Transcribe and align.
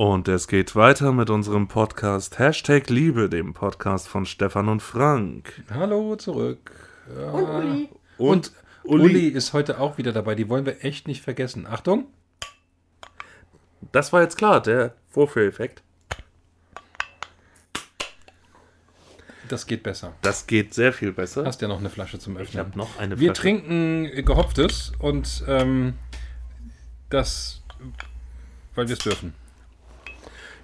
Und 0.00 0.28
es 0.28 0.48
geht 0.48 0.76
weiter 0.76 1.12
mit 1.12 1.28
unserem 1.28 1.68
Podcast 1.68 2.38
Hashtag 2.38 2.88
Liebe, 2.88 3.28
dem 3.28 3.52
Podcast 3.52 4.08
von 4.08 4.24
Stefan 4.24 4.70
und 4.70 4.80
Frank. 4.80 5.62
Hallo 5.70 6.16
zurück. 6.16 6.70
Und 7.34 7.44
Uli. 7.44 7.88
Und 8.16 8.52
Uli. 8.82 9.04
Uli 9.04 9.28
ist 9.28 9.52
heute 9.52 9.78
auch 9.78 9.98
wieder 9.98 10.12
dabei. 10.14 10.34
Die 10.34 10.48
wollen 10.48 10.64
wir 10.64 10.82
echt 10.86 11.06
nicht 11.06 11.20
vergessen. 11.20 11.66
Achtung. 11.66 12.06
Das 13.92 14.10
war 14.10 14.22
jetzt 14.22 14.38
klar, 14.38 14.62
der 14.62 14.94
Vorführeffekt. 15.10 15.82
Das 19.50 19.66
geht 19.66 19.82
besser. 19.82 20.14
Das 20.22 20.46
geht 20.46 20.72
sehr 20.72 20.94
viel 20.94 21.12
besser. 21.12 21.44
Hast 21.44 21.60
ja 21.60 21.68
noch 21.68 21.78
eine 21.80 21.90
Flasche 21.90 22.18
zum 22.18 22.38
Öffnen. 22.38 22.48
Ich 22.48 22.56
habe 22.56 22.78
noch 22.78 22.98
eine 22.98 23.20
Wir 23.20 23.34
Flasche. 23.34 23.42
trinken 23.42 24.24
gehopftes 24.24 24.92
und 24.98 25.44
ähm, 25.46 25.92
das, 27.10 27.62
weil 28.74 28.88
wir 28.88 28.94
es 28.94 29.00
dürfen, 29.00 29.34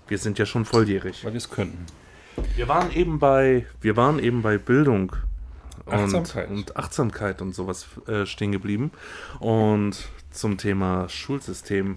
Wir 0.08 0.18
sind 0.18 0.38
ja 0.38 0.46
schon 0.46 0.64
volljährig. 0.64 1.24
weil 1.24 1.32
wir 1.32 1.38
es 1.38 1.50
könnten. 1.50 1.86
Wir 2.54 2.68
waren 2.68 2.92
eben 2.92 3.18
bei, 3.18 3.66
wir 3.80 3.96
waren 3.96 4.18
eben 4.18 4.42
bei 4.42 4.58
Bildung 4.58 5.12
und 5.86 5.94
Achtsamkeit. 5.94 6.50
und, 6.50 6.76
Achtsamkeit 6.76 7.42
und 7.42 7.54
sowas 7.54 7.86
äh, 8.06 8.26
stehen 8.26 8.52
geblieben. 8.52 8.90
Und 9.40 10.08
zum 10.30 10.58
Thema 10.58 11.08
Schulsystem 11.08 11.96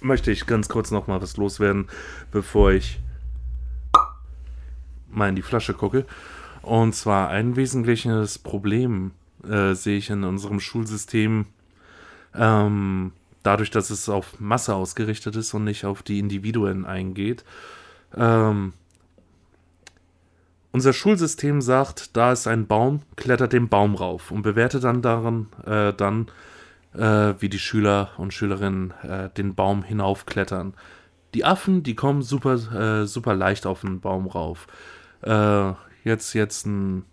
möchte 0.00 0.30
ich 0.30 0.46
ganz 0.46 0.68
kurz 0.68 0.90
noch 0.90 1.06
mal 1.06 1.22
was 1.22 1.36
loswerden, 1.36 1.88
bevor 2.30 2.72
ich 2.72 3.00
mal 5.10 5.28
in 5.28 5.36
die 5.36 5.42
Flasche 5.42 5.74
gucke. 5.74 6.04
Und 6.62 6.94
zwar 6.94 7.28
ein 7.30 7.56
wesentliches 7.56 8.38
Problem 8.38 9.12
äh, 9.48 9.74
sehe 9.74 9.98
ich 9.98 10.10
in 10.10 10.24
unserem 10.24 10.60
Schulsystem, 10.60 11.46
ähm, 12.34 13.12
dadurch, 13.44 13.70
dass 13.70 13.90
es 13.90 14.08
auf 14.08 14.40
Masse 14.40 14.74
ausgerichtet 14.74 15.36
ist 15.36 15.54
und 15.54 15.62
nicht 15.62 15.84
auf 15.84 16.02
die 16.02 16.18
Individuen 16.18 16.84
eingeht. 16.84 17.44
Ähm, 18.16 18.72
unser 20.72 20.92
Schulsystem 20.92 21.60
sagt, 21.60 22.16
da 22.16 22.32
ist 22.32 22.48
ein 22.48 22.66
Baum, 22.66 23.02
klettert 23.14 23.52
den 23.52 23.68
Baum 23.68 23.94
rauf 23.94 24.32
und 24.32 24.42
bewertet 24.42 24.82
dann 24.82 25.02
daran, 25.02 25.46
äh, 25.64 25.92
dann, 25.92 26.26
äh, 26.94 27.34
wie 27.38 27.48
die 27.48 27.60
Schüler 27.60 28.10
und 28.16 28.34
Schülerinnen 28.34 28.92
äh, 29.02 29.30
den 29.30 29.54
Baum 29.54 29.84
hinaufklettern. 29.84 30.74
Die 31.34 31.44
Affen, 31.44 31.84
die 31.84 31.94
kommen 31.94 32.22
super, 32.22 32.54
äh, 32.54 33.06
super 33.06 33.34
leicht 33.34 33.66
auf 33.66 33.82
den 33.82 34.00
Baum 34.00 34.26
rauf. 34.26 34.66
Äh, 35.22 35.72
jetzt, 36.02 36.32
jetzt 36.32 36.66
ein 36.66 37.04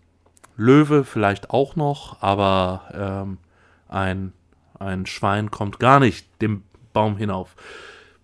Löwe 0.58 1.04
vielleicht 1.04 1.50
auch 1.50 1.76
noch, 1.76 2.22
aber 2.22 3.26
ähm, 3.28 3.38
ein, 3.90 4.34
ein 4.82 5.06
Schwein 5.06 5.52
kommt 5.52 5.80
gar 5.80 6.00
nicht 6.00 6.28
den 6.42 6.64
Baum 6.94 7.18
hinauf. 7.18 7.56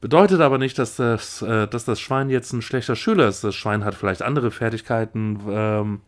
Bedeutet 0.02 0.42
aber 0.42 0.58
nicht, 0.58 0.78
dass 0.78 0.96
das, 0.98 1.42
äh, 1.42 1.68
dass 1.68 1.86
das 1.86 2.00
Schwein 2.00 2.30
jetzt 2.30 2.54
ein 2.54 2.62
schlechter 2.62 2.96
Schüler 2.96 3.28
ist. 3.28 3.44
Das 3.44 3.56
Schwein 3.56 3.84
hat 3.84 3.96
vielleicht 3.96 4.22
andere 4.22 4.52
Fertigkeiten, 4.52 5.40
ähm, 5.50 6.02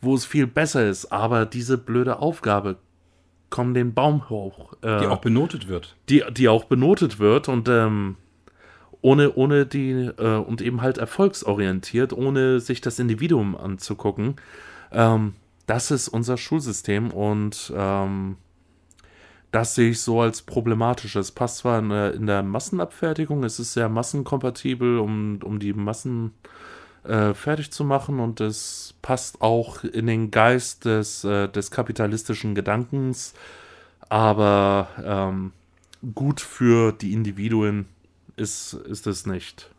wo 0.00 0.14
es 0.14 0.26
viel 0.26 0.46
besser 0.46 0.86
ist. 0.88 1.10
Aber 1.12 1.46
diese 1.46 1.78
blöde 1.78 2.18
Aufgabe, 2.18 2.76
komm 3.48 3.72
den 3.74 3.94
Baum 3.94 4.28
hoch. 4.28 4.74
Äh, 4.82 5.00
Die 5.00 5.06
auch 5.06 5.20
benotet 5.20 5.68
wird. 5.68 5.96
die, 6.08 6.22
die 6.32 6.48
auch 6.48 6.64
benotet 6.64 7.18
wird 7.18 7.48
und 7.48 7.68
ähm, 7.68 8.16
ohne, 9.02 9.32
ohne 9.34 9.64
die, 9.64 9.90
äh, 9.90 10.36
und 10.36 10.60
eben 10.60 10.82
halt 10.82 10.98
erfolgsorientiert, 10.98 12.12
ohne 12.12 12.60
sich 12.60 12.82
das 12.82 12.98
Individuum 12.98 13.56
anzugucken. 13.56 14.36
Ähm, 14.92 15.34
das 15.66 15.90
ist 15.90 16.08
unser 16.08 16.36
Schulsystem 16.36 17.10
und 17.10 17.72
ähm, 17.74 18.36
das 19.52 19.74
sehe 19.74 19.90
ich 19.90 20.00
so 20.00 20.20
als 20.20 20.42
problematisch. 20.42 21.16
Es 21.16 21.32
passt 21.32 21.58
zwar 21.58 21.78
in 21.78 21.88
der, 21.88 22.14
in 22.14 22.26
der 22.26 22.42
Massenabfertigung, 22.42 23.44
es 23.44 23.58
ist 23.58 23.72
sehr 23.72 23.88
massenkompatibel, 23.88 24.98
um, 24.98 25.40
um 25.42 25.58
die 25.58 25.72
Massen 25.72 26.32
äh, 27.04 27.34
fertig 27.34 27.72
zu 27.72 27.84
machen 27.84 28.20
und 28.20 28.40
es 28.40 28.94
passt 29.02 29.40
auch 29.40 29.84
in 29.84 30.06
den 30.06 30.30
Geist 30.30 30.84
des, 30.84 31.24
äh, 31.24 31.48
des 31.48 31.70
kapitalistischen 31.70 32.54
Gedankens, 32.54 33.34
aber 34.08 34.88
ähm, 35.04 35.52
gut 36.14 36.40
für 36.40 36.92
die 36.92 37.12
Individuen 37.12 37.86
ist, 38.36 38.74
ist 38.74 39.06
es 39.06 39.26
nicht. 39.26 39.70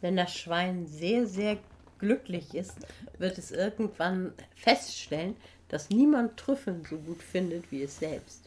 Wenn 0.00 0.16
das 0.16 0.34
Schwein 0.34 0.86
sehr, 0.86 1.26
sehr 1.26 1.56
glücklich 1.98 2.54
ist, 2.54 2.76
wird 3.18 3.38
es 3.38 3.50
irgendwann 3.50 4.32
feststellen, 4.54 5.36
dass 5.68 5.88
niemand 5.90 6.36
Trüffeln 6.36 6.84
so 6.88 6.96
gut 6.98 7.22
findet 7.22 7.70
wie 7.70 7.82
es 7.82 7.98
selbst. 7.98 8.43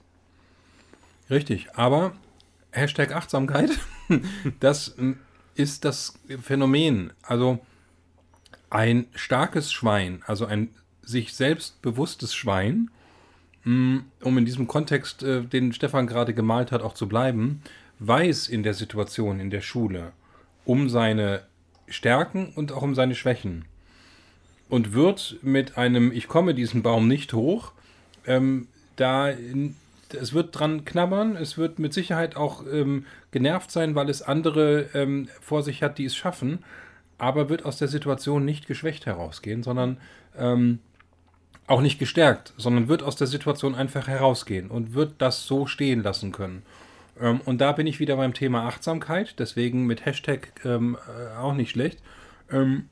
Richtig, 1.30 1.68
aber 1.76 2.14
Hashtag 2.72 3.14
Achtsamkeit, 3.14 3.72
das 4.60 4.96
ist 5.56 5.86
das 5.86 6.20
Phänomen. 6.42 7.12
Also 7.22 7.60
ein 8.70 9.08
starkes 9.16 9.72
Schwein, 9.72 10.22
also 10.26 10.46
ein 10.46 10.70
sich 11.02 11.34
selbst 11.34 11.82
bewusstes 11.82 12.36
Schwein, 12.36 12.90
mh, 13.64 14.04
um 14.22 14.38
in 14.38 14.46
diesem 14.46 14.68
Kontext, 14.68 15.24
äh, 15.24 15.42
den 15.42 15.74
Stefan 15.74 16.08
gerade 16.08 16.34
gemalt 16.34 16.72
hat, 16.72 16.82
auch 16.82 16.94
zu 16.94 17.08
bleiben, 17.08 17.62
weiß 18.00 18.48
in 18.48 18.64
der 18.64 18.74
Situation 18.74 19.40
in 19.40 19.50
der 19.50 19.62
Schule 19.62 20.14
um 20.66 20.90
seine 20.90 21.44
Stärken 21.88 22.52
und 22.56 22.74
auch 22.74 22.82
um 22.82 22.94
seine 22.94 23.16
Schwächen 23.16 23.66
und 24.70 24.94
wird 24.94 25.38
mit 25.42 25.78
einem 25.78 26.12
Ich 26.12 26.28
komme 26.28 26.54
diesen 26.54 26.84
Baum 26.84 27.08
nicht 27.08 27.34
hoch, 27.34 27.72
ähm, 28.26 28.68
da 28.98 29.30
es 30.14 30.34
wird 30.34 30.58
dran 30.58 30.86
knabbern, 30.86 31.36
es 31.36 31.58
wird 31.58 31.80
mit 31.80 31.94
Sicherheit 31.94 32.36
auch 32.36 32.64
ähm, 32.72 33.06
genervt 33.32 33.72
sein, 33.72 33.96
weil 33.96 34.10
es 34.10 34.22
andere 34.22 34.90
ähm, 34.94 35.30
vor 35.42 35.64
sich 35.64 35.84
hat, 35.84 35.98
die 35.98 36.06
es 36.06 36.16
schaffen, 36.16 36.60
aber 37.18 37.50
wird 37.50 37.66
aus 37.66 37.78
der 37.78 37.88
Situation 37.88 38.46
nicht 38.46 38.68
geschwächt 38.68 39.06
herausgehen, 39.06 39.64
sondern 39.64 39.98
ähm, 40.38 40.80
auch 41.68 41.82
nicht 41.82 42.00
gestärkt, 42.00 42.54
sondern 42.58 42.88
wird 42.88 43.04
aus 43.04 43.16
der 43.16 43.28
Situation 43.28 43.76
einfach 43.76 44.08
herausgehen 44.08 44.70
und 44.70 44.94
wird 44.94 45.16
das 45.18 45.46
so 45.46 45.66
stehen 45.66 46.02
lassen 46.02 46.32
können. 46.32 46.64
Ähm, 47.20 47.42
und 47.46 47.60
da 47.60 47.74
bin 47.74 47.88
ich 47.88 48.00
wieder 48.00 48.16
beim 48.16 48.34
Thema 48.34 48.66
Achtsamkeit, 48.68 49.36
deswegen 49.40 49.86
mit 49.86 50.06
Hashtag 50.06 50.54
ähm, 50.64 50.98
äh, 51.08 51.38
auch 51.38 51.54
nicht 51.54 51.72
schlecht. 51.72 52.00
Ähm, 52.52 52.88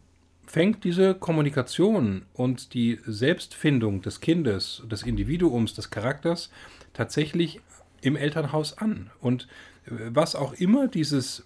fängt 0.46 0.84
diese 0.84 1.16
Kommunikation 1.16 2.24
und 2.34 2.74
die 2.74 3.00
Selbstfindung 3.06 4.02
des 4.02 4.22
Kindes, 4.22 4.84
des 4.90 5.04
Individuums, 5.04 5.74
des 5.74 5.90
Charakters 5.90 6.52
tatsächlich 6.96 7.62
im 8.02 8.16
Elternhaus 8.16 8.78
an. 8.80 9.12
Und 9.20 9.48
äh, 9.86 9.92
was 10.10 10.36
auch 10.36 10.54
immer 10.54 10.88
dieses 10.88 11.46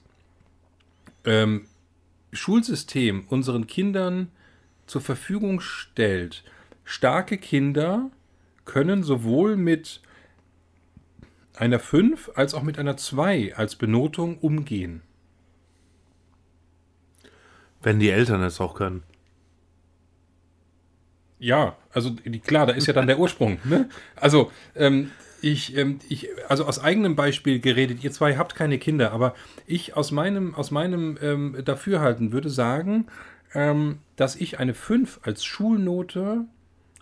ähm, 1.26 1.66
Schulsystem 2.32 3.26
unseren 3.28 3.68
Kindern 3.68 4.32
zur 4.86 5.02
Verfügung 5.02 5.60
stellt, 5.60 6.44
starke 6.86 7.38
Kinder 7.38 8.10
können 8.66 9.04
sowohl 9.04 9.58
mit 9.58 10.02
einer 11.56 11.80
5 11.80 12.32
als 12.36 12.54
auch 12.54 12.64
mit 12.64 12.80
einer 12.80 12.96
2 12.96 13.56
als 13.56 13.76
Benotung 13.76 14.38
umgehen. 14.38 15.02
Wenn 17.82 18.00
die 18.00 18.10
Eltern 18.10 18.42
es 18.44 18.62
auch 18.62 18.76
können. 18.76 19.04
Ja, 21.40 21.78
also 21.92 22.14
klar, 22.44 22.66
da 22.66 22.74
ist 22.74 22.88
ja 22.88 22.94
dann 22.94 23.08
der 23.08 23.18
Ursprung. 23.18 23.60
Ne? 23.64 23.90
Also 24.18 24.52
ähm, 24.76 25.12
ich, 25.42 25.76
ähm, 25.78 26.00
ich, 26.10 26.30
also 26.48 26.66
aus 26.66 26.80
eigenem 26.80 27.16
Beispiel 27.16 27.60
geredet. 27.60 28.04
Ihr 28.04 28.12
zwei 28.12 28.38
habt 28.38 28.56
keine 28.56 28.78
Kinder, 28.78 29.12
aber 29.12 29.36
ich 29.68 29.96
aus 29.96 30.12
meinem, 30.12 30.56
aus 30.56 30.72
meinem 30.72 31.18
ähm, 31.22 31.58
Dafürhalten 31.64 32.32
würde 32.32 32.50
sagen, 32.50 33.08
ähm, 33.54 34.00
dass 34.16 34.36
ich 34.36 34.60
eine 34.60 34.74
5 34.74 35.22
als 35.24 35.44
Schulnote 35.44 36.46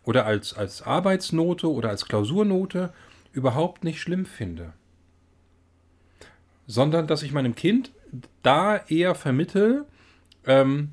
oder 0.03 0.25
als, 0.25 0.53
als 0.53 0.81
Arbeitsnote 0.81 1.71
oder 1.71 1.89
als 1.89 2.05
Klausurnote 2.05 2.93
überhaupt 3.33 3.83
nicht 3.83 3.99
schlimm 4.01 4.25
finde. 4.25 4.73
Sondern 6.65 7.07
dass 7.07 7.23
ich 7.23 7.31
meinem 7.31 7.55
Kind 7.55 7.91
da 8.43 8.77
eher 8.87 9.15
vermittel, 9.15 9.85
ähm, 10.45 10.91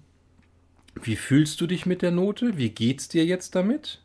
wie 1.00 1.16
fühlst 1.16 1.60
du 1.60 1.66
dich 1.66 1.86
mit 1.86 2.02
der 2.02 2.10
Note? 2.10 2.56
Wie 2.56 2.70
geht's 2.70 3.08
dir 3.08 3.24
jetzt 3.24 3.54
damit? 3.54 4.00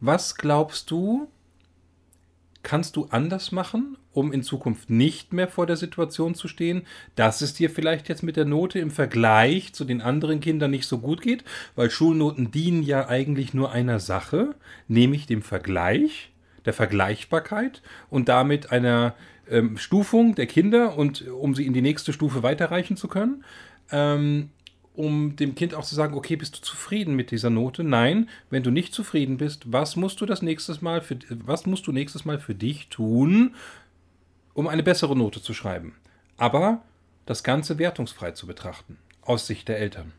Was 0.00 0.36
glaubst 0.36 0.90
du, 0.90 1.28
kannst 2.62 2.96
du 2.96 3.06
anders 3.10 3.52
machen, 3.52 3.96
um 4.12 4.32
in 4.32 4.42
Zukunft 4.42 4.90
nicht 4.90 5.32
mehr 5.32 5.48
vor 5.48 5.66
der 5.66 5.76
Situation 5.76 6.34
zu 6.34 6.48
stehen, 6.48 6.82
dass 7.14 7.40
es 7.40 7.54
dir 7.54 7.70
vielleicht 7.70 8.08
jetzt 8.08 8.22
mit 8.22 8.36
der 8.36 8.44
Note 8.44 8.78
im 8.78 8.90
Vergleich 8.90 9.72
zu 9.72 9.84
den 9.84 10.00
anderen 10.00 10.40
Kindern 10.40 10.70
nicht 10.70 10.86
so 10.86 10.98
gut 10.98 11.22
geht? 11.22 11.44
Weil 11.76 11.90
Schulnoten 11.90 12.50
dienen 12.50 12.82
ja 12.82 13.08
eigentlich 13.08 13.54
nur 13.54 13.72
einer 13.72 14.00
Sache, 14.00 14.54
nämlich 14.88 15.26
dem 15.26 15.42
Vergleich, 15.42 16.30
der 16.64 16.72
Vergleichbarkeit 16.72 17.82
und 18.10 18.28
damit 18.28 18.72
einer 18.72 19.14
ähm, 19.48 19.78
Stufung 19.78 20.34
der 20.34 20.46
Kinder 20.46 20.96
und 20.96 21.26
um 21.28 21.54
sie 21.54 21.66
in 21.66 21.72
die 21.72 21.82
nächste 21.82 22.12
Stufe 22.12 22.42
weiterreichen 22.42 22.96
zu 22.96 23.08
können. 23.08 23.44
Ähm, 23.90 24.50
um 24.98 25.36
dem 25.36 25.54
Kind 25.54 25.74
auch 25.74 25.84
zu 25.84 25.94
sagen, 25.94 26.14
okay, 26.14 26.34
bist 26.34 26.56
du 26.56 26.60
zufrieden 26.60 27.14
mit 27.14 27.30
dieser 27.30 27.50
Note? 27.50 27.84
Nein, 27.84 28.28
wenn 28.50 28.64
du 28.64 28.72
nicht 28.72 28.92
zufrieden 28.92 29.36
bist, 29.36 29.72
was 29.72 29.94
musst 29.94 30.20
du 30.20 30.26
das 30.26 30.42
nächstes 30.42 30.82
Mal 30.82 31.02
für 31.02 31.16
was 31.46 31.66
musst 31.66 31.86
du 31.86 31.92
nächstes 31.92 32.24
Mal 32.24 32.40
für 32.40 32.56
dich 32.56 32.88
tun, 32.88 33.54
um 34.54 34.66
eine 34.66 34.82
bessere 34.82 35.16
Note 35.16 35.40
zu 35.40 35.54
schreiben? 35.54 35.94
Aber 36.36 36.82
das 37.26 37.44
Ganze 37.44 37.78
wertungsfrei 37.78 38.32
zu 38.32 38.48
betrachten, 38.48 38.98
aus 39.22 39.46
Sicht 39.46 39.68
der 39.68 39.78
Eltern. 39.78 40.12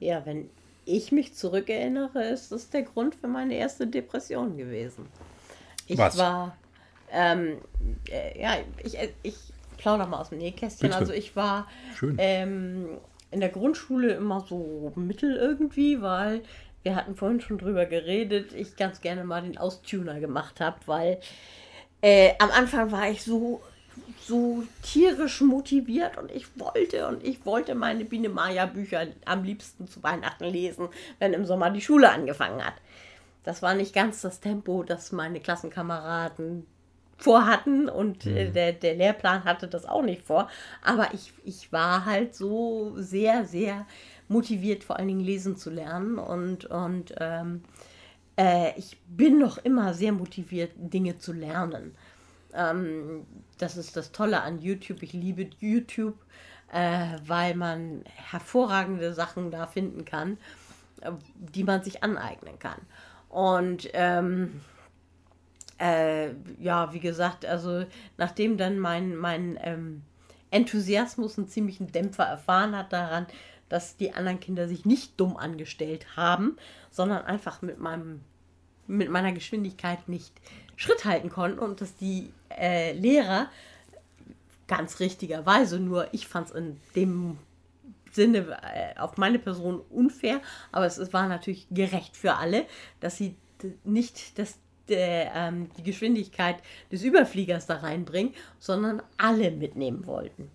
Ja, 0.00 0.24
wenn 0.24 0.48
ich 0.86 1.12
mich 1.12 1.34
zurückerinnere, 1.34 2.24
ist 2.24 2.52
das 2.52 2.70
der 2.70 2.84
Grund 2.84 3.16
für 3.16 3.28
meine 3.28 3.54
erste 3.54 3.86
Depression 3.86 4.56
gewesen. 4.56 5.04
Ich 5.88 5.98
Was? 5.98 6.16
war, 6.16 6.56
ähm, 7.12 7.58
äh, 8.10 8.40
ja, 8.40 8.56
ich, 8.82 8.98
äh, 8.98 9.10
ich 9.22 9.36
plaudere 9.76 10.08
mal 10.08 10.20
aus 10.20 10.30
dem 10.30 10.38
Nähkästchen. 10.38 10.88
Bitte. 10.88 10.98
Also 10.98 11.12
ich 11.12 11.36
war 11.36 11.68
Schön. 11.94 12.16
ähm, 12.18 12.88
in 13.30 13.40
der 13.40 13.48
Grundschule 13.48 14.14
immer 14.14 14.40
so 14.48 14.92
mittel 14.96 15.36
irgendwie, 15.36 16.00
weil 16.00 16.42
wir 16.82 16.94
hatten 16.94 17.16
vorhin 17.16 17.40
schon 17.40 17.58
drüber 17.58 17.86
geredet, 17.86 18.52
ich 18.52 18.76
ganz 18.76 19.00
gerne 19.00 19.24
mal 19.24 19.42
den 19.42 19.58
Austuner 19.58 20.20
gemacht 20.20 20.60
habe, 20.60 20.76
weil 20.86 21.20
äh, 22.00 22.34
am 22.38 22.50
Anfang 22.50 22.92
war 22.92 23.10
ich 23.10 23.22
so 23.22 23.60
so 24.20 24.62
tierisch 24.82 25.40
motiviert 25.40 26.18
und 26.18 26.30
ich 26.30 26.46
wollte 26.58 27.06
und 27.08 27.24
ich 27.24 27.46
wollte 27.46 27.74
meine 27.74 28.04
Biene 28.04 28.28
Maya 28.28 28.66
Bücher 28.66 29.06
am 29.24 29.44
liebsten 29.44 29.88
zu 29.88 30.02
Weihnachten 30.02 30.44
lesen, 30.44 30.88
wenn 31.18 31.32
im 31.32 31.46
Sommer 31.46 31.70
die 31.70 31.80
Schule 31.80 32.10
angefangen 32.10 32.64
hat. 32.64 32.74
Das 33.44 33.62
war 33.62 33.74
nicht 33.74 33.94
ganz 33.94 34.20
das 34.20 34.40
Tempo, 34.40 34.82
das 34.82 35.12
meine 35.12 35.40
Klassenkameraden 35.40 36.66
vorhatten 37.16 37.88
und 37.88 38.26
äh, 38.26 38.50
der, 38.50 38.72
der 38.72 38.94
Lehrplan 38.94 39.44
hatte 39.44 39.68
das 39.68 39.86
auch 39.86 40.02
nicht 40.02 40.22
vor. 40.22 40.48
Aber 40.82 41.08
ich, 41.14 41.32
ich 41.44 41.72
war 41.72 42.04
halt 42.04 42.34
so 42.34 42.92
sehr, 42.96 43.44
sehr 43.44 43.86
motiviert, 44.28 44.84
vor 44.84 44.96
allen 44.96 45.08
Dingen 45.08 45.20
lesen 45.20 45.56
zu 45.56 45.70
lernen 45.70 46.18
und, 46.18 46.66
und 46.66 47.14
ähm, 47.18 47.62
äh, 48.36 48.78
ich 48.78 48.98
bin 49.08 49.38
noch 49.38 49.58
immer 49.58 49.94
sehr 49.94 50.12
motiviert, 50.12 50.72
Dinge 50.76 51.18
zu 51.18 51.32
lernen. 51.32 51.94
Ähm, 52.52 53.26
das 53.58 53.76
ist 53.76 53.96
das 53.96 54.12
Tolle 54.12 54.42
an 54.42 54.60
YouTube. 54.60 55.02
Ich 55.02 55.12
liebe 55.12 55.48
YouTube, 55.60 56.18
äh, 56.72 57.16
weil 57.24 57.54
man 57.54 58.04
hervorragende 58.06 59.14
Sachen 59.14 59.50
da 59.50 59.66
finden 59.66 60.04
kann, 60.04 60.38
äh, 61.00 61.12
die 61.36 61.64
man 61.64 61.82
sich 61.82 62.02
aneignen 62.02 62.58
kann. 62.58 62.80
Und 63.28 63.88
ähm, 63.92 64.60
äh, 65.78 66.30
ja, 66.58 66.92
wie 66.92 67.00
gesagt, 67.00 67.44
also 67.44 67.84
nachdem 68.16 68.56
dann 68.56 68.78
mein, 68.78 69.16
mein 69.16 69.58
ähm, 69.62 70.02
Enthusiasmus 70.50 71.38
einen 71.38 71.48
ziemlichen 71.48 71.92
Dämpfer 71.92 72.24
erfahren 72.24 72.76
hat 72.76 72.92
daran, 72.92 73.26
dass 73.68 73.96
die 73.96 74.12
anderen 74.12 74.40
Kinder 74.40 74.68
sich 74.68 74.84
nicht 74.84 75.18
dumm 75.20 75.36
angestellt 75.36 76.16
haben, 76.16 76.56
sondern 76.90 77.24
einfach 77.24 77.62
mit 77.62 77.78
meinem 77.78 78.20
mit 78.88 79.10
meiner 79.10 79.32
Geschwindigkeit 79.32 80.08
nicht 80.08 80.32
Schritt 80.76 81.04
halten 81.04 81.28
konnten 81.28 81.58
und 81.58 81.80
dass 81.80 81.96
die 81.96 82.32
äh, 82.50 82.92
Lehrer 82.92 83.48
ganz 84.68 85.00
richtigerweise, 85.00 85.80
nur 85.80 86.12
ich 86.12 86.28
fand 86.28 86.48
es 86.48 86.54
in 86.54 86.80
dem 86.94 87.38
Sinne 88.12 88.58
äh, 88.62 88.98
auf 88.98 89.16
meine 89.16 89.38
Person 89.38 89.80
unfair, 89.90 90.40
aber 90.72 90.86
es, 90.86 90.98
es 90.98 91.12
war 91.12 91.28
natürlich 91.28 91.66
gerecht 91.70 92.16
für 92.16 92.34
alle, 92.34 92.66
dass 93.00 93.16
sie 93.16 93.36
nicht 93.84 94.38
das, 94.38 94.58
der, 94.88 95.32
ähm, 95.34 95.70
die 95.76 95.82
Geschwindigkeit 95.82 96.56
des 96.90 97.02
Überfliegers 97.02 97.66
da 97.66 97.76
reinbringen, 97.76 98.34
sondern 98.58 99.02
alle 99.16 99.50
mitnehmen 99.50 100.06
wollten. 100.06 100.50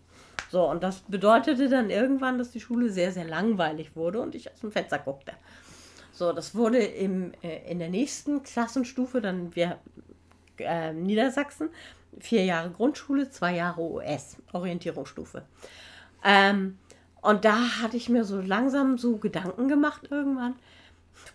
So, 0.50 0.69
und 0.69 0.83
das 0.83 1.00
bedeutete 1.07 1.69
dann 1.69 1.89
irgendwann, 1.89 2.38
dass 2.38 2.51
die 2.51 2.60
Schule 2.60 2.89
sehr, 2.89 3.12
sehr 3.13 3.25
langweilig 3.25 3.95
wurde 3.95 4.19
und 4.19 4.36
ich 4.36 4.51
aus 4.51 4.60
dem 4.60 4.72
Fenster 4.72 5.00
guckte. 5.00 5.31
So, 6.12 6.33
das 6.33 6.56
wurde 6.56 6.80
im, 6.80 7.31
äh, 7.42 7.72
in 7.72 7.80
der 7.80 7.89
nächsten 7.89 8.44
Klassenstufe, 8.44 9.22
dann 9.22 9.56
wir 9.56 9.80
äh, 10.57 10.92
Niedersachsen, 10.94 11.69
vier 12.19 12.44
Jahre 12.44 12.69
Grundschule, 12.72 13.30
zwei 13.30 13.56
Jahre 13.56 13.81
US, 13.81 14.38
Orientierungsstufe. 14.51 15.44
Ähm, 16.24 16.77
und 17.22 17.45
da 17.45 17.81
hatte 17.81 17.98
ich 17.98 18.10
mir 18.10 18.25
so 18.25 18.42
langsam 18.42 18.98
so 18.98 19.18
Gedanken 19.18 19.68
gemacht 19.68 20.07
irgendwann. 20.12 20.56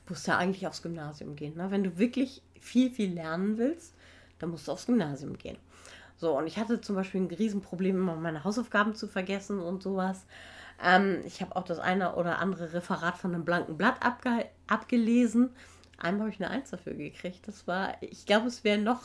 Du 0.06 0.12
musst 0.12 0.26
ja 0.26 0.36
eigentlich 0.36 0.66
aufs 0.66 0.82
Gymnasium 0.82 1.36
gehen. 1.36 1.56
Ne? 1.56 1.70
Wenn 1.70 1.84
du 1.84 1.98
wirklich 1.98 2.42
viel, 2.66 2.90
viel 2.90 3.12
lernen 3.12 3.58
willst, 3.58 3.94
dann 4.38 4.50
musst 4.50 4.68
du 4.68 4.72
aufs 4.72 4.86
Gymnasium 4.86 5.38
gehen. 5.38 5.56
So, 6.18 6.36
und 6.36 6.46
ich 6.46 6.56
hatte 6.58 6.80
zum 6.80 6.96
Beispiel 6.96 7.20
ein 7.20 7.26
Riesenproblem, 7.26 7.96
immer 7.96 8.16
meine 8.16 8.44
Hausaufgaben 8.44 8.94
zu 8.94 9.06
vergessen 9.06 9.60
und 9.60 9.82
sowas. 9.82 10.24
Ähm, 10.82 11.20
ich 11.26 11.40
habe 11.40 11.56
auch 11.56 11.64
das 11.64 11.78
eine 11.78 12.16
oder 12.16 12.38
andere 12.38 12.72
Referat 12.72 13.16
von 13.16 13.34
einem 13.34 13.44
blanken 13.44 13.76
Blatt 13.76 13.96
abge 14.00 14.46
abgelesen. 14.66 15.50
Einmal 15.98 16.26
habe 16.26 16.30
ich 16.30 16.42
eine 16.42 16.50
Eins 16.50 16.70
dafür 16.70 16.92
gekriegt. 16.94 17.48
Das 17.48 17.66
war, 17.66 17.94
ich 18.02 18.26
glaube, 18.26 18.48
es 18.48 18.64
wäre 18.64 18.78
noch 18.78 19.00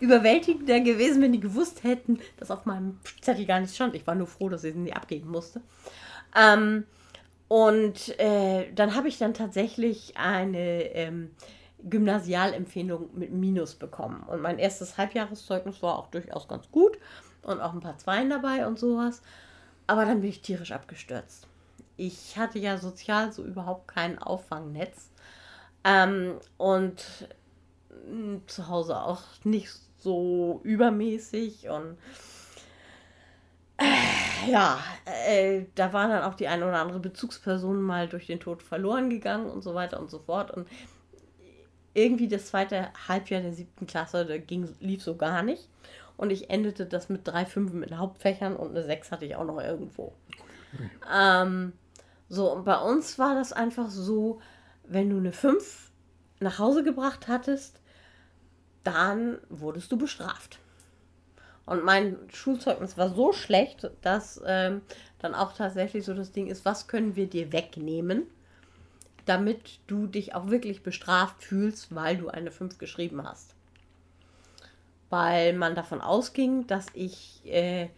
überwältigender 0.00 0.80
gewesen, 0.80 1.22
wenn 1.22 1.32
die 1.32 1.40
gewusst 1.40 1.84
hätten, 1.84 2.18
dass 2.38 2.50
auf 2.50 2.66
meinem 2.66 2.98
Zettel 3.20 3.46
gar 3.46 3.60
nichts 3.60 3.76
stand. 3.76 3.94
Ich 3.94 4.06
war 4.06 4.16
nur 4.16 4.26
froh, 4.26 4.48
dass 4.48 4.64
ich 4.64 4.74
sie 4.74 4.80
nie 4.80 4.92
abgeben 4.92 5.30
musste. 5.30 5.60
Ähm, 6.36 6.84
und 7.46 8.18
äh, 8.18 8.72
dann 8.74 8.96
habe 8.96 9.06
ich 9.06 9.18
dann 9.18 9.34
tatsächlich 9.34 10.16
eine 10.16 10.82
ähm, 10.94 11.30
Gymnasialempfehlung 11.88 13.10
mit 13.14 13.32
Minus 13.32 13.74
bekommen. 13.74 14.22
Und 14.26 14.40
mein 14.40 14.58
erstes 14.58 14.96
Halbjahreszeugnis 14.98 15.82
war 15.82 15.98
auch 15.98 16.08
durchaus 16.08 16.48
ganz 16.48 16.70
gut 16.70 16.98
und 17.42 17.60
auch 17.60 17.72
ein 17.72 17.80
paar 17.80 17.98
Zweien 17.98 18.30
dabei 18.30 18.66
und 18.66 18.78
sowas. 18.78 19.22
Aber 19.86 20.04
dann 20.04 20.20
bin 20.20 20.30
ich 20.30 20.42
tierisch 20.42 20.72
abgestürzt. 20.72 21.46
Ich 21.96 22.36
hatte 22.38 22.58
ja 22.58 22.78
sozial 22.78 23.32
so 23.32 23.44
überhaupt 23.44 23.88
kein 23.88 24.18
Auffangnetz. 24.18 25.10
Ähm, 25.84 26.38
und 26.56 27.28
mh, 28.08 28.40
zu 28.46 28.68
Hause 28.68 29.00
auch 29.00 29.22
nicht 29.44 29.70
so 29.98 30.60
übermäßig 30.62 31.68
und 31.68 31.96
äh, 33.76 34.50
ja, 34.50 34.78
äh, 35.04 35.64
da 35.74 35.92
war 35.92 36.08
dann 36.08 36.22
auch 36.22 36.34
die 36.34 36.48
eine 36.48 36.66
oder 36.66 36.80
andere 36.80 37.00
Bezugsperson 37.00 37.80
mal 37.82 38.08
durch 38.08 38.26
den 38.26 38.40
Tod 38.40 38.62
verloren 38.62 39.10
gegangen 39.10 39.50
und 39.50 39.62
so 39.62 39.74
weiter 39.74 39.98
und 39.98 40.10
so 40.10 40.18
fort. 40.18 40.50
Und 40.50 40.68
irgendwie 41.94 42.28
das 42.28 42.46
zweite 42.46 42.88
Halbjahr 43.08 43.40
der 43.40 43.52
siebten 43.52 43.86
Klasse, 43.86 44.26
da 44.26 44.36
ging, 44.38 44.68
lief 44.80 45.02
so 45.02 45.16
gar 45.16 45.42
nicht. 45.42 45.68
Und 46.16 46.30
ich 46.30 46.50
endete 46.50 46.86
das 46.86 47.08
mit 47.08 47.26
drei 47.26 47.44
Fünfen 47.46 47.80
mit 47.80 47.92
Hauptfächern 47.92 48.54
und 48.56 48.70
eine 48.70 48.84
Sechs 48.84 49.10
hatte 49.10 49.24
ich 49.24 49.36
auch 49.36 49.44
noch 49.44 49.60
irgendwo. 49.60 50.12
Ähm, 51.12 51.72
so, 52.28 52.52
und 52.52 52.64
bei 52.64 52.78
uns 52.78 53.18
war 53.18 53.34
das 53.34 53.52
einfach 53.52 53.90
so, 53.90 54.40
wenn 54.84 55.10
du 55.10 55.18
eine 55.18 55.32
5 55.32 55.90
nach 56.40 56.58
Hause 56.58 56.82
gebracht 56.82 57.28
hattest, 57.28 57.80
dann 58.82 59.38
wurdest 59.48 59.90
du 59.92 59.96
bestraft. 59.96 60.58
Und 61.66 61.84
mein 61.84 62.16
Schulzeugnis 62.32 62.98
war 62.98 63.14
so 63.14 63.32
schlecht, 63.32 63.90
dass 64.02 64.42
ähm, 64.44 64.82
dann 65.20 65.34
auch 65.34 65.54
tatsächlich 65.54 66.04
so 66.04 66.12
das 66.12 66.32
Ding 66.32 66.48
ist, 66.48 66.64
was 66.64 66.88
können 66.88 67.16
wir 67.16 67.26
dir 67.26 67.52
wegnehmen, 67.52 68.24
damit 69.26 69.80
du 69.86 70.06
dich 70.06 70.34
auch 70.34 70.48
wirklich 70.48 70.82
bestraft 70.82 71.42
fühlst, 71.42 71.94
weil 71.94 72.16
du 72.16 72.28
eine 72.28 72.50
5 72.50 72.78
geschrieben 72.78 73.22
hast. 73.26 73.54
Weil 75.10 75.52
man 75.52 75.74
davon 75.74 76.00
ausging, 76.00 76.66
dass 76.66 76.86
ich 76.94 77.42
äh, 77.46 77.88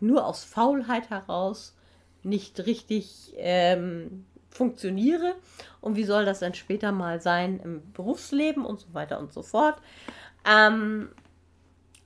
nur 0.00 0.26
aus 0.26 0.44
Faulheit 0.44 1.10
heraus 1.10 1.74
nicht 2.22 2.66
richtig 2.66 3.32
ähm, 3.36 4.26
funktioniere 4.50 5.34
und 5.80 5.96
wie 5.96 6.04
soll 6.04 6.24
das 6.24 6.40
dann 6.40 6.54
später 6.54 6.92
mal 6.92 7.20
sein 7.20 7.60
im 7.60 7.92
Berufsleben 7.92 8.64
und 8.64 8.80
so 8.80 8.92
weiter 8.92 9.18
und 9.18 9.32
so 9.32 9.42
fort. 9.42 9.80
Ähm, 10.44 11.10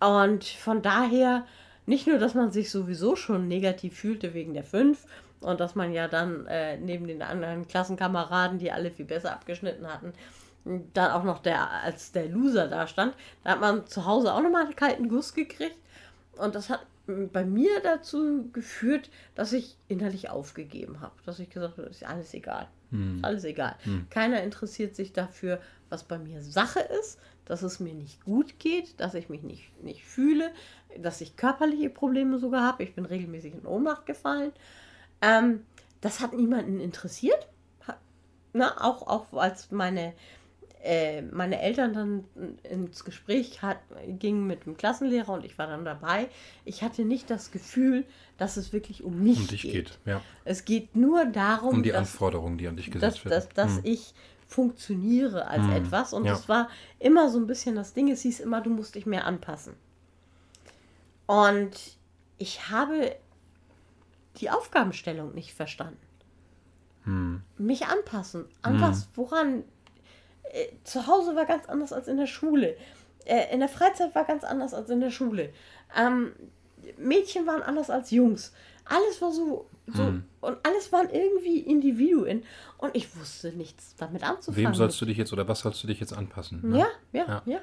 und 0.00 0.45
von 0.45 0.83
daher 0.83 1.47
nicht 1.87 2.07
nur, 2.07 2.19
dass 2.19 2.35
man 2.35 2.50
sich 2.50 2.71
sowieso 2.71 3.16
schon 3.16 3.49
negativ 3.49 3.99
fühlte 3.99 4.35
wegen 4.35 4.54
der 4.54 4.64
5 4.64 5.04
und 5.44 5.60
dass 5.60 5.74
man 5.74 5.92
ja 5.92 6.08
dann 6.08 6.46
äh, 6.46 6.76
neben 6.78 7.06
den 7.06 7.22
anderen 7.22 7.68
Klassenkameraden, 7.68 8.58
die 8.58 8.72
alle 8.72 8.90
viel 8.90 9.04
besser 9.04 9.32
abgeschnitten 9.32 9.86
hatten, 9.86 10.12
dann 10.94 11.10
auch 11.10 11.24
noch 11.24 11.40
der 11.40 11.70
als 11.70 12.12
der 12.12 12.28
Loser 12.28 12.68
da 12.68 12.86
stand, 12.86 13.14
da 13.42 13.50
hat 13.50 13.60
man 13.60 13.86
zu 13.86 14.06
Hause 14.06 14.32
auch 14.32 14.42
nochmal 14.42 14.64
einen 14.64 14.76
kalten 14.76 15.08
Guss 15.08 15.34
gekriegt 15.34 15.76
und 16.36 16.54
das 16.54 16.70
hat 16.70 16.86
bei 17.06 17.44
mir 17.44 17.80
dazu 17.82 18.48
geführt, 18.52 19.10
dass 19.34 19.52
ich 19.52 19.76
innerlich 19.88 20.30
aufgegeben 20.30 21.00
habe. 21.00 21.12
Dass 21.26 21.38
ich 21.38 21.50
gesagt 21.50 21.76
habe, 21.76 21.88
ist 21.88 22.02
alles 22.02 22.32
egal. 22.32 22.66
Ist 23.16 23.24
alles 23.24 23.44
egal. 23.44 23.76
Keiner 24.08 24.42
interessiert 24.42 24.96
sich 24.96 25.12
dafür, 25.12 25.60
was 25.90 26.04
bei 26.04 26.18
mir 26.18 26.40
Sache 26.40 26.80
ist, 26.80 27.18
dass 27.44 27.62
es 27.62 27.78
mir 27.78 27.92
nicht 27.92 28.24
gut 28.24 28.58
geht, 28.58 28.98
dass 29.00 29.14
ich 29.14 29.28
mich 29.28 29.42
nicht, 29.42 29.82
nicht 29.82 30.04
fühle, 30.04 30.50
dass 30.98 31.20
ich 31.20 31.36
körperliche 31.36 31.90
Probleme 31.90 32.38
sogar 32.38 32.62
habe. 32.62 32.84
Ich 32.84 32.94
bin 32.94 33.04
regelmäßig 33.04 33.52
in 33.52 33.66
Ohnmacht 33.66 34.06
gefallen. 34.06 34.52
Ähm, 35.25 35.64
das 36.00 36.21
hat 36.21 36.35
niemanden 36.35 36.81
interessiert. 36.81 37.49
Na, 38.52 38.76
auch, 38.81 39.07
auch 39.09 39.33
als 39.33 39.71
meine 39.73 40.12
äh, 40.85 41.23
meine 41.23 41.62
Eltern 41.62 41.95
dann 41.95 42.25
ins 42.62 43.04
Gespräch 43.04 43.62
hat, 43.62 43.78
gingen 44.07 44.47
mit 44.47 44.66
dem 44.66 44.76
Klassenlehrer 44.76 45.31
und 45.33 45.45
ich 45.45 45.57
war 45.57 45.66
dann 45.66 45.85
dabei. 45.85 46.28
Ich 46.66 46.83
hatte 46.83 47.07
nicht 47.07 47.31
das 47.31 47.50
Gefühl, 47.50 48.04
dass 48.37 48.59
es 48.59 48.75
wirklich 48.75 49.02
um 49.02 49.23
mich 49.23 49.38
Um 49.38 49.47
dich 49.47 49.62
geht. 49.62 49.73
geht, 49.73 49.99
ja. 50.04 50.21
Es 50.45 50.66
geht 50.66 50.95
nur 50.95 51.25
darum, 51.25 51.76
Um 51.76 51.83
die 51.83 51.90
dass, 51.90 52.12
Anforderungen, 52.12 52.59
die 52.59 52.69
an 52.69 52.76
dich 52.76 52.90
dass, 52.90 53.14
gesetzt 53.23 53.25
dass, 53.25 53.31
werden. 53.31 53.50
dass 53.54 53.76
Hm. 53.76 53.81
ich 53.85 54.14
funktioniere 54.47 55.47
als 55.47 55.62
Hm, 55.62 55.73
etwas. 55.73 56.12
Und 56.12 56.26
ja. 56.26 56.35
es 56.35 56.50
war 56.50 56.69
immer 56.99 57.31
so 57.31 57.38
ein 57.38 57.47
bisschen 57.47 57.76
das 57.76 57.95
Ding, 57.95 58.11
es 58.11 58.21
hieß 58.21 58.40
immer, 58.40 58.61
du 58.61 58.69
musst 58.69 58.95
dich 58.95 59.07
mehr 59.07 59.25
anpassen. 59.25 59.75
Und 61.26 61.97
ich 62.37 62.69
habe 62.69 63.16
die 64.36 64.50
Aufgabenstellung 64.50 65.34
nicht 65.34 65.54
verstanden. 65.54 65.98
Mich 67.58 67.86
anpassen. 67.86 68.46
An 68.62 68.80
was? 68.80 69.08
Woran? 69.14 69.64
Äh, 70.44 70.68
zu 70.84 71.06
Hause 71.06 71.36
war 71.36 71.44
ganz 71.44 71.66
anders 71.66 71.92
als 71.92 72.08
in 72.08 72.16
der 72.16 72.26
Schule. 72.26 72.76
Äh, 73.26 73.52
in 73.52 73.60
der 73.60 73.68
Freizeit 73.68 74.14
war 74.14 74.24
ganz 74.24 74.42
anders 74.44 74.72
als 74.72 74.88
in 74.88 75.00
der 75.00 75.10
Schule. 75.10 75.52
Ähm, 75.96 76.32
Mädchen 76.96 77.46
waren 77.46 77.62
anders 77.62 77.90
als 77.90 78.10
Jungs. 78.10 78.52
Alles 78.86 79.20
war 79.20 79.32
so. 79.32 79.68
so 79.86 80.02
Und 80.40 80.58
alles 80.62 80.92
waren 80.92 81.10
irgendwie 81.10 81.60
Individuen. 81.60 82.44
Und 82.78 82.94
ich 82.96 83.14
wusste 83.18 83.52
nichts 83.52 83.96
damit 83.96 84.22
anzufangen. 84.22 84.68
Wem 84.68 84.74
sollst 84.74 85.00
du 85.00 85.04
dich 85.04 85.18
jetzt 85.18 85.32
oder 85.32 85.46
was 85.46 85.60
sollst 85.60 85.82
du 85.82 85.86
dich 85.86 86.00
jetzt 86.00 86.12
anpassen? 86.12 86.60
ne? 86.62 86.78
ja, 86.78 86.86
ja, 87.12 87.26
Ja. 87.26 87.42
ja. 87.46 87.60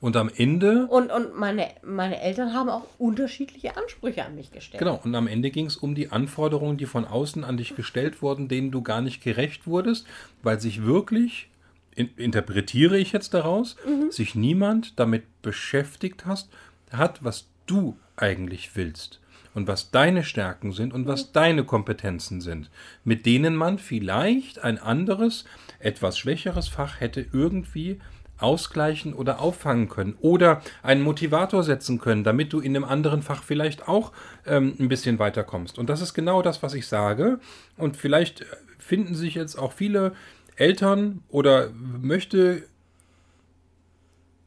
Und 0.00 0.16
am 0.16 0.30
Ende, 0.34 0.86
Und, 0.86 1.12
und 1.12 1.36
meine, 1.38 1.68
meine 1.82 2.20
Eltern 2.20 2.54
haben 2.54 2.70
auch 2.70 2.86
unterschiedliche 2.98 3.76
Ansprüche 3.76 4.24
an 4.24 4.34
mich 4.34 4.50
gestellt. 4.50 4.78
genau, 4.78 4.98
und 5.04 5.14
am 5.14 5.26
Ende 5.26 5.50
ging 5.50 5.66
es 5.66 5.76
um 5.76 5.94
die 5.94 6.10
Anforderungen, 6.10 6.78
die 6.78 6.86
von 6.86 7.04
außen 7.04 7.44
an 7.44 7.58
dich 7.58 7.76
gestellt 7.76 8.22
wurden, 8.22 8.48
denen 8.48 8.70
du 8.70 8.82
gar 8.82 9.02
nicht 9.02 9.22
gerecht 9.22 9.66
wurdest, 9.66 10.06
weil 10.42 10.58
sich 10.58 10.84
wirklich, 10.84 11.50
in, 11.94 12.08
interpretiere 12.16 12.96
ich 12.96 13.12
jetzt 13.12 13.34
daraus, 13.34 13.76
sich 14.08 14.34
niemand 14.34 14.98
damit 14.98 15.24
beschäftigt 15.42 16.24
hast, 16.24 16.48
hat, 16.90 17.22
was 17.22 17.48
du 17.66 17.96
eigentlich 18.16 18.74
willst. 18.74 19.20
Und 19.52 19.66
was 19.66 19.90
deine 19.90 20.22
Stärken 20.22 20.72
sind 20.72 20.94
und 20.94 21.08
was 21.08 21.32
deine 21.32 21.64
Kompetenzen 21.64 22.40
sind, 22.40 22.70
mit 23.02 23.26
denen 23.26 23.56
man 23.56 23.78
vielleicht 23.78 24.62
ein 24.62 24.78
anderes, 24.78 25.44
etwas 25.80 26.16
schwächeres 26.18 26.68
Fach 26.68 27.00
hätte 27.00 27.26
irgendwie 27.32 27.98
ausgleichen 28.42 29.14
oder 29.14 29.40
auffangen 29.40 29.88
können 29.88 30.16
oder 30.20 30.62
einen 30.82 31.02
Motivator 31.02 31.62
setzen 31.62 31.98
können, 31.98 32.24
damit 32.24 32.52
du 32.52 32.60
in 32.60 32.76
einem 32.76 32.84
anderen 32.84 33.22
Fach 33.22 33.42
vielleicht 33.42 33.88
auch 33.88 34.12
ähm, 34.46 34.74
ein 34.78 34.88
bisschen 34.88 35.18
weiterkommst. 35.18 35.78
Und 35.78 35.90
das 35.90 36.00
ist 36.00 36.14
genau 36.14 36.42
das, 36.42 36.62
was 36.62 36.74
ich 36.74 36.86
sage. 36.86 37.40
Und 37.76 37.96
vielleicht 37.96 38.42
äh, 38.42 38.44
finden 38.78 39.14
sich 39.14 39.34
jetzt 39.34 39.56
auch 39.56 39.72
viele 39.72 40.12
Eltern 40.56 41.22
oder 41.28 41.70
möchte, 41.70 42.64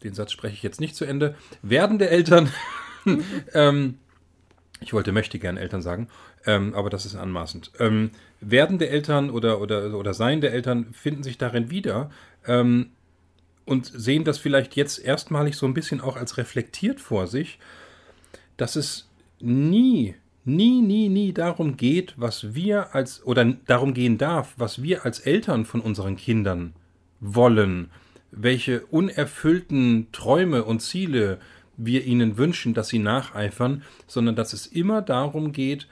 den 0.03 0.13
Satz 0.13 0.31
spreche 0.31 0.55
ich 0.55 0.63
jetzt 0.63 0.81
nicht 0.81 0.95
zu 0.95 1.05
Ende, 1.05 1.35
werdende 1.61 2.09
Eltern, 2.09 2.51
ähm, 3.53 3.97
ich 4.83 4.93
wollte 4.93 5.11
möchte 5.11 5.39
gern 5.39 5.57
Eltern 5.57 5.81
sagen, 5.81 6.09
ähm, 6.45 6.73
aber 6.75 6.89
das 6.89 7.05
ist 7.05 7.15
anmaßend. 7.15 7.71
Ähm, 7.79 8.11
werdende 8.41 8.89
Eltern 8.89 9.29
oder, 9.29 9.61
oder, 9.61 9.97
oder 9.97 10.13
seiende 10.13 10.49
Eltern 10.49 10.93
finden 10.93 11.23
sich 11.23 11.37
darin 11.37 11.71
wieder 11.71 12.11
ähm, 12.45 12.91
und 13.65 13.85
sehen 13.85 14.23
das 14.23 14.37
vielleicht 14.37 14.75
jetzt 14.75 14.99
erstmalig 14.99 15.55
so 15.55 15.65
ein 15.65 15.73
bisschen 15.73 16.01
auch 16.01 16.15
als 16.15 16.37
reflektiert 16.37 16.99
vor 16.99 17.27
sich, 17.27 17.59
dass 18.57 18.75
es 18.75 19.09
nie, 19.39 20.15
nie, 20.45 20.81
nie, 20.81 21.09
nie 21.09 21.33
darum 21.33 21.77
geht, 21.77 22.13
was 22.17 22.53
wir 22.53 22.93
als, 22.93 23.25
oder 23.25 23.45
darum 23.65 23.93
gehen 23.93 24.17
darf, 24.17 24.53
was 24.57 24.83
wir 24.83 25.05
als 25.05 25.19
Eltern 25.19 25.65
von 25.65 25.81
unseren 25.81 26.15
Kindern 26.15 26.73
wollen, 27.19 27.89
welche 28.31 28.85
unerfüllten 28.87 30.07
Träume 30.11 30.63
und 30.63 30.81
Ziele 30.81 31.39
wir 31.77 32.03
ihnen 32.05 32.37
wünschen, 32.37 32.73
dass 32.73 32.89
sie 32.89 32.99
nacheifern, 32.99 33.83
sondern 34.07 34.35
dass 34.35 34.53
es 34.53 34.67
immer 34.67 35.01
darum 35.01 35.51
geht, 35.51 35.87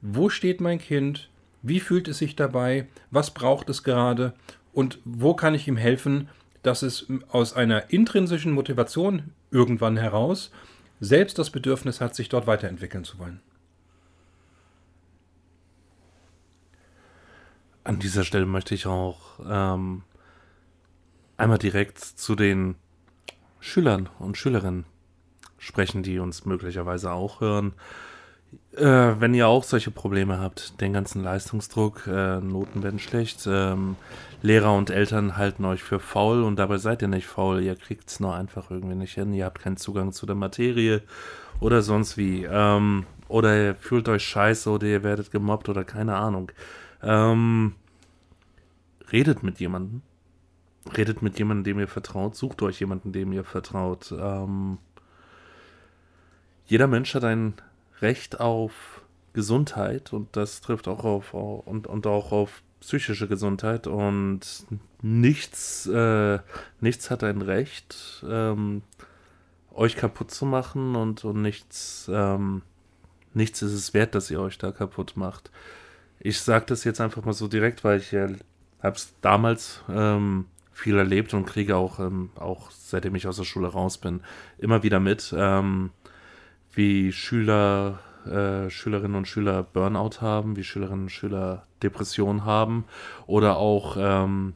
wo 0.00 0.28
steht 0.28 0.60
mein 0.60 0.78
Kind, 0.78 1.28
wie 1.62 1.80
fühlt 1.80 2.08
es 2.08 2.18
sich 2.18 2.34
dabei, 2.36 2.86
was 3.10 3.32
braucht 3.32 3.68
es 3.68 3.84
gerade 3.84 4.32
und 4.72 4.98
wo 5.04 5.34
kann 5.34 5.54
ich 5.54 5.68
ihm 5.68 5.76
helfen, 5.76 6.28
dass 6.62 6.82
es 6.82 7.06
aus 7.28 7.54
einer 7.54 7.90
intrinsischen 7.90 8.52
Motivation 8.52 9.32
irgendwann 9.50 9.96
heraus 9.96 10.50
selbst 11.00 11.38
das 11.38 11.50
Bedürfnis 11.50 12.00
hat, 12.00 12.14
sich 12.14 12.28
dort 12.28 12.46
weiterentwickeln 12.46 13.04
zu 13.04 13.18
wollen. 13.18 13.40
An 17.84 17.98
dieser 17.98 18.22
Stelle 18.22 18.46
möchte 18.46 18.76
ich 18.76 18.86
auch 18.86 19.40
ähm, 19.44 20.04
einmal 21.36 21.58
direkt 21.58 21.98
zu 21.98 22.36
den 22.36 22.76
Schülern 23.58 24.08
und 24.20 24.36
Schülerinnen 24.36 24.84
sprechen, 25.58 26.04
die 26.04 26.20
uns 26.20 26.44
möglicherweise 26.44 27.12
auch 27.12 27.40
hören. 27.40 27.74
Äh, 28.76 29.20
wenn 29.20 29.34
ihr 29.34 29.48
auch 29.48 29.64
solche 29.64 29.90
Probleme 29.90 30.38
habt, 30.38 30.80
den 30.80 30.94
ganzen 30.94 31.22
Leistungsdruck, 31.22 32.06
äh, 32.06 32.40
Noten 32.40 32.82
werden 32.82 32.98
schlecht, 32.98 33.46
ähm, 33.46 33.96
Lehrer 34.40 34.74
und 34.74 34.90
Eltern 34.90 35.36
halten 35.36 35.64
euch 35.66 35.82
für 35.82 36.00
faul 36.00 36.42
und 36.42 36.56
dabei 36.58 36.78
seid 36.78 37.02
ihr 37.02 37.08
nicht 37.08 37.26
faul, 37.26 37.60
ihr 37.60 37.76
kriegt 37.76 38.08
es 38.08 38.18
nur 38.18 38.34
einfach 38.34 38.70
irgendwie 38.70 38.94
nicht 38.94 39.14
hin, 39.14 39.34
ihr 39.34 39.44
habt 39.44 39.60
keinen 39.60 39.76
Zugang 39.76 40.12
zu 40.12 40.24
der 40.26 40.34
Materie 40.36 41.02
oder 41.60 41.82
sonst 41.82 42.16
wie. 42.16 42.44
Ähm, 42.44 43.06
oder 43.28 43.56
ihr 43.56 43.74
fühlt 43.74 44.08
euch 44.08 44.24
scheiße 44.24 44.68
oder 44.68 44.86
ihr 44.86 45.02
werdet 45.02 45.30
gemobbt 45.30 45.68
oder 45.68 45.84
keine 45.84 46.16
Ahnung. 46.16 46.50
Ähm, 47.02 47.74
redet 49.12 49.42
mit 49.42 49.60
jemandem. 49.60 50.02
Redet 50.96 51.22
mit 51.22 51.38
jemandem, 51.38 51.64
dem 51.64 51.78
ihr 51.78 51.88
vertraut. 51.88 52.36
Sucht 52.36 52.62
euch 52.62 52.80
jemanden, 52.80 53.12
dem 53.12 53.32
ihr 53.32 53.44
vertraut. 53.44 54.12
Ähm, 54.18 54.78
jeder 56.66 56.88
Mensch 56.88 57.14
hat 57.14 57.24
ein 57.24 57.54
Recht 58.02 58.40
auf 58.40 59.02
Gesundheit 59.32 60.12
und 60.12 60.36
das 60.36 60.60
trifft 60.60 60.88
auch 60.88 61.04
auf 61.04 61.34
und, 61.34 61.86
und 61.86 62.06
auch 62.06 62.32
auf 62.32 62.62
psychische 62.80 63.28
Gesundheit 63.28 63.86
und 63.86 64.40
nichts, 65.00 65.86
äh, 65.86 66.40
nichts 66.80 67.10
hat 67.10 67.22
ein 67.24 67.40
Recht, 67.40 68.24
ähm, 68.28 68.82
euch 69.72 69.96
kaputt 69.96 70.30
zu 70.30 70.44
machen 70.44 70.96
und, 70.96 71.24
und 71.24 71.40
nichts, 71.40 72.10
ähm, 72.12 72.62
nichts 73.34 73.62
ist 73.62 73.72
es 73.72 73.94
wert, 73.94 74.14
dass 74.14 74.30
ihr 74.30 74.40
euch 74.40 74.58
da 74.58 74.72
kaputt 74.72 75.12
macht. 75.16 75.50
Ich 76.18 76.40
sage 76.40 76.66
das 76.66 76.84
jetzt 76.84 77.00
einfach 77.00 77.24
mal 77.24 77.32
so 77.32 77.48
direkt, 77.48 77.84
weil 77.84 77.98
ich 77.98 78.12
äh, 78.12 78.34
habe 78.82 78.96
es 78.96 79.14
damals 79.20 79.82
ähm, 79.88 80.46
viel 80.72 80.98
erlebt 80.98 81.34
und 81.34 81.46
kriege 81.46 81.76
auch, 81.76 82.00
ähm, 82.00 82.30
auch 82.34 82.70
seitdem 82.70 83.14
ich 83.14 83.26
aus 83.26 83.36
der 83.36 83.44
Schule 83.44 83.68
raus 83.68 83.98
bin, 83.98 84.22
immer 84.58 84.82
wieder 84.82 85.00
mit, 85.00 85.32
ähm, 85.36 85.90
wie 86.72 87.12
Schüler, 87.12 88.00
äh, 88.26 88.70
Schülerinnen 88.70 89.16
und 89.16 89.28
Schüler 89.28 89.62
Burnout 89.62 90.20
haben, 90.20 90.56
wie 90.56 90.64
Schülerinnen 90.64 91.04
und 91.04 91.10
Schüler 91.10 91.66
Depression 91.82 92.44
haben 92.44 92.84
oder 93.26 93.56
auch 93.56 93.96
ähm, 93.98 94.54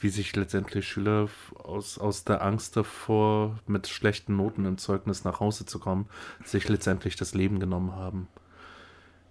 wie 0.00 0.08
sich 0.08 0.34
letztendlich 0.36 0.86
Schüler 0.86 1.28
aus, 1.62 1.98
aus 1.98 2.24
der 2.24 2.42
Angst 2.42 2.76
davor, 2.76 3.58
mit 3.66 3.88
schlechten 3.88 4.36
Noten 4.36 4.64
im 4.64 4.78
Zeugnis 4.78 5.24
nach 5.24 5.40
Hause 5.40 5.66
zu 5.66 5.78
kommen, 5.78 6.06
sich 6.44 6.68
letztendlich 6.68 7.16
das 7.16 7.34
Leben 7.34 7.58
genommen 7.58 7.92
haben. 7.92 8.28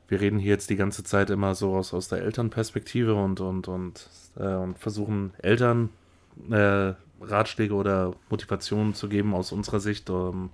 Wir 0.08 0.22
reden 0.22 0.40
hier 0.40 0.52
jetzt 0.52 0.70
die 0.70 0.76
ganze 0.76 1.04
Zeit 1.04 1.30
immer 1.30 1.56
so 1.56 1.76
aus, 1.76 1.94
aus 1.94 2.08
der 2.08 2.22
Elternperspektive 2.22 3.14
und, 3.16 3.40
und, 3.40 3.68
und, 3.68 4.10
äh, 4.38 4.56
und 4.56 4.78
versuchen 4.78 5.34
Eltern 5.40 5.90
äh, 6.50 6.94
Ratschläge 7.20 7.74
oder 7.74 8.14
Motivationen 8.30 8.94
zu 8.94 9.10
geben 9.10 9.34
aus 9.34 9.52
unserer 9.52 9.80
Sicht 9.80 10.10
ähm, 10.10 10.50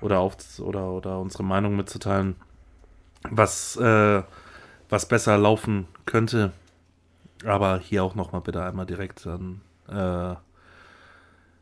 oder, 0.00 0.20
auf, 0.20 0.36
oder, 0.60 0.90
oder 0.90 1.18
unsere 1.20 1.44
Meinung 1.44 1.76
mitzuteilen, 1.76 2.36
was, 3.30 3.76
äh, 3.76 4.22
was 4.88 5.08
besser 5.08 5.38
laufen 5.38 5.86
könnte. 6.06 6.52
Aber 7.44 7.78
hier 7.78 8.02
auch 8.02 8.14
nochmal 8.14 8.40
bitte 8.40 8.62
einmal 8.62 8.86
direkt 8.86 9.26
an, 9.26 9.60
äh, 9.88 10.34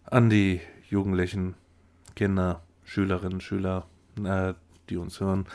an 0.05 0.31
die 0.31 0.61
jugendlichen 0.89 1.55
Kinder, 2.15 2.63
Schülerinnen, 2.85 3.41
Schüler, 3.41 3.87
äh, 4.23 4.55
die 4.89 4.97
uns 4.97 5.21
hören. 5.21 5.47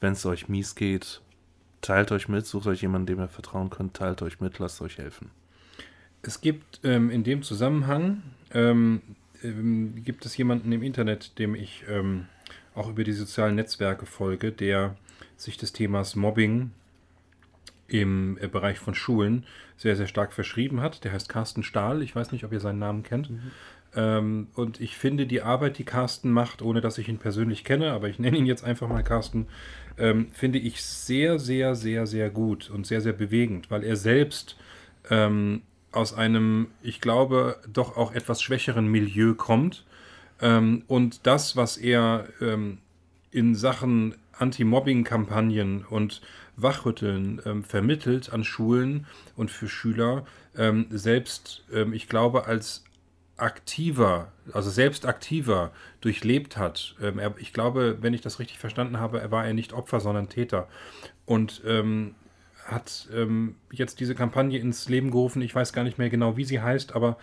Wenn 0.00 0.12
es 0.12 0.26
euch 0.26 0.48
mies 0.48 0.74
geht, 0.74 1.22
teilt 1.80 2.12
euch 2.12 2.28
mit, 2.28 2.46
sucht 2.46 2.66
euch 2.66 2.82
jemanden, 2.82 3.06
dem 3.06 3.20
ihr 3.20 3.28
vertrauen 3.28 3.70
könnt, 3.70 3.94
teilt 3.94 4.22
euch 4.22 4.40
mit, 4.40 4.58
lasst 4.58 4.82
euch 4.82 4.98
helfen. 4.98 5.30
Es 6.22 6.40
gibt 6.40 6.80
ähm, 6.84 7.10
in 7.10 7.24
dem 7.24 7.42
Zusammenhang, 7.42 8.22
ähm, 8.52 9.00
ähm, 9.42 10.02
gibt 10.04 10.26
es 10.26 10.36
jemanden 10.36 10.72
im 10.72 10.82
Internet, 10.82 11.38
dem 11.38 11.54
ich 11.54 11.84
ähm, 11.88 12.26
auch 12.74 12.88
über 12.88 13.04
die 13.04 13.12
sozialen 13.12 13.56
Netzwerke 13.56 14.06
folge, 14.06 14.52
der 14.52 14.96
sich 15.36 15.56
des 15.56 15.72
Themas 15.72 16.16
Mobbing 16.16 16.70
im 17.88 18.38
äh, 18.40 18.46
Bereich 18.46 18.78
von 18.78 18.94
Schulen 18.94 19.44
sehr, 19.76 19.96
sehr 19.96 20.06
stark 20.06 20.32
verschrieben 20.32 20.80
hat. 20.80 21.04
Der 21.04 21.12
heißt 21.12 21.28
Carsten 21.28 21.62
Stahl. 21.62 22.02
Ich 22.02 22.14
weiß 22.14 22.32
nicht, 22.32 22.44
ob 22.44 22.52
ihr 22.52 22.60
seinen 22.60 22.78
Namen 22.78 23.02
kennt. 23.02 23.30
Ähm, 23.94 24.48
und 24.54 24.80
ich 24.80 24.96
finde 24.96 25.26
die 25.26 25.42
Arbeit, 25.42 25.78
die 25.78 25.84
Carsten 25.84 26.30
macht, 26.30 26.62
ohne 26.62 26.80
dass 26.80 26.98
ich 26.98 27.08
ihn 27.08 27.18
persönlich 27.18 27.64
kenne, 27.64 27.92
aber 27.92 28.08
ich 28.08 28.18
nenne 28.18 28.36
ihn 28.36 28.46
jetzt 28.46 28.64
einfach 28.64 28.88
mal 28.88 29.02
Carsten, 29.02 29.48
ähm, 29.98 30.28
finde 30.32 30.58
ich 30.58 30.82
sehr, 30.82 31.38
sehr, 31.38 31.74
sehr, 31.74 32.06
sehr 32.06 32.30
gut 32.30 32.70
und 32.70 32.86
sehr, 32.86 33.00
sehr 33.00 33.12
bewegend, 33.12 33.70
weil 33.70 33.82
er 33.82 33.96
selbst 33.96 34.56
ähm, 35.10 35.62
aus 35.92 36.14
einem, 36.14 36.68
ich 36.82 37.00
glaube, 37.00 37.58
doch 37.72 37.96
auch 37.96 38.12
etwas 38.12 38.42
schwächeren 38.42 38.86
Milieu 38.86 39.34
kommt. 39.34 39.84
Ähm, 40.40 40.84
und 40.86 41.26
das, 41.26 41.56
was 41.56 41.76
er 41.76 42.28
ähm, 42.40 42.78
in 43.30 43.54
Sachen 43.54 44.14
Anti-Mobbing-Kampagnen 44.32 45.84
und 45.84 46.22
Wachrütteln 46.56 47.40
ähm, 47.44 47.64
vermittelt 47.64 48.32
an 48.32 48.44
Schulen 48.44 49.06
und 49.36 49.50
für 49.50 49.68
Schüler, 49.68 50.26
ähm, 50.56 50.86
selbst, 50.90 51.64
ähm, 51.72 51.92
ich 51.92 52.08
glaube, 52.08 52.46
als 52.46 52.84
aktiver, 53.36 54.32
also 54.52 54.70
selbst 54.70 55.06
aktiver 55.06 55.72
durchlebt 56.00 56.56
hat. 56.56 56.94
Ähm, 57.02 57.18
er, 57.18 57.34
ich 57.38 57.52
glaube, 57.52 57.98
wenn 58.00 58.14
ich 58.14 58.20
das 58.20 58.38
richtig 58.38 58.58
verstanden 58.58 58.98
habe, 58.98 59.20
er 59.20 59.30
war 59.30 59.46
er 59.46 59.54
nicht 59.54 59.72
Opfer, 59.72 60.00
sondern 60.00 60.28
Täter. 60.28 60.68
Und 61.24 61.62
hat 62.64 63.08
ähm, 63.14 63.56
jetzt 63.72 64.00
diese 64.00 64.14
Kampagne 64.14 64.58
ins 64.58 64.88
Leben 64.88 65.10
gerufen. 65.10 65.42
Ich 65.42 65.54
weiß 65.54 65.72
gar 65.72 65.84
nicht 65.84 65.98
mehr 65.98 66.10
genau, 66.10 66.36
wie 66.36 66.44
sie 66.44 66.60
heißt, 66.60 66.94
aber 66.94 67.16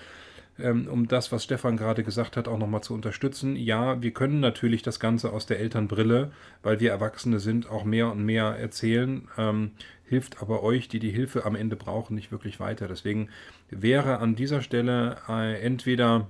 ähm, 0.60 0.88
um 0.88 1.08
das, 1.08 1.32
was 1.32 1.44
Stefan 1.44 1.78
gerade 1.78 2.04
gesagt 2.04 2.38
hat, 2.38 2.48
auch 2.48 2.58
nochmal 2.58 2.82
zu 2.82 2.94
unterstützen. 2.94 3.56
Ja, 3.56 4.02
wir 4.02 4.12
können 4.12 4.40
natürlich 4.40 4.82
das 4.82 5.00
Ganze 5.00 5.32
aus 5.32 5.46
der 5.46 5.60
Elternbrille, 5.60 6.32
weil 6.64 6.80
wir 6.80 6.92
Erwachsene 6.92 7.40
sind, 7.40 7.70
auch 7.70 7.84
mehr 7.84 8.12
und 8.12 8.26
mehr 8.26 8.46
erzählen. 8.46 9.28
Ähm, 9.38 9.72
hilft 10.06 10.42
aber 10.42 10.64
euch, 10.64 10.88
die 10.88 11.00
die 11.00 11.12
Hilfe 11.12 11.46
am 11.46 11.56
Ende 11.56 11.76
brauchen, 11.76 12.16
nicht 12.16 12.32
wirklich 12.32 12.60
weiter. 12.60 12.88
Deswegen 12.88 13.30
wäre 13.70 14.20
an 14.20 14.36
dieser 14.36 14.62
Stelle 14.62 15.18
äh, 15.30 15.62
entweder 15.62 16.28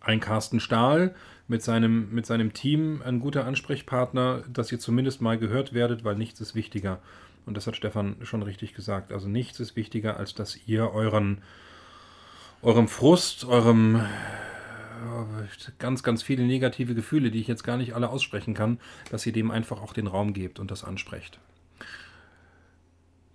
ein 0.00 0.20
Carsten 0.20 0.60
Stahl 0.60 1.14
mit 1.48 1.62
seinem, 1.62 2.14
mit 2.14 2.26
seinem 2.26 2.52
Team 2.52 3.02
ein 3.04 3.20
guter 3.20 3.46
Ansprechpartner, 3.46 4.44
dass 4.52 4.70
ihr 4.70 4.78
zumindest 4.78 5.20
mal 5.20 5.38
gehört 5.38 5.74
werdet, 5.74 6.04
weil 6.04 6.16
nichts 6.16 6.40
ist 6.40 6.54
wichtiger. 6.54 7.00
Und 7.46 7.56
das 7.56 7.66
hat 7.66 7.76
Stefan 7.76 8.16
schon 8.22 8.42
richtig 8.42 8.74
gesagt. 8.74 9.12
Also 9.12 9.28
nichts 9.28 9.60
ist 9.60 9.76
wichtiger, 9.76 10.16
als 10.16 10.34
dass 10.34 10.58
ihr 10.66 10.90
euren, 10.92 11.42
eurem 12.62 12.88
Frust, 12.88 13.44
eurem 13.44 13.96
äh, 13.96 15.70
ganz, 15.78 16.02
ganz 16.02 16.22
viele 16.22 16.44
negative 16.44 16.94
Gefühle, 16.94 17.30
die 17.30 17.40
ich 17.40 17.48
jetzt 17.48 17.64
gar 17.64 17.76
nicht 17.76 17.94
alle 17.94 18.08
aussprechen 18.08 18.54
kann, 18.54 18.78
dass 19.10 19.26
ihr 19.26 19.32
dem 19.32 19.50
einfach 19.50 19.82
auch 19.82 19.92
den 19.92 20.06
Raum 20.06 20.32
gebt 20.32 20.58
und 20.58 20.70
das 20.70 20.84
ansprecht. 20.84 21.38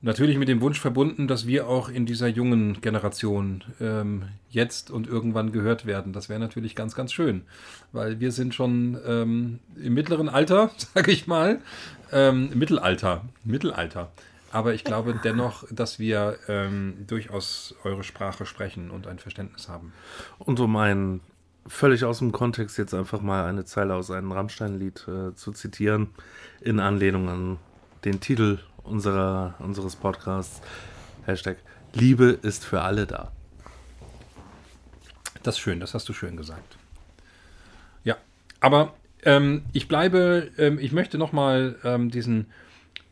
Natürlich 0.02 0.38
mit 0.38 0.48
dem 0.48 0.62
Wunsch 0.62 0.80
verbunden, 0.80 1.28
dass 1.28 1.46
wir 1.46 1.68
auch 1.68 1.90
in 1.90 2.06
dieser 2.06 2.28
jungen 2.28 2.80
Generation 2.80 3.66
ähm, 3.82 4.24
jetzt 4.50 4.92
und 4.92 5.08
irgendwann 5.08 5.52
gehört 5.52 5.86
werden. 5.86 6.14
Das 6.14 6.30
wäre 6.30 6.40
natürlich 6.40 6.74
ganz, 6.74 6.96
ganz 6.96 7.12
schön, 7.12 7.42
weil 7.92 8.22
wir 8.22 8.32
sind 8.32 8.56
schon 8.56 8.98
ähm, 9.06 9.60
im 9.76 9.94
mittleren 9.94 10.30
Alter, 10.30 10.72
sage 10.94 11.12
ich 11.12 11.28
mal, 11.28 11.60
ähm, 12.14 12.50
Mittelalter, 12.54 13.26
Mittelalter. 13.44 14.10
Aber 14.52 14.74
ich 14.74 14.86
glaube 14.86 15.20
dennoch, 15.22 15.66
dass 15.70 16.00
wir 16.00 16.38
ähm, 16.48 17.06
durchaus 17.06 17.76
eure 17.84 18.04
Sprache 18.04 18.46
sprechen 18.46 18.92
und 18.92 19.06
ein 19.06 19.20
Verständnis 19.20 19.68
haben. 19.68 19.92
Und 20.40 20.62
um 20.62 20.76
ein 20.78 21.20
völlig 21.68 22.06
aus 22.06 22.20
dem 22.20 22.32
Kontext 22.32 22.78
jetzt 22.78 22.94
einfach 22.94 23.22
mal 23.22 23.46
eine 23.46 23.66
Zeile 23.66 23.96
aus 23.96 24.10
einem 24.12 24.32
Rammstein-Lied 24.32 25.08
äh, 25.08 25.36
zu 25.36 25.52
zitieren, 25.52 26.10
in 26.62 26.80
Anlehnung 26.80 27.30
an 27.30 27.58
den 28.06 28.22
Titel 28.22 28.60
unserer, 28.90 29.56
unseres 29.60 29.96
Podcasts. 29.96 30.62
Hashtag 31.26 31.58
Liebe 31.94 32.38
ist 32.42 32.66
für 32.66 32.82
alle 32.82 33.06
da. 33.06 33.32
Das 35.44 35.56
ist 35.56 35.60
schön, 35.60 35.80
das 35.80 35.94
hast 35.94 36.10
du 36.10 36.14
schön 36.14 36.36
gesagt. 36.36 36.78
Ja, 38.04 38.18
aber 38.60 38.94
ähm, 39.24 39.64
ich 39.74 39.88
bleibe, 39.88 40.50
ähm, 40.58 40.80
ich 40.80 40.92
möchte 40.92 41.18
nochmal 41.18 41.78
ähm, 41.84 42.12
diesen, 42.12 42.48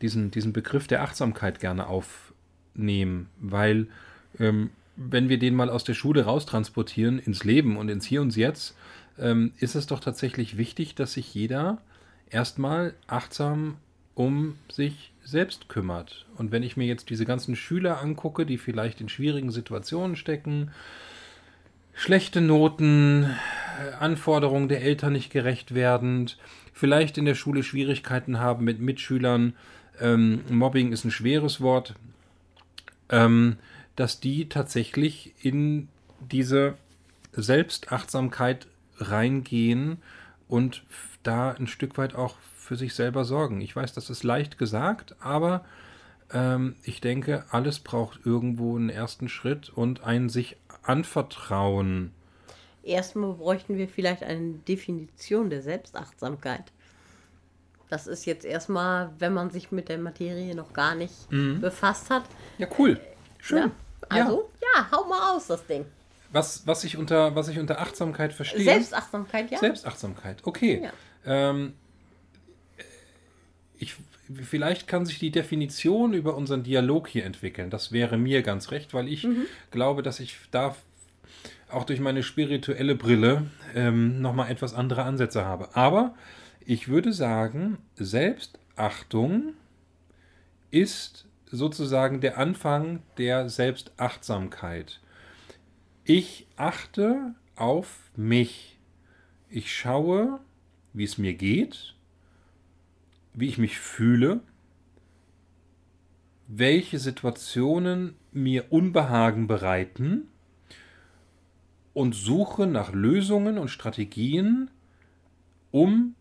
diesen, 0.02 0.32
diesen 0.32 0.52
Begriff 0.52 0.88
der 0.88 1.04
Achtsamkeit 1.04 1.60
gerne 1.60 1.88
aufnehmen, 1.88 3.30
weil 3.40 3.88
ähm, 4.40 4.72
wenn 4.96 5.30
wir 5.30 5.40
den 5.40 5.56
mal 5.56 5.70
aus 5.70 5.84
der 5.84 5.94
Schule 5.94 6.26
raustransportieren 6.26 7.20
ins 7.20 7.44
Leben 7.44 7.78
und 7.78 7.90
ins 7.90 8.06
Hier 8.06 8.22
und 8.22 8.36
Jetzt, 8.36 8.76
ähm, 9.20 9.54
ist 9.60 9.76
es 9.76 9.88
doch 9.88 10.00
tatsächlich 10.00 10.58
wichtig, 10.58 10.96
dass 10.96 11.14
sich 11.14 11.34
jeder 11.34 11.80
erstmal 12.30 12.94
achtsam 13.08 13.78
um 14.16 14.56
sich 14.72 15.14
selbst 15.28 15.68
kümmert. 15.68 16.26
Und 16.38 16.52
wenn 16.52 16.64
ich 16.64 16.78
mir 16.78 16.88
jetzt 16.88 17.10
diese 17.10 17.26
ganzen 17.26 17.56
Schüler 17.56 18.02
angucke, 18.02 18.46
die 18.46 18.58
vielleicht 18.58 19.02
in 19.02 19.10
schwierigen 19.10 19.52
Situationen 19.52 20.16
stecken, 20.16 20.72
schlechte 21.94 22.40
Noten, 22.40 23.30
Anforderungen 24.00 24.70
der 24.70 24.82
Eltern 24.82 25.14
nicht 25.14 25.30
gerecht 25.30 25.76
werdend, 25.76 26.38
vielleicht 26.72 27.18
in 27.18 27.26
der 27.26 27.36
Schule 27.36 27.64
Schwierigkeiten 27.64 28.40
haben 28.40 28.64
mit 28.64 28.80
Mitschülern, 28.80 29.54
ähm, 30.00 30.44
Mobbing 30.50 30.94
ist 30.94 31.04
ein 31.04 31.12
schweres 31.12 31.60
Wort, 31.60 31.96
ähm, 33.10 33.58
dass 33.96 34.20
die 34.20 34.48
tatsächlich 34.48 35.34
in 35.42 35.90
diese 36.32 36.76
Selbstachtsamkeit 37.34 38.68
reingehen 38.98 39.98
und 40.48 40.84
da 41.24 41.52
ein 41.52 41.68
Stück 41.68 41.98
weit 41.98 42.16
auch 42.16 42.36
für 42.68 42.76
sich 42.76 42.94
selber 42.94 43.24
sorgen. 43.24 43.62
Ich 43.62 43.76
weiß, 43.76 43.94
das 43.94 44.10
ist 44.10 44.24
leicht 44.24 44.58
gesagt, 44.58 45.16
aber 45.20 45.64
ähm, 46.34 46.76
ich 46.84 47.02
denke, 47.02 47.46
alles 47.50 47.80
braucht 47.80 48.26
irgendwo 48.26 48.76
einen 48.76 48.90
ersten 48.90 49.30
Schritt 49.30 49.70
und 49.70 50.04
ein 50.04 50.30
sich 50.30 50.58
anvertrauen. 50.84 52.12
Erstmal 52.84 53.34
bräuchten 53.34 53.78
wir 53.78 53.88
vielleicht 53.88 54.24
eine 54.24 54.54
Definition 54.68 55.50
der 55.50 55.62
Selbstachtsamkeit. 55.62 56.72
Das 57.90 58.06
ist 58.06 58.26
jetzt 58.26 58.46
erstmal, 58.46 59.12
wenn 59.18 59.34
man 59.34 59.50
sich 59.50 59.72
mit 59.72 59.88
der 59.88 59.98
Materie 59.98 60.54
noch 60.54 60.74
gar 60.74 60.96
nicht 60.96 61.32
mhm. 61.32 61.62
befasst 61.62 62.10
hat. 62.10 62.24
Ja, 62.58 62.68
cool. 62.78 63.00
Schön. 63.40 63.60
Ja, 63.60 63.72
also, 64.10 64.50
ja. 64.62 64.68
ja, 64.82 64.92
hau 64.92 65.08
mal 65.08 65.36
aus, 65.36 65.48
das 65.48 65.66
Ding. 65.66 65.86
Was, 66.34 66.68
was, 66.68 66.84
ich 66.84 66.98
unter, 66.98 67.36
was 67.36 67.48
ich 67.48 67.60
unter 67.60 67.80
Achtsamkeit 67.80 68.34
verstehe. 68.34 68.64
Selbstachtsamkeit, 68.64 69.52
ja. 69.52 69.60
Selbstachtsamkeit, 69.60 70.40
okay. 70.44 70.84
Ja. 70.84 70.92
Ähm, 71.26 71.74
ich, 73.80 73.96
vielleicht 74.44 74.88
kann 74.88 75.06
sich 75.06 75.20
die 75.20 75.32
Definition 75.32 76.14
über 76.14 76.36
unseren 76.36 76.64
Dialog 76.64 77.08
hier 77.08 77.26
entwickeln. 77.26 77.70
Das 77.70 77.92
wäre 77.92 78.18
mir 78.18 78.42
ganz 78.42 78.72
recht, 78.72 78.94
weil 78.94 79.08
ich 79.08 79.24
mhm. 79.24 79.46
glaube, 79.72 80.04
dass 80.04 80.20
ich 80.20 80.38
da 80.52 80.76
auch 81.70 81.84
durch 81.84 82.00
meine 82.00 82.24
spirituelle 82.24 82.96
Brille 82.96 83.48
ähm, 83.76 84.22
nochmal 84.22 84.50
etwas 84.50 84.74
andere 84.74 85.04
Ansätze 85.04 85.46
habe. 85.46 85.76
Aber 85.76 86.16
ich 86.66 86.88
würde 86.88 87.14
sagen, 87.14 87.78
Selbstachtung 87.96 89.54
ist 90.72 91.28
sozusagen 91.50 92.20
der 92.20 92.38
Anfang 92.38 93.02
der 93.18 93.50
Selbstachtsamkeit. 93.50 95.02
Ich 96.04 96.48
achte 96.56 97.36
auf 97.56 98.12
mich. 98.16 98.78
Ich 99.50 99.74
schaue, 99.74 100.40
wie 100.94 101.04
es 101.04 101.18
mir 101.18 101.34
geht 101.34 101.97
wie 103.38 103.48
ich 103.48 103.60
mich 103.60 103.78
fühle, 103.78 104.42
welche 106.48 106.98
Situationen 106.98 108.16
mir 108.32 108.72
Unbehagen 108.72 109.46
bereiten 109.46 110.28
und 111.94 112.16
suche 112.16 112.66
nach 112.66 112.92
Lösungen 112.94 113.60
und 113.60 113.68
Strategien, 113.70 114.72
um 115.70 116.16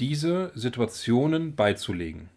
diese 0.00 0.50
Situationen 0.56 1.54
beizulegen. 1.54 2.30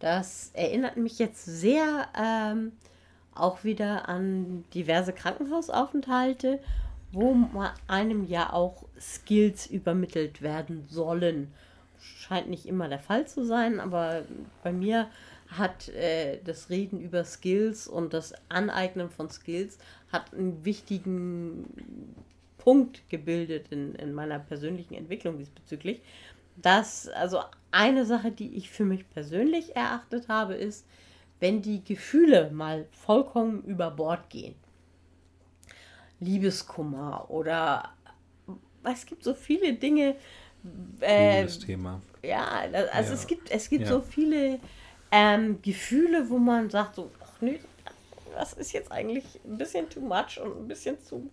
Das 0.00 0.50
erinnert 0.54 0.96
mich 0.96 1.20
jetzt 1.20 1.44
sehr 1.44 2.08
ähm, 2.20 2.72
auch 3.34 3.62
wieder 3.62 4.08
an 4.08 4.64
diverse 4.74 5.12
Krankenhausaufenthalte, 5.12 6.58
wo 7.12 7.36
einem 7.86 8.24
ja 8.24 8.52
auch 8.52 8.84
Skills 8.98 9.66
übermittelt 9.68 10.42
werden 10.42 10.82
sollen 10.88 11.52
scheint 12.00 12.48
nicht 12.48 12.66
immer 12.66 12.88
der 12.88 12.98
Fall 12.98 13.26
zu 13.26 13.44
sein, 13.44 13.80
aber 13.80 14.24
bei 14.62 14.72
mir 14.72 15.08
hat 15.48 15.88
äh, 15.88 16.40
das 16.44 16.70
Reden 16.70 17.00
über 17.00 17.24
Skills 17.24 17.88
und 17.88 18.12
das 18.12 18.34
Aneignen 18.48 19.10
von 19.10 19.30
Skills 19.30 19.78
hat 20.12 20.34
einen 20.34 20.64
wichtigen 20.64 21.64
Punkt 22.58 23.08
gebildet 23.08 23.66
in, 23.70 23.94
in 23.94 24.12
meiner 24.12 24.38
persönlichen 24.38 24.94
Entwicklung 24.94 25.38
diesbezüglich. 25.38 26.02
Das, 26.56 27.08
also 27.08 27.40
eine 27.70 28.04
Sache, 28.04 28.30
die 28.30 28.56
ich 28.56 28.70
für 28.70 28.84
mich 28.84 29.08
persönlich 29.10 29.76
erachtet 29.76 30.28
habe, 30.28 30.54
ist, 30.54 30.86
wenn 31.40 31.62
die 31.62 31.84
Gefühle 31.84 32.50
mal 32.50 32.86
vollkommen 32.90 33.62
über 33.62 33.90
Bord 33.90 34.28
gehen. 34.28 34.54
Liebeskummer 36.20 37.30
oder 37.30 37.92
es 38.82 39.06
gibt 39.06 39.22
so 39.22 39.34
viele 39.34 39.74
Dinge, 39.74 40.16
äh, 41.00 41.42
das 41.42 41.58
Thema. 41.58 42.00
Ja, 42.22 42.46
also 42.92 43.10
ja. 43.10 43.14
es 43.14 43.26
gibt, 43.26 43.50
es 43.50 43.68
gibt 43.68 43.84
ja. 43.84 43.88
so 43.88 44.00
viele 44.00 44.58
ähm, 45.10 45.60
Gefühle, 45.62 46.28
wo 46.28 46.38
man 46.38 46.70
sagt 46.70 46.96
so, 46.96 47.10
ach 47.22 47.40
nee, 47.40 47.60
das 48.34 48.52
ist 48.54 48.72
jetzt 48.72 48.92
eigentlich 48.92 49.24
ein 49.44 49.58
bisschen 49.58 49.88
too 49.88 50.00
much 50.00 50.40
und 50.42 50.56
ein 50.56 50.68
bisschen 50.68 51.00
zu. 51.00 51.30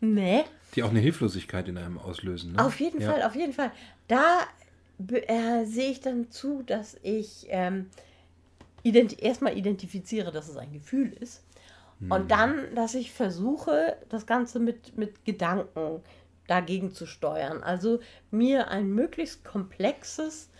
Nee. 0.00 0.44
Die 0.74 0.82
auch 0.82 0.90
eine 0.90 1.00
Hilflosigkeit 1.00 1.68
in 1.68 1.76
einem 1.78 1.98
auslösen. 1.98 2.52
Ne? 2.52 2.64
Auf 2.64 2.78
jeden 2.80 3.00
ja. 3.00 3.10
Fall, 3.10 3.22
auf 3.22 3.34
jeden 3.34 3.52
Fall. 3.52 3.72
Da 4.06 4.42
äh, 5.08 5.64
sehe 5.64 5.90
ich 5.90 6.00
dann 6.00 6.30
zu, 6.30 6.62
dass 6.62 6.96
ich 7.02 7.46
ähm, 7.48 7.86
ident 8.82 9.20
erstmal 9.20 9.56
identifiziere, 9.56 10.32
dass 10.32 10.48
es 10.48 10.56
ein 10.56 10.72
Gefühl 10.72 11.12
ist. 11.20 11.42
Hm. 12.00 12.12
Und 12.12 12.30
dann, 12.30 12.74
dass 12.74 12.94
ich 12.94 13.12
versuche, 13.12 13.96
das 14.08 14.26
Ganze 14.26 14.60
mit, 14.60 14.96
mit 14.96 15.24
Gedanken 15.24 16.00
dagegen 16.48 16.92
zu 16.92 17.06
steuern. 17.06 17.62
Also 17.62 18.00
mir 18.32 18.68
ein 18.68 18.88
möglichst 18.88 19.44
komplexes 19.44 20.50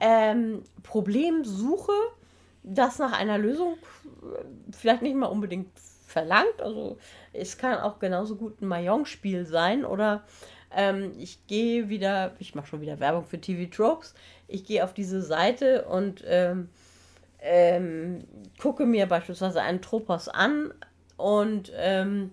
ähm, 0.00 0.64
Problem 0.82 1.44
suche, 1.44 1.92
das 2.64 2.98
nach 2.98 3.12
einer 3.12 3.38
Lösung 3.38 3.76
vielleicht 4.72 5.02
nicht 5.02 5.14
mal 5.14 5.26
unbedingt 5.26 5.70
verlangt. 6.06 6.60
Also 6.60 6.98
es 7.32 7.58
kann 7.58 7.78
auch 7.78 7.98
genauso 7.98 8.36
gut 8.36 8.60
ein 8.60 8.66
Mahjong-Spiel 8.66 9.46
sein 9.46 9.84
oder 9.84 10.24
ähm, 10.74 11.12
ich 11.18 11.46
gehe 11.46 11.88
wieder, 11.88 12.34
ich 12.38 12.54
mache 12.54 12.66
schon 12.66 12.80
wieder 12.80 12.98
Werbung 12.98 13.24
für 13.24 13.40
TV 13.40 13.70
Tropes, 13.70 14.14
ich 14.48 14.64
gehe 14.64 14.82
auf 14.82 14.94
diese 14.94 15.22
Seite 15.22 15.84
und 15.84 16.24
ähm, 16.26 16.68
ähm, 17.40 18.24
gucke 18.58 18.86
mir 18.86 19.06
beispielsweise 19.06 19.62
einen 19.62 19.82
Tropos 19.82 20.28
an 20.28 20.72
und 21.16 21.72
ähm, 21.76 22.30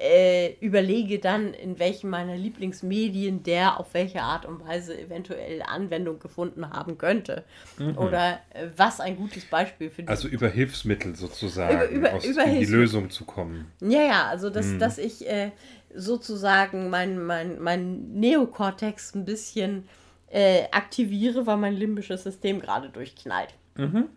äh, 0.00 0.54
überlege 0.60 1.18
dann, 1.18 1.52
in 1.52 1.78
welchen 1.78 2.08
meiner 2.08 2.34
Lieblingsmedien 2.34 3.42
der 3.42 3.78
auf 3.78 3.92
welche 3.92 4.22
Art 4.22 4.46
und 4.46 4.66
Weise 4.66 4.98
eventuell 4.98 5.62
Anwendung 5.62 6.18
gefunden 6.18 6.70
haben 6.70 6.96
könnte. 6.96 7.44
Mhm. 7.78 7.98
Oder 7.98 8.40
äh, 8.54 8.68
was 8.74 9.00
ein 9.00 9.16
gutes 9.16 9.44
Beispiel 9.44 9.90
für 9.90 10.02
die 10.02 10.08
Also 10.08 10.26
über 10.26 10.48
Hilfsmittel 10.48 11.14
sozusagen, 11.16 11.90
über, 11.90 12.08
über, 12.08 12.14
aus, 12.14 12.24
über 12.24 12.44
in 12.44 12.60
die 12.60 12.64
Lösung 12.64 13.10
zu 13.10 13.26
kommen. 13.26 13.70
Ja, 13.82 14.02
ja, 14.02 14.26
also 14.26 14.48
dass, 14.48 14.66
mhm. 14.66 14.78
dass 14.78 14.96
ich 14.96 15.28
äh, 15.28 15.50
sozusagen 15.94 16.88
mein, 16.88 17.22
mein, 17.22 17.60
mein 17.60 18.12
Neokortex 18.14 19.14
ein 19.14 19.26
bisschen 19.26 19.86
äh, 20.30 20.62
aktiviere, 20.72 21.46
weil 21.46 21.58
mein 21.58 21.74
limbisches 21.74 22.22
System 22.22 22.60
gerade 22.60 22.88
durchknallt. 22.88 23.52
Mhm. 23.76 24.08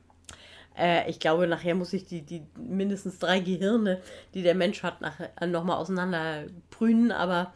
Äh, 0.77 1.09
ich 1.09 1.19
glaube, 1.19 1.47
nachher 1.47 1.75
muss 1.75 1.93
ich 1.93 2.05
die, 2.05 2.21
die 2.21 2.43
mindestens 2.57 3.19
drei 3.19 3.39
Gehirne, 3.39 4.01
die 4.33 4.43
der 4.43 4.55
Mensch 4.55 4.83
hat, 4.83 4.97
äh, 5.39 5.47
nochmal 5.47 5.77
auseinander 5.77 6.45
prünen, 6.69 7.12
aber 7.12 7.53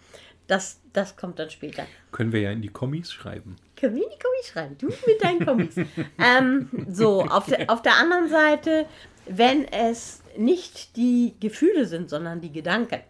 das, 0.47 0.79
das 0.93 1.17
kommt 1.17 1.39
dann 1.39 1.49
später. 1.49 1.85
Können 2.11 2.31
wir 2.31 2.41
ja 2.41 2.51
in 2.51 2.61
die 2.61 2.69
Kommis 2.69 3.11
schreiben. 3.11 3.57
Können 3.75 3.95
wir 3.95 4.03
in 4.03 4.09
die 4.09 4.19
Kommis 4.19 4.47
schreiben? 4.47 4.77
Du 4.77 4.87
mit 4.87 5.21
deinen 5.21 5.45
Kommis. 5.45 5.75
ähm, 6.17 6.69
so, 6.89 7.23
auf 7.23 7.45
der, 7.47 7.69
auf 7.69 7.81
der 7.81 7.95
anderen 7.95 8.29
Seite, 8.29 8.85
wenn 9.27 9.65
es 9.65 10.21
nicht 10.37 10.95
die 10.95 11.35
Gefühle 11.39 11.85
sind, 11.85 12.09
sondern 12.09 12.39
die 12.39 12.51
Gedanken, 12.51 13.01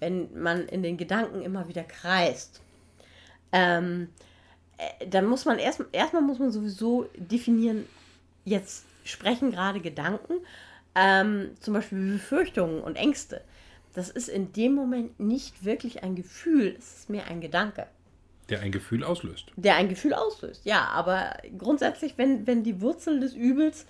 wenn 0.00 0.28
man 0.38 0.68
in 0.68 0.82
den 0.82 0.98
Gedanken 0.98 1.40
immer 1.42 1.66
wieder 1.68 1.84
kreist, 1.84 2.60
ähm, 3.52 4.08
äh, 4.76 5.06
dann 5.06 5.26
muss 5.26 5.46
man 5.46 5.58
erst, 5.58 5.82
erstmal 5.92 6.22
muss 6.22 6.38
man 6.38 6.50
sowieso 6.50 7.08
definieren, 7.16 7.86
jetzt 8.46 8.86
sprechen 9.04 9.50
gerade 9.50 9.80
Gedanken, 9.80 10.34
ähm, 10.94 11.50
zum 11.60 11.74
Beispiel 11.74 12.14
Befürchtungen 12.14 12.80
und 12.80 12.96
Ängste. 12.96 13.42
Das 13.92 14.08
ist 14.08 14.28
in 14.28 14.52
dem 14.52 14.74
Moment 14.74 15.20
nicht 15.20 15.64
wirklich 15.64 16.02
ein 16.02 16.14
Gefühl, 16.14 16.74
es 16.78 17.00
ist 17.00 17.10
mehr 17.10 17.26
ein 17.26 17.40
Gedanke. 17.40 17.86
Der 18.48 18.60
ein 18.60 18.72
Gefühl 18.72 19.04
auslöst. 19.04 19.46
Der 19.56 19.76
ein 19.76 19.88
Gefühl 19.88 20.14
auslöst, 20.14 20.64
ja. 20.64 20.86
Aber 20.88 21.36
grundsätzlich, 21.58 22.16
wenn, 22.16 22.46
wenn 22.46 22.62
die 22.62 22.80
Wurzel 22.80 23.20
des 23.20 23.34
Übels 23.34 23.86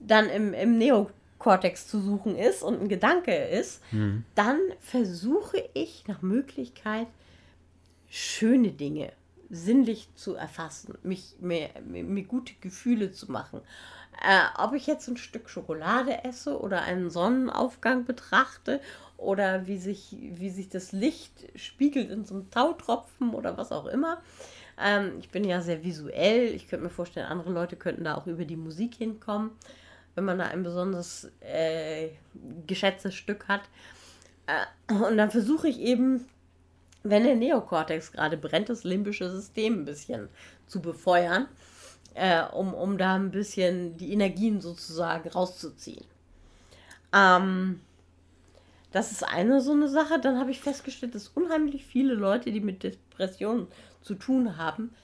dann 0.00 0.30
im, 0.30 0.54
im 0.54 0.78
Neokortex 0.78 1.86
zu 1.86 2.00
suchen 2.00 2.36
ist 2.36 2.62
und 2.62 2.80
ein 2.80 2.88
Gedanke 2.88 3.34
ist, 3.34 3.82
mhm. 3.92 4.24
dann 4.34 4.58
versuche 4.80 5.62
ich 5.74 6.04
nach 6.06 6.22
Möglichkeit 6.22 7.08
schöne 8.08 8.70
Dinge 8.72 9.12
sinnlich 9.50 10.08
zu 10.14 10.34
erfassen, 10.34 10.96
mich 11.02 11.36
mir, 11.40 11.70
mir, 11.86 12.04
mir 12.04 12.24
gute 12.24 12.54
Gefühle 12.60 13.12
zu 13.12 13.30
machen. 13.30 13.60
Äh, 14.20 14.60
ob 14.60 14.74
ich 14.74 14.86
jetzt 14.86 15.06
ein 15.08 15.16
Stück 15.16 15.48
Schokolade 15.48 16.24
esse 16.24 16.60
oder 16.60 16.82
einen 16.82 17.08
Sonnenaufgang 17.08 18.04
betrachte 18.04 18.80
oder 19.16 19.66
wie 19.66 19.78
sich, 19.78 20.16
wie 20.18 20.50
sich 20.50 20.68
das 20.68 20.90
Licht 20.92 21.32
spiegelt 21.54 22.10
in 22.10 22.24
so 22.24 22.34
einem 22.34 22.50
Tautropfen 22.50 23.32
oder 23.34 23.56
was 23.56 23.70
auch 23.70 23.86
immer. 23.86 24.20
Ähm, 24.80 25.12
ich 25.20 25.30
bin 25.30 25.44
ja 25.44 25.60
sehr 25.60 25.84
visuell. 25.84 26.52
Ich 26.54 26.68
könnte 26.68 26.84
mir 26.84 26.90
vorstellen, 26.90 27.26
andere 27.26 27.52
Leute 27.52 27.76
könnten 27.76 28.04
da 28.04 28.16
auch 28.16 28.26
über 28.26 28.44
die 28.44 28.56
Musik 28.56 28.96
hinkommen, 28.96 29.50
wenn 30.16 30.24
man 30.24 30.38
da 30.38 30.46
ein 30.46 30.64
besonders 30.64 31.30
äh, 31.40 32.10
geschätztes 32.66 33.14
Stück 33.14 33.46
hat. 33.46 33.62
Äh, 34.46 34.94
und 34.94 35.16
dann 35.16 35.30
versuche 35.30 35.68
ich 35.68 35.78
eben, 35.78 36.26
wenn 37.04 37.22
der 37.22 37.36
Neokortex 37.36 38.10
gerade 38.10 38.36
brennt, 38.36 38.68
das 38.68 38.82
limbische 38.82 39.30
System 39.30 39.80
ein 39.80 39.84
bisschen 39.84 40.28
zu 40.66 40.82
befeuern 40.82 41.46
äh, 42.14 42.42
um, 42.42 42.74
um 42.74 42.98
da 42.98 43.14
ein 43.14 43.30
bisschen 43.30 43.96
die 43.96 44.12
Energien 44.12 44.60
sozusagen 44.60 45.28
rauszuziehen. 45.28 46.04
Ähm, 47.12 47.80
das 48.92 49.12
ist 49.12 49.22
eine 49.22 49.60
so 49.60 49.72
eine 49.72 49.88
Sache. 49.88 50.20
Dann 50.20 50.38
habe 50.38 50.50
ich 50.50 50.60
festgestellt, 50.60 51.14
dass 51.14 51.28
unheimlich 51.28 51.84
viele 51.84 52.14
Leute, 52.14 52.50
die 52.50 52.60
mit 52.60 52.82
Depressionen 52.82 53.68
zu 54.02 54.14
tun 54.14 54.56
haben, 54.56 54.94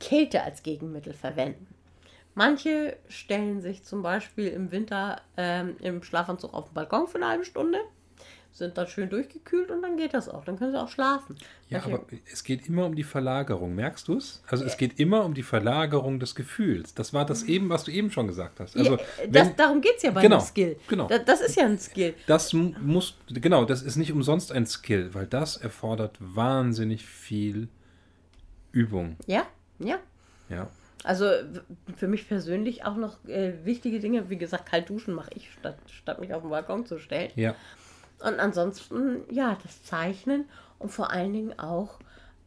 Kälte 0.00 0.42
als 0.42 0.62
Gegenmittel 0.62 1.12
verwenden. 1.12 1.66
Manche 2.34 2.96
stellen 3.08 3.60
sich 3.60 3.82
zum 3.82 4.02
Beispiel 4.02 4.48
im 4.48 4.70
Winter 4.70 5.20
ähm, 5.36 5.76
im 5.80 6.02
Schlafanzug 6.02 6.54
auf 6.54 6.66
den 6.66 6.74
Balkon 6.74 7.08
für 7.08 7.16
eine 7.16 7.28
halbe 7.28 7.44
Stunde 7.44 7.80
sind 8.58 8.76
dann 8.76 8.86
schön 8.86 9.08
durchgekühlt 9.08 9.70
und 9.70 9.82
dann 9.82 9.96
geht 9.96 10.14
das 10.14 10.28
auch. 10.28 10.44
Dann 10.44 10.58
können 10.58 10.72
sie 10.72 10.80
auch 10.80 10.88
schlafen. 10.88 11.36
Ja, 11.68 11.78
Manche, 11.78 11.94
aber 11.94 12.06
es 12.30 12.44
geht 12.44 12.68
immer 12.68 12.86
um 12.86 12.94
die 12.94 13.04
Verlagerung. 13.04 13.74
Merkst 13.74 14.08
du 14.08 14.16
es? 14.16 14.42
Also 14.48 14.64
es 14.64 14.76
geht 14.76 14.98
immer 14.98 15.24
um 15.24 15.34
die 15.34 15.42
Verlagerung 15.42 16.20
des 16.20 16.34
Gefühls. 16.34 16.94
Das 16.94 17.12
war 17.14 17.24
das 17.24 17.44
eben, 17.44 17.68
was 17.68 17.84
du 17.84 17.92
eben 17.92 18.10
schon 18.10 18.26
gesagt 18.26 18.60
hast. 18.60 18.76
Also, 18.76 18.96
ja, 18.96 19.26
das, 19.28 19.56
darum 19.56 19.80
geht 19.80 19.96
es 19.96 20.02
ja 20.02 20.10
bei 20.10 20.22
genau, 20.22 20.36
einem 20.36 20.46
Skill. 20.46 20.76
Genau. 20.88 21.08
Das, 21.08 21.24
das, 21.24 21.40
ist 21.40 21.56
ja 21.56 21.64
ein 21.64 21.78
Skill. 21.78 22.14
Das 22.26 22.52
muss, 22.52 23.16
genau, 23.28 23.64
das 23.64 23.82
ist 23.82 23.96
nicht 23.96 24.12
umsonst 24.12 24.52
ein 24.52 24.66
Skill, 24.66 25.14
weil 25.14 25.26
das 25.26 25.56
erfordert 25.56 26.16
wahnsinnig 26.20 27.06
viel 27.06 27.68
Übung. 28.72 29.16
Ja, 29.26 29.46
ja. 29.78 29.98
Ja. 30.48 30.68
Also 31.04 31.30
für 31.96 32.08
mich 32.08 32.26
persönlich 32.28 32.84
auch 32.84 32.96
noch 32.96 33.24
äh, 33.28 33.52
wichtige 33.64 34.00
Dinge, 34.00 34.30
wie 34.30 34.36
gesagt, 34.36 34.66
kalt 34.66 34.90
duschen 34.90 35.14
mache 35.14 35.30
ich, 35.34 35.50
statt, 35.52 35.78
statt 35.86 36.20
mich 36.20 36.34
auf 36.34 36.42
den 36.42 36.50
Balkon 36.50 36.86
zu 36.86 36.98
stellen. 36.98 37.30
Ja. 37.36 37.54
Und 38.20 38.40
ansonsten, 38.40 39.22
ja, 39.30 39.56
das 39.62 39.82
Zeichnen 39.84 40.44
und 40.78 40.90
vor 40.90 41.10
allen 41.10 41.32
Dingen 41.32 41.58
auch, 41.58 41.98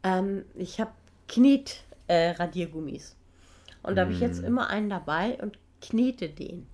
ähm, 0.02 0.44
ich 0.54 0.80
habe 0.80 0.92
Knet-Radiergummis. 1.28 3.10
Äh, 3.10 3.86
und 3.86 3.96
da 3.96 4.02
habe 4.02 4.12
ich 4.12 4.20
jetzt 4.20 4.42
mm. 4.42 4.44
immer 4.44 4.68
einen 4.68 4.90
dabei 4.90 5.38
und 5.40 5.58
knete 5.80 6.28
den. 6.28 6.66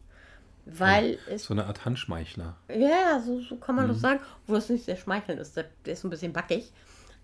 Weil 0.67 1.13
ja, 1.13 1.19
es. 1.35 1.45
So 1.45 1.55
eine 1.55 1.65
Art 1.65 1.85
Handschmeichler. 1.85 2.57
Ja, 2.69 3.21
so, 3.25 3.41
so 3.41 3.57
kann 3.57 3.75
man 3.75 3.87
mhm. 3.87 3.91
das 3.91 4.01
sagen. 4.01 4.21
Wo 4.47 4.57
es 4.57 4.69
nicht 4.69 4.85
sehr 4.85 4.97
schmeichelnd 4.97 5.41
ist. 5.41 5.57
Der, 5.57 5.65
der 5.87 5.95
ist 5.95 6.05
ein 6.05 6.11
bisschen 6.11 6.33
backig. 6.33 6.73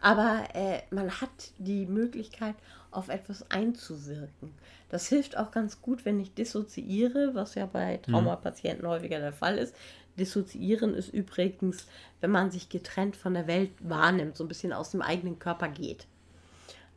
Aber 0.01 0.45
äh, 0.55 0.81
man 0.91 1.11
hat 1.21 1.53
die 1.59 1.87
Möglichkeit, 1.87 2.55
auf 2.91 3.09
etwas 3.09 3.51
einzuwirken. 3.51 4.53
Das 4.89 5.09
hilft 5.09 5.37
auch 5.37 5.51
ganz 5.51 5.83
gut, 5.83 6.05
wenn 6.05 6.21
ich 6.21 6.35
dissoziiere, 6.35 7.35
was 7.35 7.55
ja 7.55 7.67
bei 7.67 7.97
mhm. 7.97 8.13
Traumapatienten 8.13 8.85
mhm. 8.85 8.91
häufiger 8.91 9.19
der 9.19 9.33
Fall 9.33 9.59
ist. 9.59 9.75
Dissoziieren 10.19 10.95
ist 10.95 11.13
übrigens, 11.13 11.87
wenn 12.21 12.31
man 12.31 12.51
sich 12.51 12.69
getrennt 12.69 13.17
von 13.17 13.35
der 13.35 13.47
Welt 13.47 13.71
wahrnimmt, 13.81 14.37
so 14.37 14.45
ein 14.45 14.49
bisschen 14.49 14.73
aus 14.73 14.91
dem 14.91 15.03
eigenen 15.03 15.39
Körper 15.39 15.69
geht. 15.69 16.07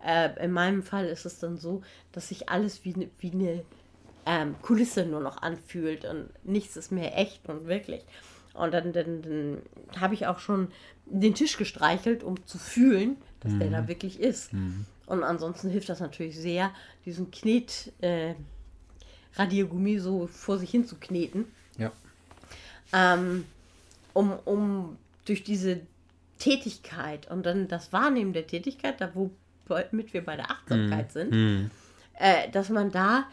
Äh, 0.05 0.43
in 0.43 0.51
meinem 0.51 0.83
Fall 0.83 1.05
ist 1.07 1.25
es 1.25 1.39
dann 1.39 1.57
so, 1.57 1.81
dass 2.11 2.29
sich 2.29 2.49
alles 2.49 2.85
wie, 2.85 2.93
ne, 2.93 3.09
wie 3.19 3.31
eine 3.31 3.63
ähm, 4.25 4.55
Kulisse 4.61 5.05
nur 5.05 5.21
noch 5.21 5.41
anfühlt 5.41 6.05
und 6.05 6.29
nichts 6.43 6.77
ist 6.77 6.91
mehr 6.91 7.17
echt 7.17 7.47
und 7.49 7.67
wirklich. 7.67 8.03
Und 8.53 8.73
dann, 8.73 8.93
dann, 8.93 9.21
dann 9.21 9.61
habe 9.99 10.13
ich 10.13 10.27
auch 10.27 10.39
schon 10.39 10.69
den 11.05 11.33
Tisch 11.33 11.57
gestreichelt, 11.57 12.23
um 12.23 12.45
zu 12.45 12.57
fühlen, 12.57 13.17
dass 13.39 13.53
mhm. 13.53 13.59
der 13.59 13.69
da 13.69 13.87
wirklich 13.87 14.19
ist. 14.19 14.53
Mhm. 14.53 14.85
Und 15.07 15.23
ansonsten 15.23 15.69
hilft 15.69 15.89
das 15.89 15.99
natürlich 15.99 16.37
sehr, 16.37 16.71
diesen 17.05 17.31
Knet 17.31 17.91
äh, 18.01 18.35
Radiergummi 19.35 19.99
so 19.99 20.27
vor 20.27 20.57
sich 20.57 20.69
hin 20.69 20.85
zu 20.85 20.97
kneten. 20.97 21.45
Ja 21.77 21.91
ähm, 22.93 23.45
um, 24.13 24.31
um 24.45 24.97
durch 25.25 25.43
diese 25.43 25.81
Tätigkeit 26.39 27.29
und 27.29 27.45
dann 27.45 27.67
das 27.67 27.91
Wahrnehmen 27.93 28.33
der 28.33 28.47
Tätigkeit, 28.47 29.01
da 29.01 29.11
womit 29.13 30.13
wir 30.13 30.23
bei 30.23 30.35
der 30.35 30.51
Achtsamkeit 30.51 31.09
mm. 31.09 31.11
sind, 31.11 31.31
mm. 31.31 31.71
Äh, 32.19 32.49
dass 32.49 32.69
man 32.69 32.91
da 32.91 33.25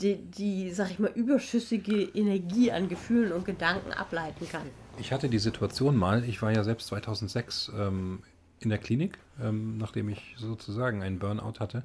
die, 0.00 0.16
die, 0.16 0.70
sag 0.72 0.90
ich 0.90 0.98
mal, 0.98 1.12
überschüssige 1.14 2.02
Energie 2.02 2.72
an 2.72 2.88
Gefühlen 2.88 3.32
und 3.32 3.44
Gedanken 3.44 3.92
ableiten 3.92 4.48
kann. 4.48 4.66
Ich 4.98 5.12
hatte 5.12 5.28
die 5.28 5.38
Situation 5.38 5.96
mal, 5.96 6.24
ich 6.24 6.42
war 6.42 6.52
ja 6.52 6.64
selbst 6.64 6.88
2006 6.88 7.72
ähm, 7.76 8.22
in 8.58 8.70
der 8.70 8.78
Klinik, 8.78 9.18
ähm, 9.40 9.78
nachdem 9.78 10.08
ich 10.08 10.34
sozusagen 10.38 11.02
einen 11.02 11.18
Burnout 11.18 11.60
hatte. 11.60 11.84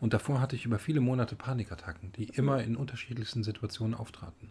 Und 0.00 0.14
davor 0.14 0.40
hatte 0.40 0.56
ich 0.56 0.64
über 0.64 0.78
viele 0.78 1.00
Monate 1.00 1.36
Panikattacken, 1.36 2.12
die 2.12 2.24
immer 2.24 2.62
in 2.62 2.76
unterschiedlichsten 2.76 3.44
Situationen 3.44 3.94
auftraten. 3.94 4.50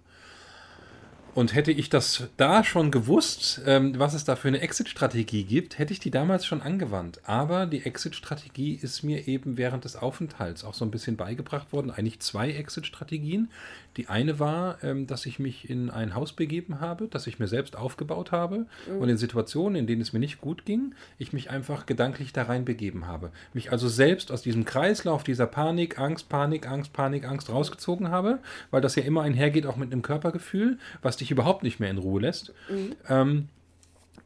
Und 1.38 1.54
hätte 1.54 1.72
ich 1.72 1.92
das 1.92 2.30
da 2.38 2.64
schon 2.64 2.90
gewusst, 2.90 3.62
ähm, 3.68 3.94
was 4.00 4.16
es 4.16 4.24
da 4.24 4.36
für 4.36 4.48
eine 4.48 4.60
Exit-Strategie 4.60 5.44
gibt, 5.44 5.78
hätte 5.78 5.94
ich 5.94 6.00
die 6.00 6.10
damals 6.10 6.48
schon 6.48 6.64
angewandt. 6.64 7.20
Aber 7.26 7.68
die 7.68 7.86
Exit-Strategie 7.86 8.74
ist 8.82 9.04
mir 9.04 9.28
eben 9.28 9.56
während 9.56 9.86
des 9.86 9.98
Aufenthalts 9.98 10.64
auch 10.64 10.74
so 10.74 10.84
ein 10.84 10.90
bisschen 10.90 11.16
beigebracht 11.16 11.72
worden. 11.72 11.92
Eigentlich 11.92 12.22
zwei 12.22 12.50
Exit-Strategien. 12.50 13.52
Die 13.98 14.08
eine 14.08 14.40
war, 14.40 14.84
ähm, 14.84 15.06
dass 15.06 15.28
ich 15.28 15.38
mich 15.38 15.70
in 15.70 15.92
ein 15.92 16.16
Haus 16.16 16.34
begeben 16.34 16.80
habe, 16.80 17.08
das 17.08 17.28
ich 17.28 17.38
mir 17.38 17.48
selbst 17.48 17.76
aufgebaut 17.76 18.32
habe 18.32 18.66
mhm. 18.88 18.98
und 19.00 19.10
in 19.10 19.18
Situationen, 19.18 19.76
in 19.76 19.86
denen 19.86 20.02
es 20.02 20.14
mir 20.14 20.20
nicht 20.20 20.42
gut 20.42 20.66
ging, 20.66 20.96
ich 21.20 21.34
mich 21.34 21.52
einfach 21.52 21.86
gedanklich 21.86 22.34
da 22.34 22.44
rein 22.44 22.66
begeben 22.66 23.06
habe. 23.06 23.32
Mich 23.54 23.72
also 23.72 23.88
selbst 23.88 24.32
aus 24.32 24.42
diesem 24.42 24.66
Kreislauf 24.66 25.24
dieser 25.24 25.46
Panik, 25.48 26.00
Angst, 26.00 26.30
Panik, 26.30 26.68
Angst, 26.68 26.94
Panik, 26.94 27.28
Angst 27.28 27.50
rausgezogen 27.50 28.10
habe, 28.10 28.40
weil 28.72 28.82
das 28.82 28.96
ja 28.96 29.04
immer 29.04 29.22
einhergeht 29.22 29.68
auch 29.68 29.78
mit 29.78 29.92
einem 29.92 30.02
Körpergefühl, 30.02 30.80
was 31.04 31.18
dich 31.18 31.27
überhaupt 31.32 31.64
nicht 31.64 31.80
mehr 31.80 31.90
in 31.90 31.98
Ruhe 31.98 32.22
lässt. 32.22 32.54
Mhm. 32.70 32.96
Ähm, 33.10 33.50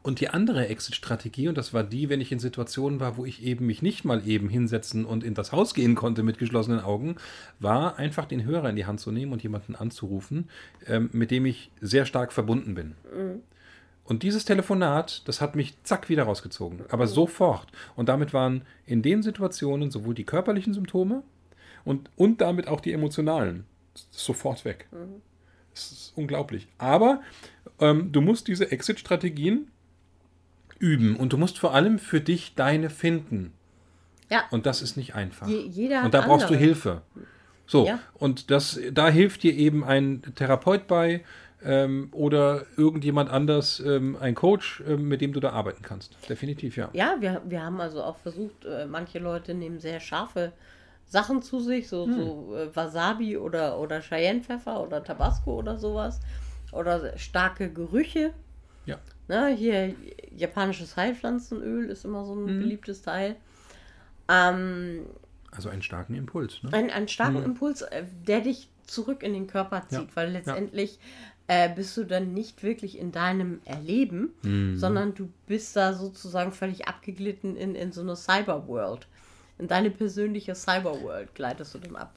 Und 0.04 0.20
die 0.20 0.30
andere 0.30 0.68
Exit-Strategie, 0.68 1.48
und 1.48 1.56
das 1.56 1.76
war 1.76 1.84
die, 1.84 2.10
wenn 2.10 2.22
ich 2.22 2.32
in 2.32 2.40
Situationen 2.40 3.00
war, 3.00 3.18
wo 3.18 3.26
ich 3.26 3.44
eben 3.44 3.68
mich 3.68 3.84
nicht 3.84 4.04
mal 4.04 4.28
eben 4.28 4.50
hinsetzen 4.50 5.06
und 5.06 5.24
in 5.24 5.36
das 5.36 5.52
Haus 5.52 5.76
gehen 5.76 5.94
konnte 5.94 6.24
mit 6.24 6.40
geschlossenen 6.40 6.80
Augen, 6.80 7.18
war 7.60 8.00
einfach 8.00 8.26
den 8.26 8.44
Hörer 8.44 8.72
in 8.72 8.76
die 8.76 8.88
Hand 8.88 9.00
zu 9.00 9.12
nehmen 9.12 9.32
und 9.32 9.44
jemanden 9.44 9.76
anzurufen, 9.76 10.50
ähm, 10.88 11.12
mit 11.14 11.30
dem 11.30 11.46
ich 11.46 11.70
sehr 11.82 12.08
stark 12.08 12.34
verbunden 12.34 12.74
bin. 12.74 12.96
Mhm. 13.16 13.44
Und 14.04 14.24
dieses 14.24 14.44
Telefonat, 14.44 15.22
das 15.28 15.40
hat 15.40 15.56
mich 15.56 15.76
zack 15.84 16.10
wieder 16.10 16.24
rausgezogen, 16.24 16.80
aber 16.90 17.06
sofort. 17.06 17.68
Und 17.96 18.10
damit 18.10 18.34
waren 18.34 18.64
in 18.88 19.04
den 19.04 19.22
Situationen 19.22 19.92
sowohl 19.92 20.16
die 20.16 20.26
körperlichen 20.26 20.74
Symptome 20.74 21.22
und, 21.86 22.10
und 22.16 22.42
damit 22.42 22.68
auch 22.68 22.82
die 22.82 22.92
emotionalen 22.92 23.66
sofort 24.10 24.66
weg. 24.66 24.88
Mhm. 24.92 25.22
Das 25.74 25.92
ist 25.92 26.14
unglaublich. 26.16 26.68
Aber 26.78 27.22
ähm, 27.80 28.12
du 28.12 28.22
musst 28.22 28.48
diese 28.48 28.72
Exit-Strategien 28.72 29.68
üben 30.80 31.16
und 31.16 31.34
du 31.34 31.38
musst 31.38 31.60
vor 31.60 31.74
allem 31.74 32.00
für 32.00 32.22
dich 32.22 32.56
deine 32.56 32.90
finden. 32.90 33.54
Ja. 34.30 34.44
Und 34.50 34.66
das 34.66 34.82
ist 34.82 34.98
nicht 34.98 35.16
einfach. 35.16 35.48
Je, 35.48 35.62
jeder 35.62 36.04
und 36.04 36.14
da 36.14 36.22
brauchst 36.22 36.46
andere. 36.46 36.60
du 36.60 36.66
Hilfe. 36.66 37.02
So, 37.68 37.86
ja. 37.86 38.00
und 38.16 38.52
das, 38.52 38.80
da 38.92 39.10
hilft 39.10 39.44
dir 39.44 39.54
eben 39.54 39.84
ein 39.84 40.22
Therapeut 40.36 40.88
bei 40.88 41.24
ähm, 41.64 42.10
oder 42.12 42.66
irgendjemand 42.76 43.30
anders, 43.30 43.80
ähm, 43.80 44.18
ein 44.20 44.36
Coach, 44.36 44.84
ähm, 44.88 45.08
mit 45.08 45.22
dem 45.22 45.32
du 45.32 45.40
da 45.40 45.52
arbeiten 45.52 45.84
kannst. 45.84 46.18
Definitiv, 46.28 46.76
ja. 46.76 46.90
Ja, 46.94 47.16
wir, 47.20 47.42
wir 47.46 47.64
haben 47.64 47.80
also 47.80 48.04
auch 48.04 48.18
versucht, 48.18 48.66
äh, 48.66 48.86
manche 48.86 49.20
Leute 49.20 49.54
nehmen 49.54 49.80
sehr 49.80 50.00
scharfe 50.00 50.52
Sachen 51.12 51.42
zu 51.42 51.60
sich, 51.60 51.90
so, 51.90 52.06
hm. 52.06 52.14
so 52.14 52.56
äh, 52.56 52.74
Wasabi 52.74 53.36
oder, 53.36 53.78
oder 53.78 54.00
Cheyenne-Pfeffer 54.00 54.82
oder 54.82 55.04
Tabasco 55.04 55.60
oder 55.60 55.78
sowas. 55.78 56.22
Oder 56.72 57.18
starke 57.18 57.70
Gerüche. 57.70 58.34
Ja. 58.86 58.98
Na, 59.28 59.50
ne, 59.50 59.56
hier 59.56 59.94
japanisches 60.34 60.96
Heilpflanzenöl 60.96 61.90
ist 61.90 62.06
immer 62.06 62.24
so 62.24 62.34
ein 62.34 62.48
hm. 62.48 62.60
beliebtes 62.60 63.02
Teil. 63.02 63.36
Ähm, 64.30 65.06
also 65.52 65.68
einen 65.68 65.82
starken 65.82 66.16
Impuls. 66.16 66.64
Ne? 66.64 66.70
Ein, 66.72 66.90
einen 66.90 67.10
starken 67.10 67.40
hm. 67.40 67.44
Impuls, 67.44 67.82
äh, 67.82 68.06
der 68.26 68.40
dich 68.40 68.70
zurück 68.86 69.22
in 69.22 69.34
den 69.34 69.48
Körper 69.48 69.82
zieht, 69.90 70.00
ja. 70.00 70.16
weil 70.16 70.32
letztendlich 70.32 70.98
ja. 71.50 71.66
äh, 71.66 71.76
bist 71.76 71.98
du 71.98 72.06
dann 72.06 72.34
nicht 72.34 72.64
wirklich 72.64 72.98
in 72.98 73.12
deinem 73.12 73.60
Erleben, 73.66 74.30
mhm. 74.44 74.78
sondern 74.78 75.14
du 75.14 75.30
bist 75.46 75.76
da 75.76 75.92
sozusagen 75.92 76.54
völlig 76.54 76.88
abgeglitten 76.88 77.58
in, 77.58 77.76
in 77.76 77.92
so 77.92 78.00
eine 78.00 78.16
Cyberworld 78.16 79.08
in 79.62 79.68
deine 79.68 79.92
persönliche 79.92 80.56
Cyberworld 80.56 81.34
gleitest 81.36 81.76
du 81.76 81.80
dann 81.80 81.96
ab. 81.96 82.14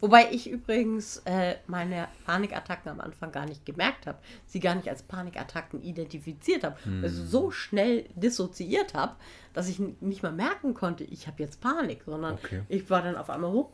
Wobei 0.00 0.30
ich 0.32 0.50
übrigens 0.50 1.18
äh, 1.26 1.56
meine 1.66 2.08
Panikattacken 2.24 2.90
am 2.90 3.00
Anfang 3.00 3.30
gar 3.30 3.44
nicht 3.44 3.66
gemerkt 3.66 4.06
habe, 4.06 4.18
sie 4.46 4.58
gar 4.58 4.74
nicht 4.74 4.88
als 4.88 5.02
Panikattacken 5.02 5.82
identifiziert 5.82 6.64
habe, 6.64 6.76
hm. 6.82 7.04
also 7.04 7.24
so 7.24 7.50
schnell 7.50 8.06
dissoziiert 8.14 8.94
habe, 8.94 9.16
dass 9.52 9.68
ich 9.68 9.78
nicht 10.00 10.22
mal 10.22 10.32
merken 10.32 10.72
konnte, 10.72 11.04
ich 11.04 11.26
habe 11.26 11.42
jetzt 11.42 11.60
Panik, 11.60 12.02
sondern 12.06 12.34
okay. 12.34 12.62
ich 12.68 12.88
war 12.88 13.02
dann 13.02 13.16
auf 13.16 13.28
einmal 13.28 13.52
hoch, 13.52 13.70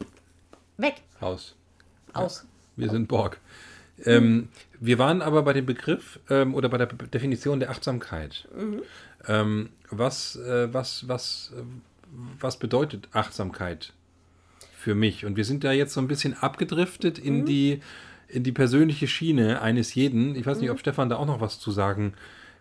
weg. 0.76 1.02
Aus. 1.20 1.54
Aus. 2.12 2.44
Ja, 2.76 2.82
wir 2.82 2.90
sind 2.90 3.06
Borg. 3.06 3.40
Ähm, 4.04 4.48
wir 4.80 4.98
waren 4.98 5.22
aber 5.22 5.42
bei 5.42 5.52
dem 5.52 5.66
Begriff 5.66 6.18
ähm, 6.28 6.54
oder 6.54 6.68
bei 6.68 6.78
der 6.78 6.86
Definition 6.86 7.60
der 7.60 7.70
Achtsamkeit. 7.70 8.48
Mhm. 8.56 8.82
Ähm, 9.28 9.68
was, 9.90 10.34
äh, 10.36 10.72
was, 10.74 11.06
was, 11.06 11.52
äh, 11.56 11.62
was 12.40 12.58
bedeutet 12.58 13.08
Achtsamkeit 13.12 13.92
für 14.76 14.94
mich? 14.94 15.24
Und 15.24 15.36
wir 15.36 15.44
sind 15.44 15.64
da 15.64 15.72
jetzt 15.72 15.94
so 15.94 16.00
ein 16.00 16.08
bisschen 16.08 16.34
abgedriftet 16.34 17.18
in 17.18 17.40
mhm. 17.40 17.46
die 17.46 17.80
in 18.28 18.44
die 18.44 18.52
persönliche 18.52 19.08
Schiene 19.08 19.60
eines 19.60 19.94
jeden. 19.94 20.34
Ich 20.36 20.46
weiß 20.46 20.58
nicht, 20.58 20.70
ob 20.70 20.76
mhm. 20.76 20.80
Stefan 20.80 21.10
da 21.10 21.16
auch 21.16 21.26
noch 21.26 21.42
was 21.42 21.60
zu 21.60 21.70
sagen 21.70 22.14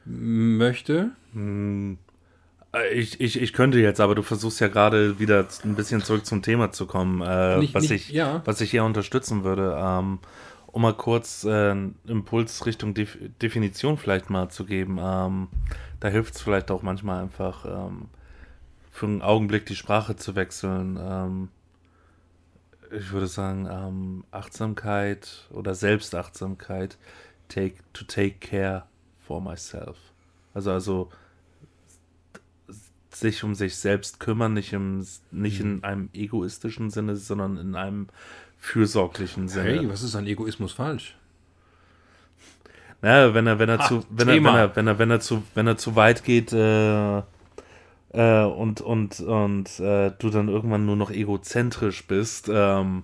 möchte. 0.06 1.12
Hm. 1.34 1.98
Ich, 2.94 3.20
ich, 3.20 3.42
ich 3.42 3.54
könnte 3.54 3.80
jetzt, 3.80 4.00
aber 4.00 4.16
du 4.16 4.22
versuchst 4.22 4.62
ja 4.62 4.70
gerade 4.70 5.20
wieder 5.20 5.46
ein 5.66 5.76
bisschen 5.76 6.02
zurück 6.02 6.26
zum 6.26 6.42
Thema 6.42 6.72
zu 6.72 6.86
kommen, 6.86 7.22
äh, 7.22 7.58
nicht, 7.58 7.74
was, 7.74 7.84
nicht, 7.84 7.92
ich, 7.92 8.10
ja. 8.12 8.42
was 8.46 8.62
ich 8.62 8.72
hier 8.72 8.86
unterstützen 8.86 9.44
würde. 9.44 9.78
Ähm, 9.78 10.20
um 10.68 10.82
mal 10.82 10.94
kurz 10.94 11.44
äh, 11.44 11.72
einen 11.72 11.96
Impuls 12.08 12.66
Richtung 12.66 12.94
Def 12.94 13.18
Definition 13.42 13.98
vielleicht 13.98 14.30
mal 14.30 14.48
zu 14.50 14.64
geben. 14.64 15.00
Ähm, 15.02 15.50
da 16.00 16.08
hilft 16.08 16.36
es 16.36 16.42
vielleicht 16.42 16.72
auch 16.72 16.82
manchmal 16.82 17.24
einfach, 17.24 17.66
ähm, 17.66 18.06
für 18.92 19.06
einen 19.08 19.22
Augenblick 19.22 19.66
die 19.66 19.76
Sprache 19.76 20.16
zu 20.16 20.36
wechseln. 20.36 21.00
Ähm, 21.02 21.50
ich 22.92 23.12
würde 23.12 23.28
sagen, 23.28 23.68
ähm, 23.72 24.24
Achtsamkeit 24.32 25.48
oder 25.50 25.74
Selbstachtsamkeit, 25.74 26.98
take, 27.48 27.76
to 27.94 28.04
take 28.04 28.36
care 28.40 28.84
for 29.26 29.42
myself. 29.42 29.98
Also, 30.54 30.72
also 30.72 31.10
sich 33.14 33.44
um 33.44 33.56
sich 33.56 33.76
selbst 33.76 34.20
kümmern, 34.20 34.54
nicht, 34.54 34.74
im, 34.74 35.06
nicht 35.32 35.62
mhm. 35.62 35.66
in 35.66 35.84
einem 35.84 36.10
egoistischen 36.14 36.90
Sinne, 36.90 37.16
sondern 37.16 37.58
in 37.58 37.76
einem 37.76 38.08
fürsorglichen 38.58 39.48
Sinne. 39.48 39.80
Hey, 39.80 39.90
was 39.90 40.04
ist 40.04 40.16
an 40.16 40.28
Egoismus 40.28 40.74
falsch? 40.74 41.16
Naja, 43.02 43.34
wenn 43.34 43.48
er, 43.48 43.58
wenn 43.58 43.70
er 43.70 43.80
ha, 43.80 43.88
zu, 43.88 44.06
wenn 44.10 44.30
er, 44.30 44.36
wenn 44.36 44.46
er, 44.46 44.76
wenn 44.76 44.88
er, 44.88 45.00
wenn 45.00 45.12
er 45.12 45.20
zu, 45.20 45.44
wenn 45.56 45.68
er 45.68 45.78
zu 45.78 45.96
weit 45.96 46.24
geht, 46.24 46.54
äh, 46.54 47.22
äh, 48.14 48.44
und, 48.44 48.82
und, 48.82 49.20
und 49.20 49.80
äh, 49.80 50.12
du 50.18 50.30
dann 50.30 50.48
irgendwann 50.48 50.86
nur 50.86 50.96
noch 50.96 51.12
egozentrisch 51.12 52.08
bist, 52.08 52.50
ähm, 52.52 53.04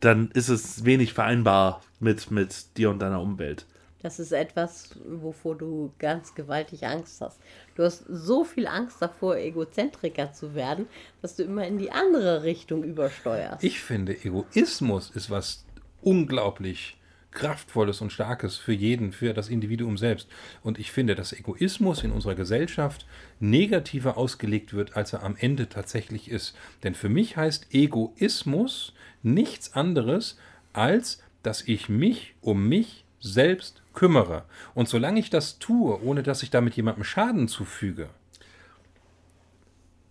dann 0.00 0.30
ist 0.32 0.48
es 0.48 0.84
wenig 0.84 1.14
vereinbar 1.14 1.82
mit, 2.00 2.30
mit 2.30 2.76
dir 2.76 2.90
und 2.90 2.98
deiner 2.98 3.20
Umwelt. 3.20 3.66
Das 4.02 4.18
ist 4.18 4.32
etwas, 4.32 4.98
wovor 5.06 5.56
du 5.56 5.92
ganz 5.98 6.34
gewaltig 6.34 6.84
Angst 6.84 7.20
hast. 7.20 7.38
Du 7.76 7.84
hast 7.84 8.04
so 8.08 8.42
viel 8.42 8.66
Angst 8.66 8.96
davor, 9.00 9.36
Egozentriker 9.36 10.32
zu 10.32 10.56
werden, 10.56 10.86
dass 11.22 11.36
du 11.36 11.44
immer 11.44 11.64
in 11.66 11.78
die 11.78 11.92
andere 11.92 12.42
Richtung 12.42 12.82
übersteuerst. 12.82 13.62
Ich 13.62 13.80
finde, 13.80 14.16
Egoismus 14.16 15.10
ist 15.10 15.30
was 15.30 15.64
unglaublich 16.00 16.96
Kraftvolles 17.32 18.00
und 18.00 18.12
Starkes 18.12 18.56
für 18.56 18.72
jeden, 18.72 19.12
für 19.12 19.34
das 19.34 19.48
Individuum 19.48 19.98
selbst. 19.98 20.28
Und 20.62 20.78
ich 20.78 20.92
finde, 20.92 21.14
dass 21.14 21.32
Egoismus 21.32 22.04
in 22.04 22.12
unserer 22.12 22.34
Gesellschaft 22.34 23.06
negativer 23.40 24.16
ausgelegt 24.16 24.74
wird, 24.74 24.96
als 24.96 25.12
er 25.12 25.22
am 25.22 25.36
Ende 25.36 25.68
tatsächlich 25.68 26.30
ist. 26.30 26.56
Denn 26.82 26.94
für 26.94 27.08
mich 27.08 27.36
heißt 27.36 27.74
Egoismus 27.74 28.94
nichts 29.22 29.74
anderes, 29.74 30.38
als 30.72 31.22
dass 31.42 31.62
ich 31.62 31.88
mich 31.88 32.34
um 32.40 32.68
mich 32.68 33.04
selbst 33.20 33.82
kümmere. 33.94 34.44
Und 34.74 34.88
solange 34.88 35.20
ich 35.20 35.30
das 35.30 35.58
tue, 35.58 36.02
ohne 36.02 36.22
dass 36.22 36.42
ich 36.42 36.50
damit 36.50 36.74
jemandem 36.74 37.04
Schaden 37.04 37.48
zufüge, 37.48 38.08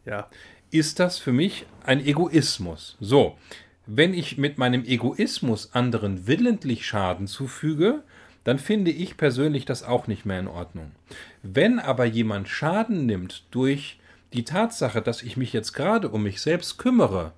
ja, 0.06 0.28
ist 0.72 1.00
das 1.00 1.20
für 1.20 1.34
mich 1.34 1.66
ein 1.84 2.04
Egoismus. 2.04 2.98
So, 3.00 3.38
wenn 3.86 4.14
ich 4.14 4.38
mit 4.38 4.58
meinem 4.58 4.86
Egoismus 4.86 5.74
anderen 5.74 6.28
willentlich 6.28 6.86
Schaden 6.86 7.28
zufüge, 7.28 8.04
dann 8.44 8.60
finde 8.60 8.92
ich 8.92 9.18
persönlich 9.18 9.66
das 9.66 9.84
auch 9.84 10.08
nicht 10.08 10.26
mehr 10.26 10.40
in 10.40 10.48
Ordnung. 10.48 10.92
Wenn 11.44 11.80
aber 11.80 12.06
jemand 12.06 12.50
Schaden 12.50 13.06
nimmt 13.06 13.44
durch 13.52 14.00
die 14.34 14.46
Tatsache, 14.46 15.02
dass 15.02 15.22
ich 15.22 15.38
mich 15.38 15.54
jetzt 15.54 15.74
gerade 15.74 16.10
um 16.10 16.24
mich 16.24 16.42
selbst 16.42 16.78
kümmere, 16.78 17.34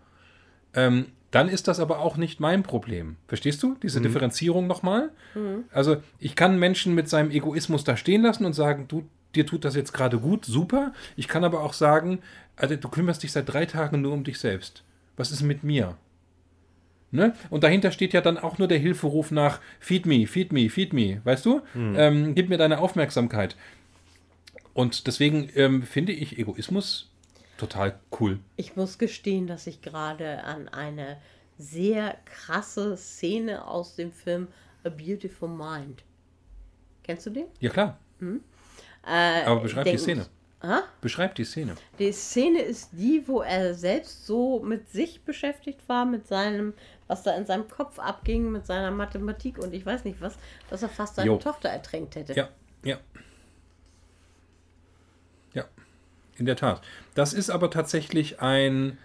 ähm, 0.74 1.08
dann 1.32 1.50
ist 1.50 1.68
das 1.68 1.80
aber 1.80 2.00
auch 2.00 2.16
nicht 2.16 2.40
mein 2.40 2.62
Problem. 2.62 3.16
Verstehst 3.28 3.64
du 3.64 3.76
diese 3.82 4.00
mhm. 4.00 4.04
Differenzierung 4.04 4.68
nochmal? 4.68 5.10
Mhm. 5.34 5.64
Also 5.72 5.98
ich 6.20 6.36
kann 6.36 6.60
Menschen 6.60 6.94
mit 6.94 7.10
seinem 7.10 7.32
Egoismus 7.32 7.84
da 7.84 7.98
stehen 7.98 8.22
lassen 8.22 8.46
und 8.46 8.54
sagen, 8.54 8.86
du, 8.88 9.04
dir 9.34 9.46
tut 9.46 9.66
das 9.66 9.76
jetzt 9.76 9.94
gerade 9.94 10.20
gut, 10.20 10.46
super. 10.46 10.94
Ich 11.16 11.28
kann 11.28 11.44
aber 11.44 11.62
auch 11.62 11.74
sagen, 11.74 12.20
also, 12.56 12.76
du 12.76 12.88
kümmerst 12.88 13.24
dich 13.24 13.32
seit 13.32 13.52
drei 13.52 13.66
Tagen 13.66 14.02
nur 14.02 14.14
um 14.14 14.24
dich 14.24 14.38
selbst. 14.38 14.84
Was 15.18 15.32
ist 15.32 15.42
mit 15.42 15.64
mir? 15.64 15.98
Ne? 17.14 17.36
Und 17.52 17.64
dahinter 17.64 17.92
steht 17.92 18.12
ja 18.14 18.22
dann 18.22 18.40
auch 18.40 18.58
nur 18.58 18.68
der 18.68 18.80
Hilferuf 18.80 19.30
nach 19.30 19.62
Feed 19.80 20.08
me, 20.08 20.26
feed 20.26 20.52
me, 20.52 20.68
feed 20.68 20.94
me, 20.94 21.22
weißt 21.24 21.46
du? 21.46 21.62
Hm. 21.74 21.96
Ähm, 21.96 22.36
gib 22.36 22.50
mir 22.50 22.58
deine 22.58 22.80
Aufmerksamkeit. 22.80 23.56
Und 24.74 25.06
deswegen 25.06 25.48
ähm, 25.54 25.84
finde 25.84 26.12
ich 26.12 26.40
Egoismus 26.40 27.12
total 27.58 28.00
cool. 28.20 28.40
Ich 28.56 28.76
muss 28.76 28.98
gestehen, 28.98 29.46
dass 29.46 29.68
ich 29.68 29.84
gerade 29.84 30.44
an 30.44 30.68
eine 30.70 31.18
sehr 31.60 32.18
krasse 32.26 32.98
Szene 32.98 33.68
aus 33.68 33.96
dem 33.96 34.12
Film 34.12 34.48
A 34.84 34.90
Beautiful 34.90 35.50
Mind. 35.50 36.04
Kennst 37.04 37.28
du 37.28 37.30
den? 37.30 37.46
Ja, 37.60 37.70
klar. 37.70 38.00
Hm? 38.18 38.42
Äh, 39.06 39.44
Aber 39.46 39.62
beschreib 39.62 39.86
die 39.86 39.98
Szene. 40.00 40.26
Ha? 40.64 40.84
Beschreib 41.02 41.36
die 41.36 41.44
Szene. 41.44 41.76
Die 42.00 42.12
Szene 42.14 42.62
ist 42.62 42.90
die, 42.94 43.28
wo 43.28 43.42
er 43.42 43.74
selbst 43.74 44.26
so 44.26 44.62
mit 44.62 44.90
sich 44.90 45.22
beschäftigt 45.22 45.82
war, 45.88 46.06
mit 46.06 46.26
seinem 46.26 46.74
was 47.14 47.22
da 47.22 47.36
in 47.38 47.46
seinem 47.46 47.68
Kopf 47.68 48.00
abging 48.00 48.52
mit 48.52 48.66
seiner 48.66 48.90
Mathematik 48.90 49.60
und 49.60 49.72
ich 49.74 49.86
weiß 49.86 50.04
nicht 50.04 50.20
was, 50.20 50.36
dass 50.72 50.82
er 50.82 50.90
fast 50.90 51.16
seine 51.16 51.28
jo. 51.28 51.38
Tochter 51.38 51.70
ertränkt 51.70 52.16
hätte. 52.16 52.34
Ja, 52.34 52.50
ja. 52.84 52.98
Ja, 55.54 55.66
in 56.36 56.48
der 56.48 56.56
Tat. 56.56 56.82
Das 57.14 57.34
ist 57.34 57.52
aber 57.52 57.70
tatsächlich 57.70 58.42
ein, 58.42 58.98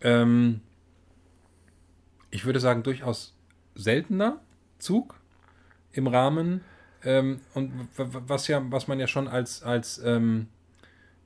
ähm, 0.00 0.62
ich 2.32 2.44
würde 2.44 2.58
sagen, 2.58 2.82
durchaus 2.82 3.34
seltener 3.76 4.40
Zug 4.78 5.14
im 5.92 6.08
Rahmen 6.08 6.62
Ähm, 7.06 7.42
und 7.52 7.70
was 7.96 8.48
ja, 8.48 8.62
was 8.72 8.88
man 8.88 8.98
ja 8.98 9.06
schon 9.06 9.28
als, 9.28 9.62
als 9.62 9.98
ähm, 9.98 10.48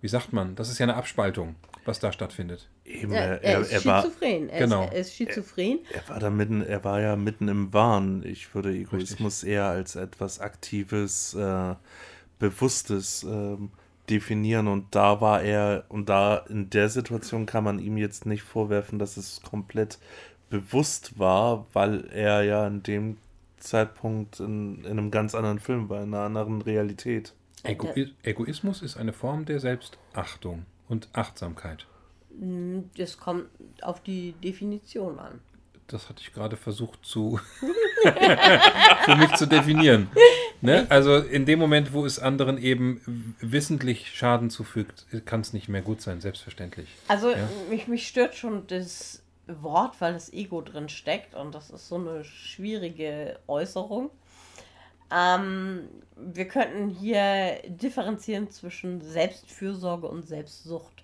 wie 0.01 0.09
sagt 0.09 0.33
man, 0.33 0.57
das 0.57 0.71
ist 0.71 0.79
ja 0.81 0.85
eine 0.85 0.97
Abspaltung, 0.97 1.55
was 1.85 2.01
da 2.01 2.11
stattfindet. 2.13 2.69
Eben, 2.89 3.13
Ja, 3.13 3.19
er, 3.19 3.43
er, 3.43 3.55
er, 3.55 3.61
ist 3.61 3.73
er, 3.73 3.85
war, 3.85 4.03
schizophren. 4.03 4.49
Er, 4.49 4.59
Genau. 4.61 4.85
ist, 4.85 4.93
er 4.93 4.99
ist 5.01 5.15
schizophren. 5.15 5.79
er 5.93 6.09
war 6.09 6.19
da 6.19 6.31
mitten, 6.31 6.63
er 6.63 6.85
war 6.85 7.01
ja 7.01 7.17
mitten 7.17 7.49
im 7.49 7.73
Wahn. 7.73 8.23
Ich 8.25 8.55
würde 8.55 8.73
Egoismus 8.73 9.45
eher 9.45 9.67
als 9.67 9.97
etwas 9.97 10.41
Aktives, 10.41 11.35
äh, 11.35 11.75
Bewusstes 12.39 13.25
ähm, 13.25 13.71
definieren. 14.09 14.69
Und 14.69 14.95
da 14.95 15.21
war 15.21 15.43
er, 15.43 15.85
und 15.89 16.09
da 16.09 16.39
in 16.49 16.71
der 16.71 16.89
Situation 16.89 17.47
kann 17.47 17.65
man 17.65 17.79
ihm 17.79 17.97
jetzt 17.97 18.27
nicht 18.27 18.43
vorwerfen, 18.43 18.99
dass 18.99 19.17
es 19.17 19.43
komplett 19.43 19.99
bewusst 20.51 21.19
war, 21.19 21.67
weil 21.73 22.07
er 22.11 22.43
ja 22.43 22.67
in 22.67 22.83
dem 22.83 23.19
Zeitpunkt 23.59 24.41
in, 24.41 24.85
in 24.85 24.87
einem 24.87 25.11
ganz 25.11 25.35
anderen 25.35 25.59
Film 25.59 25.89
war, 25.89 26.03
in 26.03 26.15
einer 26.15 26.25
anderen 26.25 26.63
Realität. 26.63 27.35
Ego 27.65 27.89
Egoismus 28.23 28.83
ist 28.83 28.97
eine 28.97 29.13
Form 29.13 29.45
der 29.45 29.61
Selbstachtung 29.61 30.65
und 30.89 31.09
Achtsamkeit. 31.13 31.87
Das 32.97 33.19
kommt 33.19 33.47
auf 33.83 34.03
die 34.03 34.33
Definition 34.33 35.19
an. 35.19 35.41
Das 35.89 36.09
hatte 36.09 36.23
ich 36.23 36.33
gerade 36.33 36.57
versucht 36.57 37.05
zu 37.05 37.41
für 39.05 39.17
mich 39.17 39.35
zu 39.35 39.47
definieren. 39.47 40.09
Ne? 40.61 40.87
Also 40.91 41.17
in 41.17 41.47
dem 41.47 41.59
Moment, 41.59 41.93
wo 41.93 42.05
es 42.05 42.19
anderen 42.19 42.59
eben 42.59 43.35
wissentlich 43.41 44.15
Schaden 44.15 44.51
zufügt, 44.51 45.07
kann 45.25 45.41
es 45.41 45.53
nicht 45.53 45.69
mehr 45.69 45.83
gut 45.83 46.03
sein, 46.03 46.21
selbstverständlich. 46.21 46.89
Also 47.09 47.31
Ja. 47.31 47.49
mich, 47.71 47.89
mich 47.89 48.07
stört 48.07 48.35
schon 48.35 48.67
das 48.67 49.23
Wort, 49.47 50.01
weil 50.01 50.13
das 50.13 50.33
Ego 50.33 50.61
drin 50.61 50.89
steckt 50.89 51.35
und 51.35 51.55
das 51.55 51.71
ist 51.71 51.89
so 51.89 51.95
eine 51.97 52.25
schwierige 52.25 53.39
Äußerung. 53.47 54.11
Ähm, 55.11 55.89
wir 56.17 56.47
könnten 56.49 56.91
hier 56.91 57.63
differenzieren 57.67 58.51
zwischen 58.51 59.01
Selbstfürsorge 59.01 60.07
und 60.07 60.29
Selbstsucht. 60.29 60.98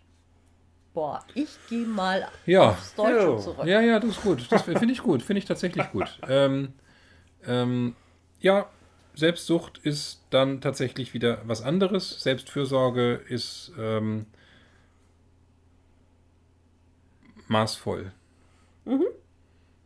Boah, 0.94 1.24
ich 1.35 1.59
gehe 1.68 1.87
mal 1.87 2.26
Ja. 2.46 2.70
aufs 2.70 2.94
Deutsche 2.94 3.30
Ja. 3.33 3.37
zurück. 3.38 3.66
Ja, 3.66 3.80
ja, 3.80 3.98
das 4.00 4.11
ist 4.11 4.22
gut. 4.22 4.46
Das 4.50 4.62
finde 4.62 4.92
ich 4.92 5.02
gut. 5.02 5.22
Finde 5.22 5.38
ich 5.40 5.44
tatsächlich 5.44 5.90
gut. 5.90 6.18
Ähm, 6.28 6.72
ähm, 7.46 7.96
ja, 8.40 8.70
Selbstsucht 9.14 9.78
ist 9.78 10.22
dann 10.30 10.61
tatsächlich 10.61 11.12
wieder 11.12 11.42
was 11.46 11.62
anderes. 11.62 12.22
Selbstfürsorge 12.22 13.14
ist 13.28 13.72
ähm, 13.78 14.26
maßvoll. 17.48 18.12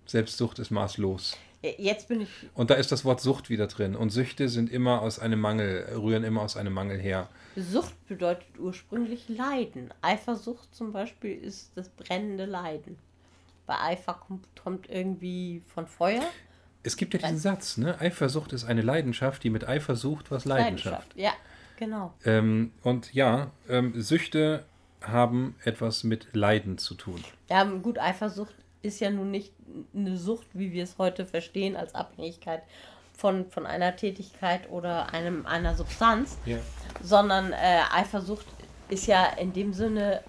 Selbstsucht 0.06 0.58
ist 0.58 0.70
maßlos. 0.70 1.36
Jetzt 1.62 2.08
bin 2.08 2.20
ich 2.20 2.28
Und 2.54 2.70
da 2.70 2.74
ist 2.74 2.92
das 2.92 3.04
Wort 3.04 3.20
Sucht 3.20 3.50
wieder 3.50 3.66
drin. 3.66 3.96
Und 3.96 4.10
Süchte 4.10 4.48
sind 4.48 4.70
immer 4.70 5.02
aus 5.02 5.18
einem 5.18 5.40
Mangel, 5.40 5.88
rühren 5.94 6.22
immer 6.22 6.42
aus 6.42 6.56
einem 6.56 6.72
Mangel 6.72 6.98
her. 6.98 7.28
Sucht 7.56 8.06
bedeutet 8.06 8.58
ursprünglich 8.58 9.28
Leiden. 9.28 9.92
Eifersucht 10.00 10.72
zum 10.74 10.92
Beispiel 10.92 11.36
ist 11.36 11.72
das 11.74 11.88
brennende 11.88 12.44
Leiden. 12.44 12.96
Bei 13.66 13.78
Eifer 13.80 14.14
kommt, 14.14 14.46
kommt 14.62 14.88
irgendwie 14.88 15.62
von 15.74 15.86
Feuer. 15.86 16.22
Es 16.84 16.96
gibt 16.96 17.12
ja 17.14 17.20
diesen 17.20 17.38
Satz, 17.38 17.76
ne? 17.76 18.00
Eifersucht 18.00 18.52
ist 18.52 18.64
eine 18.64 18.82
Leidenschaft, 18.82 19.42
die 19.42 19.50
mit 19.50 19.66
Eifer 19.68 19.96
sucht, 19.96 20.30
was 20.30 20.44
Leidenschaft. 20.44 21.14
Ja, 21.16 21.32
genau. 21.76 22.14
Ähm, 22.24 22.72
und 22.82 23.12
ja, 23.12 23.50
ähm, 23.68 24.00
Süchte 24.00 24.64
haben 25.02 25.56
etwas 25.64 26.04
mit 26.04 26.28
Leiden 26.32 26.78
zu 26.78 26.94
tun. 26.94 27.22
Ja, 27.50 27.64
gut, 27.64 27.98
Eifersucht 27.98 28.54
ist 28.82 29.00
ja 29.00 29.10
nun 29.10 29.30
nicht 29.30 29.52
eine 29.94 30.16
Sucht, 30.16 30.46
wie 30.54 30.72
wir 30.72 30.84
es 30.84 30.98
heute 30.98 31.26
verstehen, 31.26 31.76
als 31.76 31.94
Abhängigkeit 31.94 32.62
von, 33.16 33.50
von 33.50 33.66
einer 33.66 33.96
Tätigkeit 33.96 34.70
oder 34.70 35.12
einem, 35.12 35.44
einer 35.46 35.74
Substanz, 35.74 36.38
Ja. 36.46 36.58
sondern 37.02 37.52
äh, 37.52 37.80
Eifersucht 37.92 38.46
ist 38.88 39.06
ja 39.06 39.26
in 39.38 39.52
dem 39.52 39.72
Sinne 39.72 40.22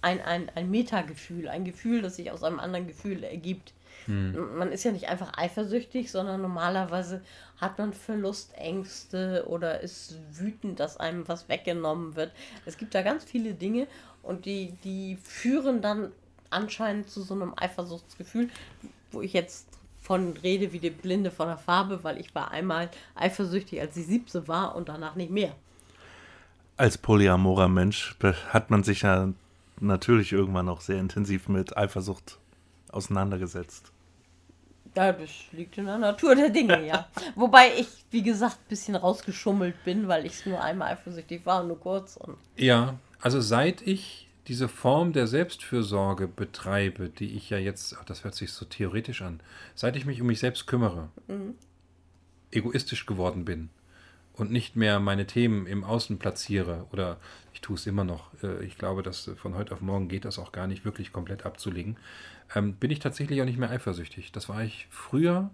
ein, 0.00 0.20
ein, 0.22 0.50
ein 0.54 0.70
Metagefühl, 0.70 1.48
ein 1.48 1.64
Gefühl, 1.64 2.02
das 2.02 2.16
sich 2.16 2.30
aus 2.30 2.42
einem 2.42 2.60
anderen 2.60 2.86
Gefühl 2.86 3.24
ergibt. 3.24 3.72
Man 4.06 4.70
ist 4.70 4.84
ja 4.84 4.92
nicht 4.92 5.08
einfach 5.08 5.32
eifersüchtig, 5.38 6.10
sondern 6.10 6.42
normalerweise 6.42 7.22
hat 7.58 7.78
man 7.78 7.94
Verlustängste 7.94 9.46
oder 9.48 9.80
ist 9.80 10.16
wütend, 10.30 10.78
dass 10.80 10.98
einem 10.98 11.26
was 11.28 11.48
weggenommen 11.48 12.14
wird. 12.16 12.32
Es 12.66 12.76
gibt 12.76 12.94
da 12.94 13.00
ganz 13.02 13.24
viele 13.24 13.54
Dinge 13.54 13.86
und 14.22 14.44
die, 14.44 14.72
die 14.84 15.16
führen 15.22 15.80
dann 15.80 16.12
anscheinend 16.54 17.10
zu 17.10 17.22
so 17.22 17.34
einem 17.34 17.52
Eifersuchtsgefühl, 17.56 18.48
wo 19.12 19.20
ich 19.20 19.32
jetzt 19.32 19.66
von 20.00 20.36
rede 20.36 20.72
wie 20.72 20.78
die 20.78 20.90
Blinde 20.90 21.30
von 21.30 21.48
der 21.48 21.56
Farbe, 21.56 22.04
weil 22.04 22.20
ich 22.20 22.34
war 22.34 22.50
einmal 22.50 22.90
eifersüchtig, 23.14 23.80
als 23.80 23.96
ich 23.96 24.06
17 24.06 24.46
war 24.48 24.76
und 24.76 24.88
danach 24.88 25.14
nicht 25.14 25.30
mehr. 25.30 25.52
Als 26.76 26.98
polyamorer 26.98 27.68
Mensch 27.68 28.16
hat 28.50 28.70
man 28.70 28.82
sich 28.82 29.02
ja 29.02 29.28
natürlich 29.80 30.32
irgendwann 30.32 30.68
auch 30.68 30.80
sehr 30.80 30.98
intensiv 30.98 31.48
mit 31.48 31.76
Eifersucht 31.76 32.38
auseinandergesetzt. 32.90 33.92
Ja, 34.96 35.12
das 35.12 35.30
liegt 35.52 35.76
in 35.78 35.86
der 35.86 35.98
Natur 35.98 36.36
der 36.36 36.50
Dinge, 36.50 36.86
ja. 36.86 37.08
Wobei 37.34 37.72
ich, 37.78 37.88
wie 38.10 38.22
gesagt, 38.22 38.56
ein 38.56 38.68
bisschen 38.68 38.96
rausgeschummelt 38.96 39.82
bin, 39.84 40.06
weil 40.06 40.24
ich 40.26 40.34
es 40.34 40.46
nur 40.46 40.62
einmal 40.62 40.92
eifersüchtig 40.92 41.44
war, 41.46 41.64
nur 41.64 41.80
kurz. 41.80 42.16
Und 42.16 42.36
Ja, 42.56 42.94
also 43.20 43.40
seit 43.40 43.82
ich 43.82 44.23
diese 44.46 44.68
Form 44.68 45.12
der 45.12 45.26
Selbstfürsorge 45.26 46.28
betreibe, 46.28 47.08
die 47.08 47.34
ich 47.34 47.50
ja 47.50 47.58
jetzt, 47.58 47.96
ach, 47.98 48.04
das 48.04 48.24
hört 48.24 48.34
sich 48.34 48.52
so 48.52 48.64
theoretisch 48.64 49.22
an, 49.22 49.40
seit 49.74 49.96
ich 49.96 50.04
mich 50.04 50.20
um 50.20 50.26
mich 50.26 50.38
selbst 50.38 50.66
kümmere, 50.66 51.08
egoistisch 52.50 53.06
geworden 53.06 53.44
bin 53.44 53.70
und 54.34 54.50
nicht 54.50 54.76
mehr 54.76 55.00
meine 55.00 55.26
Themen 55.26 55.66
im 55.66 55.84
Außen 55.84 56.18
platziere 56.18 56.86
oder 56.92 57.18
ich 57.52 57.60
tue 57.60 57.76
es 57.76 57.86
immer 57.86 58.04
noch, 58.04 58.30
äh, 58.42 58.64
ich 58.64 58.76
glaube, 58.76 59.02
dass 59.02 59.28
äh, 59.28 59.36
von 59.36 59.54
heute 59.54 59.72
auf 59.74 59.80
morgen 59.80 60.08
geht 60.08 60.24
das 60.24 60.38
auch 60.38 60.52
gar 60.52 60.66
nicht 60.66 60.84
wirklich 60.84 61.12
komplett 61.12 61.46
abzulegen, 61.46 61.96
ähm, 62.54 62.74
bin 62.74 62.90
ich 62.90 62.98
tatsächlich 62.98 63.40
auch 63.40 63.46
nicht 63.46 63.58
mehr 63.58 63.70
eifersüchtig. 63.70 64.32
Das 64.32 64.48
war 64.48 64.62
ich 64.62 64.88
früher 64.90 65.50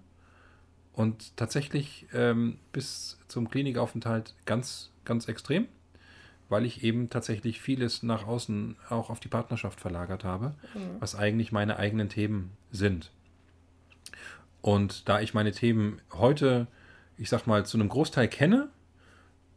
und 0.92 1.37
tatsächlich 1.37 2.07
ähm, 2.12 2.59
bis 2.72 3.18
zum 3.29 3.50
Klinikaufenthalt 3.50 4.35
ganz, 4.46 4.90
ganz 5.05 5.29
extrem, 5.29 5.68
weil 6.50 6.66
ich 6.66 6.84
eben 6.84 7.08
tatsächlich 7.08 7.60
vieles 7.60 8.02
nach 8.02 8.26
außen 8.26 8.76
auch 8.90 9.08
auf 9.08 9.20
die 9.20 9.28
Partnerschaft 9.28 9.80
verlagert 9.80 10.24
habe, 10.24 10.54
was 10.98 11.14
eigentlich 11.14 11.52
meine 11.52 11.78
eigenen 11.78 12.08
Themen 12.08 12.50
sind. 12.70 13.10
Und 14.60 15.08
da 15.08 15.20
ich 15.20 15.32
meine 15.32 15.52
Themen 15.52 16.02
heute, 16.12 16.66
ich 17.16 17.30
sag 17.30 17.46
mal, 17.46 17.64
zu 17.64 17.78
einem 17.78 17.88
Großteil 17.88 18.28
kenne 18.28 18.68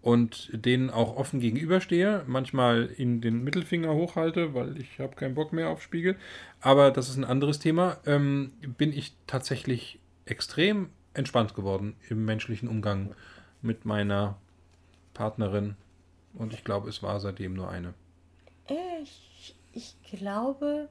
und 0.02 0.50
denen 0.54 0.90
auch 0.90 1.16
offen 1.16 1.40
gegenüberstehe, 1.40 2.24
manchmal 2.28 2.86
in 2.86 3.22
den 3.22 3.44
Mittelfinger 3.44 3.94
hochhalte, 3.94 4.54
weil 4.54 4.78
ich 4.78 5.00
habe 5.00 5.16
keinen 5.16 5.36
Bock 5.36 5.52
mehr 5.52 5.70
auf 5.70 5.82
Spiegel, 5.82 6.16
aber 6.62 6.92
das 6.92 7.10
ist 7.10 7.18
ein 7.18 7.26
anderes 7.26 7.60
Thema, 7.60 7.98
ähm, 8.06 8.54
bin 8.78 8.94
ich 8.94 9.14
tatsächlich 9.28 10.00
extrem 10.26 10.90
entspannt 11.14 11.54
geworden 11.54 11.96
im 12.10 12.26
menschlichen 12.26 12.68
Umgang 12.68 13.14
mit 13.62 13.86
meiner 13.86 14.38
Partnerin. 15.14 15.76
Und 16.34 16.54
ich 16.54 16.64
glaube, 16.64 16.90
es 16.90 17.04
war 17.04 17.20
seitdem 17.20 17.54
nur 17.54 17.70
eine. 17.70 17.94
ich, 19.04 19.56
ich 19.72 19.96
glaube, 20.04 20.90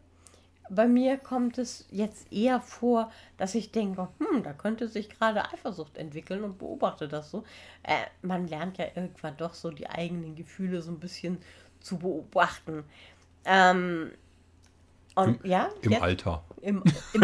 bei 0.71 0.87
mir 0.87 1.19
kommt 1.19 1.59
es 1.59 1.87
jetzt 1.91 2.33
eher 2.33 2.61
vor, 2.61 3.11
dass 3.37 3.55
ich 3.55 3.73
denke, 3.73 4.09
hm, 4.19 4.43
da 4.43 4.53
könnte 4.53 4.89
sich 4.89 5.11
gerade 5.11 5.45
Eifersucht 5.53 5.97
entwickeln 5.99 6.45
und 6.45 6.59
beobachte 6.59 7.09
das 7.09 7.31
so. 7.31 7.45
Äh, 7.83 8.05
man 8.23 8.47
lernt 8.47 8.79
ja 8.79 8.87
irgendwann 8.95 9.37
doch 9.37 9.55
so 9.55 9.71
die 9.71 9.89
eigenen 9.89 10.35
Gefühle 10.35 10.81
so 10.81 10.91
ein 10.91 11.01
bisschen 11.01 11.39
zu 11.81 11.99
beobachten. 11.99 12.85
Ähm, 13.45 14.13
und 15.15 15.45
ja, 15.45 15.69
jetzt- 15.83 16.03
Alter. 16.03 16.43
Im, 16.63 16.81
im, 17.13 17.23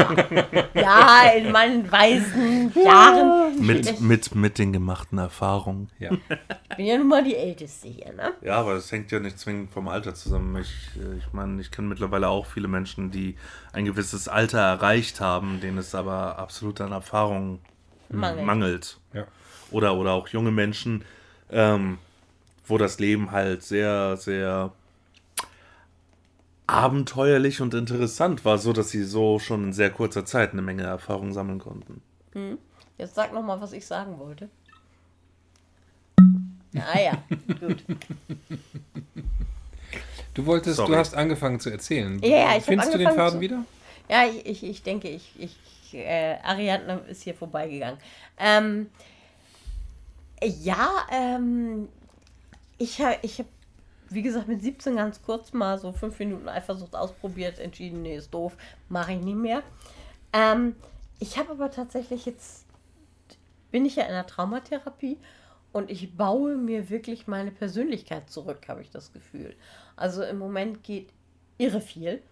ja, 0.74 1.28
in 1.36 1.52
meinen 1.52 1.92
weisen 1.92 2.72
Jahren. 2.74 3.64
Mit, 3.64 3.88
Ich 3.88 4.00
mit, 4.00 4.34
mit 4.34 4.58
den 4.58 4.72
gemachten 4.72 5.16
Erfahrungen. 5.18 5.90
Ja. 6.00 6.10
bin 6.76 6.84
ja 6.86 6.98
nun 6.98 7.06
mal 7.06 7.22
die 7.22 7.36
Älteste 7.36 7.86
hier, 7.86 8.12
ne? 8.14 8.32
Ja, 8.42 8.56
aber 8.56 8.74
das 8.74 8.90
hängt 8.90 9.12
ja 9.12 9.20
nicht 9.20 9.38
zwingend 9.38 9.70
vom 9.70 9.86
Alter 9.86 10.12
zusammen. 10.16 10.56
Ich, 10.60 10.90
äh, 11.00 11.18
ich 11.18 11.32
meine, 11.32 11.60
ich 11.60 11.70
kenne 11.70 11.86
mittlerweile 11.86 12.26
auch 12.28 12.46
viele 12.46 12.66
Menschen, 12.66 13.12
die 13.12 13.36
ein 13.72 13.84
gewisses 13.84 14.26
Alter 14.26 14.58
erreicht 14.58 15.20
haben, 15.20 15.60
denen 15.60 15.78
es 15.78 15.94
aber 15.94 16.36
absolut 16.36 16.80
an 16.80 16.90
Erfahrung 16.90 17.60
Mangelt. 18.08 18.44
mangelt. 18.44 18.98
ja. 19.12 19.24
Oder, 19.70 19.94
oder 19.96 20.12
auch 20.14 20.26
junge 20.28 20.50
Menschen, 20.50 21.04
ähm, 21.50 21.98
wo 22.66 22.76
das 22.76 22.98
Leben 22.98 23.30
halt 23.30 23.62
sehr, 23.62 24.16
sehr 24.16 24.72
abenteuerlich 26.68 27.60
und 27.60 27.74
interessant 27.74 28.44
war, 28.44 28.58
so 28.58 28.72
dass 28.72 28.90
sie 28.90 29.02
so 29.02 29.38
schon 29.40 29.64
in 29.64 29.72
sehr 29.72 29.90
kurzer 29.90 30.24
Zeit 30.24 30.52
eine 30.52 30.62
Menge 30.62 30.84
Erfahrung 30.84 31.32
sammeln 31.32 31.58
konnten. 31.58 32.00
Jetzt 32.98 33.14
sag 33.16 33.32
noch 33.32 33.42
mal, 33.42 33.60
was 33.60 33.72
ich 33.72 33.84
sagen 33.86 34.18
wollte. 34.18 34.48
Ah 36.76 37.00
ja, 37.00 37.22
gut. 37.60 37.82
Du 40.34 40.44
wolltest, 40.46 40.76
Sorry. 40.76 40.92
du 40.92 40.98
hast 40.98 41.14
angefangen 41.14 41.58
zu 41.58 41.70
erzählen. 41.70 42.20
Ja, 42.22 42.28
ja, 42.28 42.56
ich 42.58 42.64
Findest 42.64 42.92
du 42.94 42.98
den 42.98 43.10
Faden 43.10 43.36
zu- 43.36 43.40
wieder? 43.40 43.64
Ja, 44.08 44.26
ich, 44.26 44.44
ich, 44.46 44.62
ich 44.62 44.82
denke, 44.82 45.08
ich, 45.08 45.32
ich 45.38 45.94
äh, 45.94 46.36
Ariadne 46.42 47.00
ist 47.08 47.22
hier 47.22 47.34
vorbeigegangen. 47.34 47.98
Ähm, 48.38 48.90
Ja, 50.42 50.88
ähm, 51.10 51.88
ich 52.76 53.00
habe, 53.00 53.16
ich 53.22 53.38
hab, 53.40 53.46
wie 54.10 54.22
gesagt, 54.22 54.48
mit 54.48 54.62
17 54.62 54.96
ganz 54.96 55.22
kurz 55.22 55.52
mal 55.52 55.78
so 55.78 55.92
fünf 55.92 56.18
Minuten 56.18 56.48
Eifersucht 56.48 56.94
ausprobiert, 56.94 57.58
entschieden, 57.58 58.02
nee, 58.02 58.16
ist 58.16 58.32
doof, 58.32 58.56
mache 58.88 59.12
ich 59.12 59.20
nie 59.20 59.34
mehr. 59.34 59.62
Ähm, 60.32 60.76
ich 61.18 61.38
habe 61.38 61.50
aber 61.50 61.70
tatsächlich 61.70 62.26
jetzt, 62.26 62.66
bin 63.70 63.84
ich 63.84 63.96
ja 63.96 64.04
in 64.04 64.12
der 64.12 64.26
Traumatherapie 64.26 65.18
und 65.72 65.90
ich 65.90 66.16
baue 66.16 66.56
mir 66.56 66.90
wirklich 66.90 67.26
meine 67.26 67.50
Persönlichkeit 67.50 68.30
zurück, 68.30 68.68
habe 68.68 68.82
ich 68.82 68.90
das 68.90 69.12
Gefühl. 69.12 69.54
Also 69.96 70.22
im 70.22 70.38
Moment 70.38 70.82
geht 70.82 71.10
irre 71.58 71.80
viel. 71.80 72.22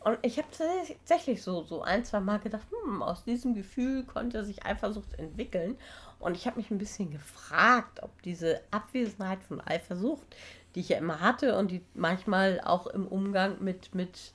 Und 0.00 0.18
ich 0.22 0.38
habe 0.38 0.48
tatsächlich 0.56 1.42
so, 1.42 1.64
so 1.64 1.82
ein, 1.82 2.04
zwei 2.04 2.20
Mal 2.20 2.38
gedacht, 2.38 2.66
hm, 2.84 3.02
aus 3.02 3.24
diesem 3.24 3.54
Gefühl 3.54 4.04
konnte 4.04 4.44
sich 4.44 4.64
Eifersucht 4.64 5.18
entwickeln. 5.18 5.76
Und 6.18 6.36
ich 6.36 6.46
habe 6.46 6.56
mich 6.56 6.70
ein 6.70 6.78
bisschen 6.78 7.10
gefragt, 7.10 8.02
ob 8.02 8.22
diese 8.22 8.60
Abwesenheit 8.70 9.42
von 9.44 9.60
Eifersucht, 9.60 10.36
die 10.74 10.80
ich 10.80 10.88
ja 10.88 10.98
immer 10.98 11.20
hatte 11.20 11.56
und 11.56 11.70
die 11.70 11.82
manchmal 11.94 12.60
auch 12.60 12.86
im 12.88 13.06
Umgang 13.06 13.62
mit, 13.62 13.94
mit 13.94 14.32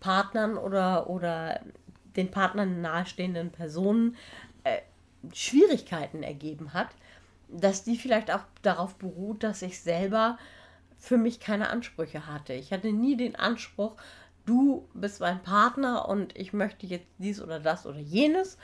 Partnern 0.00 0.58
oder, 0.58 1.08
oder 1.08 1.60
den 2.16 2.30
Partnern 2.30 2.80
nahestehenden 2.80 3.50
Personen 3.50 4.16
äh, 4.64 4.80
Schwierigkeiten 5.32 6.22
ergeben 6.22 6.74
hat, 6.74 6.88
dass 7.48 7.84
die 7.84 7.96
vielleicht 7.96 8.30
auch 8.30 8.44
darauf 8.62 8.96
beruht, 8.96 9.42
dass 9.42 9.62
ich 9.62 9.80
selber 9.80 10.38
für 10.98 11.16
mich 11.16 11.40
keine 11.40 11.70
Ansprüche 11.70 12.26
hatte. 12.26 12.52
Ich 12.52 12.72
hatte 12.72 12.92
nie 12.92 13.16
den 13.16 13.36
Anspruch, 13.36 13.96
du 14.46 14.88
bist 14.94 15.20
mein 15.20 15.42
Partner 15.42 16.08
und 16.08 16.36
ich 16.36 16.52
möchte 16.52 16.86
jetzt 16.86 17.06
dies 17.18 17.40
oder 17.40 17.60
das 17.60 17.86
oder 17.86 17.98
jenes, 17.98 18.58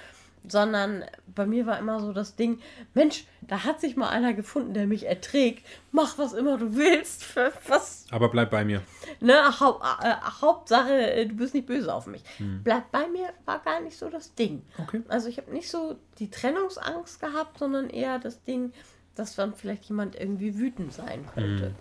sondern 0.46 1.04
bei 1.34 1.46
mir 1.46 1.66
war 1.66 1.78
immer 1.78 2.00
so 2.00 2.12
das 2.12 2.36
Ding, 2.36 2.60
Mensch, 2.94 3.24
da 3.42 3.64
hat 3.64 3.80
sich 3.80 3.96
mal 3.96 4.08
einer 4.08 4.32
gefunden, 4.34 4.74
der 4.74 4.86
mich 4.86 5.06
erträgt. 5.06 5.66
Mach 5.92 6.18
was 6.18 6.32
immer 6.32 6.56
du 6.58 6.74
willst. 6.76 7.24
Was, 7.68 8.06
Aber 8.10 8.28
bleib 8.28 8.50
bei 8.50 8.64
mir. 8.64 8.82
ne, 9.20 9.60
Haupt, 9.60 9.84
äh, 10.02 10.14
Hauptsache, 10.40 11.12
äh, 11.12 11.26
du 11.26 11.34
bist 11.36 11.54
nicht 11.54 11.66
böse 11.66 11.92
auf 11.92 12.06
mich. 12.06 12.22
Bleib 12.64 12.90
bei 12.90 13.06
mir 13.08 13.28
war 13.44 13.58
gar 13.60 13.80
nicht 13.80 13.96
so 13.98 14.08
das 14.08 14.34
Ding. 14.34 14.62
Okay. 14.78 15.02
Also 15.08 15.28
ich 15.28 15.38
habe 15.38 15.52
nicht 15.52 15.70
so 15.70 15.96
die 16.18 16.30
Trennungsangst 16.30 17.20
gehabt, 17.20 17.58
sondern 17.58 17.90
eher 17.90 18.18
das 18.18 18.42
Ding, 18.42 18.72
dass 19.14 19.34
dann 19.34 19.54
vielleicht 19.54 19.84
jemand 19.84 20.16
irgendwie 20.18 20.56
wütend 20.58 20.92
sein 20.92 21.26
könnte. 21.34 21.74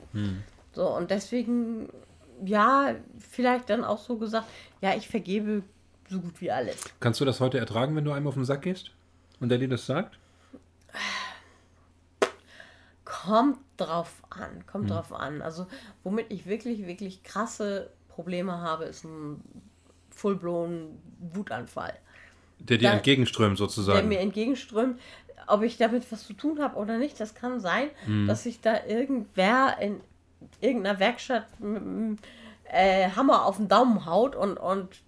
So, 0.74 0.88
und 0.95 1.10
deswegen, 1.12 1.89
ja, 2.43 2.95
vielleicht 3.18 3.70
dann 3.70 3.84
auch 3.84 3.99
so 3.99 4.18
gesagt, 4.18 4.47
ja, 4.82 4.95
ich 4.95 5.07
vergebe 5.07 5.64
so 6.10 6.20
gut 6.20 6.39
wie 6.41 6.51
alles. 6.51 6.84
Kannst 6.99 7.20
du 7.22 7.26
das 7.26 7.39
heute 7.39 7.57
ertragen, 7.60 7.95
wenn 7.95 8.05
du 8.05 8.12
einem 8.12 8.28
auf 8.28 8.34
den 8.34 8.45
Sack 8.45 8.64
gehst? 8.64 8.91
Und 9.39 9.49
der 9.49 9.57
dir 9.57 9.70
das 9.70 9.86
sagt? 9.86 10.18
Kommt 13.05 13.57
drauf 13.78 14.12
an, 14.30 14.66
kommt 14.68 14.89
drauf 14.91 15.14
an. 15.14 15.41
Also, 15.41 15.66
womit 16.03 16.28
ich 16.32 16.45
wirklich, 16.45 16.86
wirklich 16.86 17.24
krasse 17.24 17.89
Probleme 18.07 18.60
habe, 18.60 18.86
ist 18.86 19.03
ein 19.03 19.41
full-blown 20.12 20.99
Wutanfall. 21.34 21.93
Der 22.60 22.78
dir 22.78 22.89
Da- 22.89 22.95
entgegenströmt 22.95 23.57
der 23.57 23.68
sozusagen. 23.68 24.07
mir 24.07 24.20
entgegenströmt. 24.20 24.99
Ob 25.47 25.64
ich 25.64 25.78
damit 25.78 26.12
was 26.12 26.26
zu 26.28 26.34
tun 26.34 26.60
habe 26.62 26.76
oder 26.76 26.97
nicht, 26.97 27.20
das 27.20 27.34
kann 27.34 27.60
sein, 27.60 27.89
dass 28.28 28.43
sich 28.43 28.62
da 28.62 28.86
irgendwer 28.86 29.78
in 29.82 30.01
irgendeiner 30.62 30.99
Werkstatt 30.99 31.47
mit 31.60 31.82
einem 31.82 32.18
äh, 32.66 33.10
Hammer 33.16 33.45
auf 33.45 33.57
den 33.57 33.68
Daumen 33.68 34.05
haut 34.05 34.36
und, 34.36 34.57
und 34.57 35.01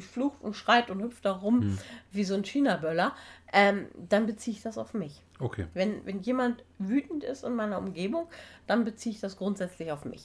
flucht 0.00 0.42
und 0.42 0.54
schreit 0.54 0.90
und 0.90 1.02
hüpft 1.02 1.24
da 1.24 1.32
rum 1.32 1.78
wie 2.12 2.24
so 2.24 2.34
ein 2.34 2.44
China-Böller. 2.44 3.14
Ähm, 3.52 3.86
dann 4.08 4.26
beziehe 4.26 4.56
ich 4.56 4.62
das 4.62 4.78
auf 4.78 4.94
mich. 4.94 5.22
Okay. 5.38 5.66
Wenn, 5.74 6.04
wenn 6.06 6.20
jemand 6.20 6.64
wütend 6.78 7.24
ist 7.24 7.44
in 7.44 7.54
meiner 7.54 7.78
Umgebung, 7.78 8.26
dann 8.66 8.84
beziehe 8.84 9.14
ich 9.14 9.20
das 9.20 9.36
grundsätzlich 9.36 9.92
auf 9.92 10.04
mich. 10.04 10.24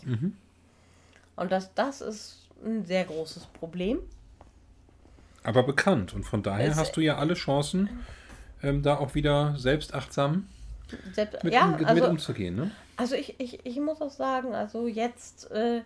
Und 1.35 1.51
das, 1.51 1.73
das 1.73 2.01
ist 2.01 2.47
ein 2.63 2.85
sehr 2.85 3.05
großes 3.05 3.45
Problem. 3.47 3.99
Aber 5.43 5.63
bekannt. 5.63 6.13
Und 6.13 6.23
von 6.23 6.43
daher 6.43 6.69
Es- 6.71 6.77
hast 6.77 6.95
du 6.97 7.01
ja 7.01 7.17
alle 7.17 7.33
Chancen, 7.33 7.89
ähm, 8.63 8.83
da 8.83 8.97
auch 8.97 9.15
wieder 9.15 9.55
selbstachtsam 9.57 10.47
Selbst, 11.13 11.43
mit, 11.43 11.53
ja, 11.53 11.65
um, 11.65 11.77
mit 11.77 11.85
also, 11.87 12.07
umzugehen. 12.07 12.55
Ne? 12.55 12.71
also 12.97 13.15
ich, 13.15 13.39
ich, 13.39 13.65
ich 13.65 13.79
muss 13.79 14.01
auch 14.01 14.11
sagen, 14.11 14.53
also 14.53 14.87
jetzt, 14.87 15.49
äh, 15.51 15.81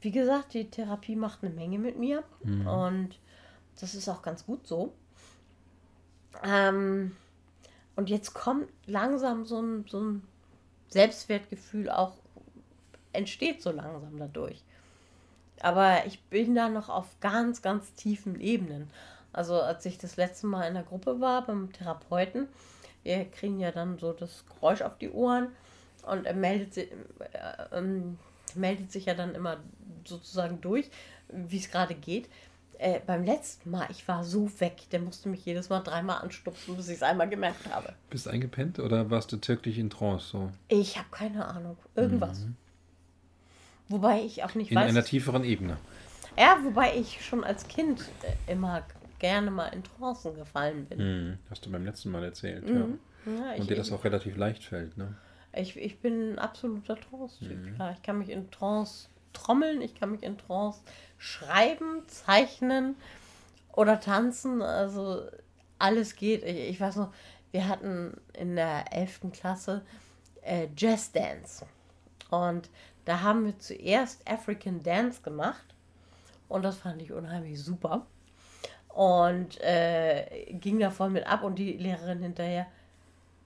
wie 0.00 0.10
gesagt, 0.10 0.54
die 0.54 0.70
Therapie 0.70 1.16
macht 1.16 1.42
eine 1.42 1.52
Menge 1.54 1.78
mit 1.78 1.98
mir. 1.98 2.22
Und 2.66 3.18
das 3.80 3.94
ist 3.94 4.08
auch 4.08 4.22
ganz 4.22 4.46
gut 4.46 4.66
so. 4.66 4.92
Ähm, 6.44 7.16
und 7.96 8.08
jetzt 8.08 8.34
kommt 8.34 8.68
langsam 8.86 9.44
so 9.44 9.60
ein, 9.60 9.84
so 9.86 10.00
ein 10.00 10.22
Selbstwertgefühl 10.88 11.90
auch, 11.90 12.14
entsteht 13.12 13.62
so 13.62 13.70
langsam 13.70 14.18
dadurch. 14.18 14.62
Aber 15.60 16.06
ich 16.06 16.22
bin 16.24 16.54
da 16.54 16.68
noch 16.68 16.88
auf 16.88 17.06
ganz, 17.20 17.60
ganz 17.60 17.92
tiefen 17.94 18.40
Ebenen. 18.40 18.88
Also 19.32 19.60
als 19.60 19.84
ich 19.84 19.98
das 19.98 20.16
letzte 20.16 20.46
Mal 20.46 20.66
in 20.66 20.74
der 20.74 20.82
Gruppe 20.82 21.20
war 21.20 21.44
beim 21.46 21.72
Therapeuten, 21.72 22.48
wir 23.02 23.24
kriegen 23.26 23.60
ja 23.60 23.70
dann 23.70 23.98
so 23.98 24.12
das 24.12 24.44
Geräusch 24.46 24.82
auf 24.82 24.98
die 24.98 25.10
Ohren 25.10 25.48
und 26.06 26.26
er 26.26 26.34
meldet, 26.34 26.74
si- 26.74 26.90
äh, 26.90 27.76
ähm, 27.76 28.18
meldet 28.54 28.90
sich 28.90 29.06
ja 29.06 29.14
dann 29.14 29.34
immer 29.34 29.58
sozusagen 30.08 30.60
durch, 30.60 30.90
wie 31.28 31.58
es 31.58 31.70
gerade 31.70 31.94
geht. 31.94 32.28
Äh, 32.78 33.00
beim 33.06 33.24
letzten 33.24 33.70
Mal, 33.70 33.86
ich 33.90 34.08
war 34.08 34.24
so 34.24 34.50
weg, 34.58 34.88
der 34.90 35.00
musste 35.00 35.28
mich 35.28 35.44
jedes 35.44 35.68
Mal 35.68 35.80
dreimal 35.80 36.22
anstupsen, 36.22 36.76
bis 36.76 36.88
ich 36.88 36.96
es 36.96 37.02
einmal 37.02 37.28
gemerkt 37.28 37.66
habe. 37.70 37.92
Bist 38.08 38.24
du 38.26 38.30
eingepennt 38.30 38.78
oder 38.78 39.10
warst 39.10 39.32
du 39.32 39.38
wirklich 39.46 39.78
in 39.78 39.90
Trance? 39.90 40.26
So? 40.28 40.50
Ich 40.68 40.96
habe 40.96 41.08
keine 41.10 41.44
Ahnung. 41.46 41.76
Irgendwas. 41.94 42.46
Wobei 43.88 44.22
ich 44.22 44.44
auch 44.44 44.54
nicht 44.54 44.70
Mhm. 44.70 44.76
In 44.78 44.82
weiß. 44.84 44.88
einer 44.90 45.04
tieferen 45.04 45.44
Ebene. 45.44 45.76
Ja, 46.38 46.58
wobei 46.62 46.96
ich 46.96 47.22
schon 47.24 47.44
als 47.44 47.66
Kind 47.68 48.00
äh, 48.46 48.52
immer 48.52 48.82
gerne 49.18 49.50
mal 49.50 49.66
in 49.68 49.82
Trancen 49.84 50.34
gefallen 50.36 50.86
bin. 50.86 50.98
Hm, 50.98 51.38
hast 51.50 51.66
du 51.66 51.70
beim 51.70 51.84
letzten 51.84 52.10
Mal 52.10 52.24
erzählt. 52.24 52.66
Ja, 52.66 52.76
Ja. 52.76 53.52
ich, 53.54 53.60
Und 53.60 53.68
dir 53.68 53.76
das 53.76 53.92
auch 53.92 54.04
relativ 54.04 54.36
leicht 54.38 54.64
fällt. 54.64 54.96
Ne? 54.96 55.14
ich, 55.52 55.76
ich 55.76 55.98
bin 55.98 56.32
ein 56.34 56.38
absoluter 56.38 56.96
Trance-Typ. 56.96 57.50
Mhm. 57.58 57.74
Klar, 57.74 57.92
ich 57.92 58.02
kann 58.02 58.18
mich 58.18 58.30
in 58.30 58.50
Trance 58.50 59.08
trommeln, 59.32 59.80
ich 59.80 59.94
kann 59.94 60.12
mich 60.12 60.22
in 60.22 60.38
Trance 60.38 60.80
schreiben, 61.18 62.06
zeichnen 62.08 62.96
oder 63.72 64.00
tanzen. 64.00 64.62
Also 64.62 65.22
alles 65.78 66.16
geht. 66.16 66.44
Ich, 66.44 66.70
ich 66.70 66.80
weiß 66.80 66.96
noch, 66.96 67.12
wir 67.50 67.68
hatten 67.68 68.20
in 68.32 68.56
der 68.56 68.92
11. 68.92 69.32
Klasse 69.32 69.82
äh, 70.42 70.68
Jazz 70.76 71.12
Dance. 71.12 71.66
Und 72.30 72.70
da 73.04 73.20
haben 73.20 73.44
wir 73.44 73.58
zuerst 73.58 74.28
African 74.28 74.82
Dance 74.82 75.22
gemacht. 75.22 75.74
Und 76.48 76.62
das 76.62 76.76
fand 76.76 77.02
ich 77.02 77.12
unheimlich 77.12 77.62
super. 77.62 78.06
Und 78.88 79.60
äh, 79.60 80.52
ging 80.52 80.78
da 80.78 80.90
voll 80.90 81.10
mit 81.10 81.26
ab. 81.26 81.42
Und 81.42 81.58
die 81.58 81.72
Lehrerin 81.72 82.20
hinterher, 82.20 82.66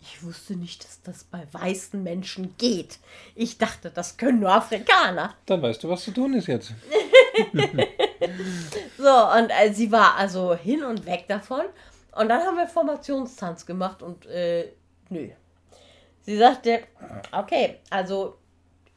ich 0.04 0.22
wusste 0.22 0.54
nicht, 0.54 0.84
dass 0.84 1.00
das 1.02 1.24
bei 1.24 1.46
weißen 1.52 2.02
Menschen 2.02 2.54
geht. 2.58 2.98
Ich 3.34 3.56
dachte, 3.56 3.90
das 3.90 4.16
können 4.16 4.40
nur 4.40 4.52
Afrikaner. 4.52 5.34
Dann 5.46 5.62
weißt 5.62 5.82
du, 5.82 5.88
was 5.88 6.04
zu 6.04 6.10
tun 6.12 6.34
ist 6.34 6.48
jetzt. 6.48 6.72
So, 8.96 9.28
und 9.38 9.50
äh, 9.50 9.72
sie 9.72 9.92
war 9.92 10.16
also 10.16 10.54
hin 10.54 10.82
und 10.82 11.04
weg 11.04 11.24
davon. 11.28 11.64
Und 12.12 12.28
dann 12.28 12.40
haben 12.40 12.56
wir 12.56 12.66
Formationstanz 12.66 13.66
gemacht 13.66 14.02
und 14.02 14.24
äh, 14.26 14.72
nö. 15.10 15.28
Sie 16.22 16.38
sagte, 16.38 16.84
okay, 17.32 17.80
also 17.90 18.38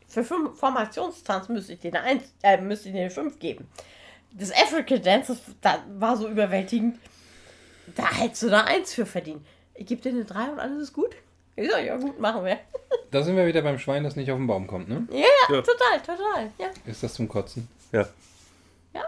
für 0.07 0.23
fünf 0.23 0.57
Formationstanz 0.57 1.49
müsste 1.49 1.73
ich 1.73 1.79
dir 1.79 1.93
eine, 1.95 2.03
Eins, 2.03 2.23
äh, 2.41 2.57
müsste 2.57 2.89
ich 2.89 3.13
5 3.13 3.39
geben. 3.39 3.67
Das 4.31 4.51
African 4.51 5.01
Dance, 5.01 5.33
das, 5.33 5.55
das 5.61 5.79
war 5.99 6.15
so 6.15 6.29
überwältigend. 6.29 6.99
Da 7.95 8.09
hättest 8.13 8.43
du 8.43 8.49
da 8.49 8.63
eins 8.63 8.93
für 8.93 9.05
verdient. 9.05 9.45
Ich 9.78 9.86
gebe 9.86 10.01
dir 10.01 10.09
eine 10.09 10.25
3 10.25 10.51
und 10.51 10.59
alles 10.59 10.84
ist 10.84 10.93
gut. 10.93 11.15
Ich 11.55 11.69
sag, 11.71 11.86
ja 11.86 11.97
gut, 11.97 12.19
machen 12.19 12.43
wir. 12.45 12.57
Da 13.11 13.23
sind 13.23 13.38
wir 13.38 13.47
wieder 13.47 13.61
beim 13.61 13.80
Schwein, 13.80 14.03
das 14.03 14.17
nicht 14.17 14.30
auf 14.32 14.38
den 14.38 14.47
Baum 14.47 14.67
kommt. 14.67 14.89
Ne? 14.89 15.07
Ja, 15.11 15.17
ja, 15.19 15.55
Ja. 15.55 15.61
total, 15.61 15.99
total. 16.05 16.51
Ja. 16.59 16.67
Ist 16.86 17.03
das 17.03 17.13
zum 17.13 17.30
Kotzen? 17.30 17.69
Ja. 17.93 18.05
Ja. 18.93 19.05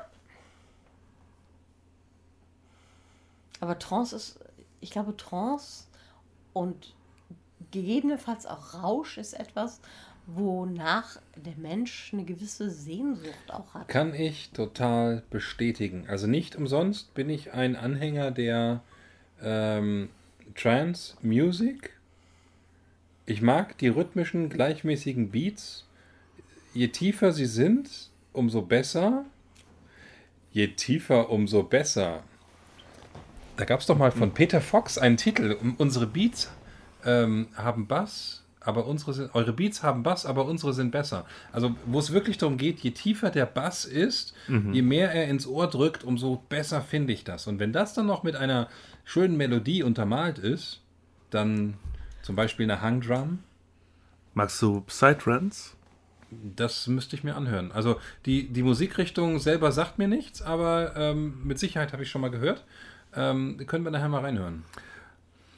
Aber 3.59 3.77
Trance 3.77 4.15
ist, 4.15 4.39
ich 4.79 4.91
glaube, 4.91 5.15
Trance 5.17 5.83
und 6.53 6.93
gegebenenfalls 7.71 8.45
auch 8.45 8.73
Rausch 8.81 9.17
ist 9.17 9.33
etwas, 9.33 9.81
wonach 10.27 11.17
der 11.35 11.55
Mensch 11.57 12.11
eine 12.13 12.23
gewisse 12.23 12.69
Sehnsucht 12.69 13.51
auch 13.51 13.73
hat. 13.73 13.87
Kann 13.89 14.13
ich 14.13 14.51
total 14.51 15.23
bestätigen. 15.29 16.05
Also 16.07 16.27
nicht 16.27 16.55
umsonst 16.55 17.13
bin 17.13 17.29
ich 17.29 17.51
ein 17.51 17.75
Anhänger 17.75 18.31
der 18.31 18.81
ähm, 19.41 20.09
Trance 20.59 21.15
Music. 21.21 21.91
Ich 23.25 23.41
mag 23.41 23.77
die 23.77 23.87
rhythmischen, 23.87 24.49
gleichmäßigen 24.49 25.31
Beats. 25.31 25.85
Je 26.73 26.89
tiefer 26.89 27.31
sie 27.31 27.45
sind, 27.45 28.09
umso 28.33 28.61
besser. 28.63 29.23
Je 30.51 30.67
tiefer, 30.67 31.29
umso 31.29 31.63
besser. 31.63 32.23
Da 33.55 33.63
gab 33.63 33.79
es 33.79 33.85
doch 33.85 33.97
mal 33.97 34.11
von 34.11 34.33
Peter 34.33 34.59
Fox 34.59 34.97
einen 34.97 35.15
Titel. 35.15 35.55
Unsere 35.77 36.07
Beats 36.07 36.51
ähm, 37.05 37.47
haben 37.55 37.87
Bass, 37.87 38.43
aber 38.59 38.85
unsere 38.85 39.13
sind, 39.13 39.33
eure 39.35 39.53
Beats 39.53 39.81
haben 39.81 40.03
Bass, 40.03 40.25
aber 40.25 40.43
unsere 40.43 40.73
sind 40.73 40.91
besser. 40.91 41.25
Also, 41.53 41.73
wo 41.85 41.99
es 41.99 42.11
wirklich 42.11 42.37
darum 42.37 42.57
geht, 42.57 42.79
je 42.79 42.91
tiefer 42.91 43.29
der 43.29 43.45
Bass 43.45 43.85
ist, 43.85 44.33
je 44.73 44.81
mehr 44.81 45.13
er 45.13 45.29
ins 45.29 45.47
Ohr 45.47 45.69
drückt, 45.69 46.03
umso 46.03 46.43
besser 46.49 46.81
finde 46.81 47.13
ich 47.13 47.23
das. 47.23 47.47
Und 47.47 47.59
wenn 47.59 47.71
das 47.71 47.93
dann 47.93 48.07
noch 48.07 48.23
mit 48.23 48.35
einer 48.35 48.67
schönen 49.09 49.37
Melodie 49.37 49.81
untermalt 49.81 50.37
ist, 50.37 50.81
dann 51.31 51.73
zum 52.21 52.35
Beispiel 52.35 52.69
eine 52.69 52.81
Hangdrum, 52.81 53.39
Magst 54.35 54.61
du 54.61 54.81
Psytrance? 54.81 55.71
das 56.31 56.85
müsste 56.85 57.15
ich 57.15 57.23
mir 57.23 57.35
anhören. 57.35 57.71
Also 57.71 57.99
die, 58.27 58.47
die 58.49 58.61
Musikrichtung 58.61 59.39
selber 59.39 59.71
sagt 59.71 59.97
mir 59.97 60.07
nichts, 60.07 60.43
aber 60.43 60.95
ähm, 60.95 61.41
mit 61.43 61.57
Sicherheit 61.57 61.91
habe 61.91 62.03
ich 62.03 62.11
schon 62.11 62.21
mal 62.21 62.29
gehört. 62.29 62.63
Ähm, 63.15 63.57
können 63.65 63.83
wir 63.83 63.89
nachher 63.89 64.09
mal 64.09 64.21
reinhören. 64.21 64.63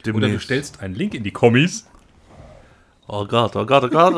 Oder 0.04 0.12
du 0.14 0.20
Demnächst. 0.20 0.44
stellst 0.46 0.80
einen 0.80 0.94
Link 0.94 1.12
in 1.14 1.22
die 1.24 1.30
Kommis. 1.30 1.86
Oh 3.06 3.26
Gott, 3.26 3.54
oh 3.54 3.66
Gott, 3.66 3.84
oh 3.84 3.88
Gott. 3.90 4.14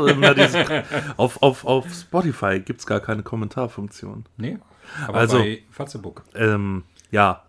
Auf, 1.17 1.43
auf, 1.43 1.65
auf 1.65 1.93
Spotify 1.93 2.61
gibt 2.61 2.79
es 2.81 2.87
gar 2.87 3.01
keine 3.01 3.25
Kommentarfunktion. 3.25 4.25
Nee, 4.37 4.59
aber 5.09 5.19
Also- 5.19 5.39
bei 5.39 5.65
Fatzebuck. 5.73 6.23
Ähm, 6.37 6.85
ja, 7.11 7.43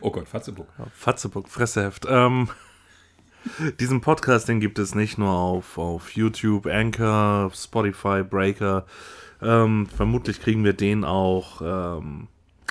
Oh 0.00 0.10
Gott, 0.10 0.28
Fatzebuck. 0.28 0.68
Fatzebuck, 0.92 1.48
Fresseheft. 1.48 2.06
Ähm, 2.08 2.48
diesen 3.80 4.00
Podcast, 4.00 4.48
den 4.48 4.60
gibt 4.60 4.78
es 4.78 4.94
nicht 4.94 5.18
nur 5.18 5.30
auf, 5.30 5.78
auf 5.78 6.10
YouTube, 6.12 6.66
Anchor, 6.66 7.50
Spotify, 7.54 8.22
Breaker. 8.22 8.86
Ähm, 9.42 9.86
vermutlich 9.86 10.40
kriegen 10.40 10.64
wir 10.64 10.72
den 10.72 11.04
auch 11.04 11.60
ähm, 11.60 12.28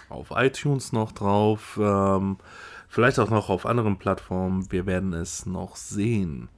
auf 0.09 0.32
iTunes 0.32 0.91
noch 0.91 1.11
drauf. 1.11 1.80
Ähm, 1.82 2.38
vielleicht 2.88 3.20
auch 3.20 3.30
noch 3.30 3.49
auf 3.49 3.66
anderen 3.66 3.97
Plattformen. 3.97 4.72
Wir 4.72 4.86
werden 4.86 5.14
es 5.14 5.45
noch 5.45 5.76
sehen. 5.76 6.49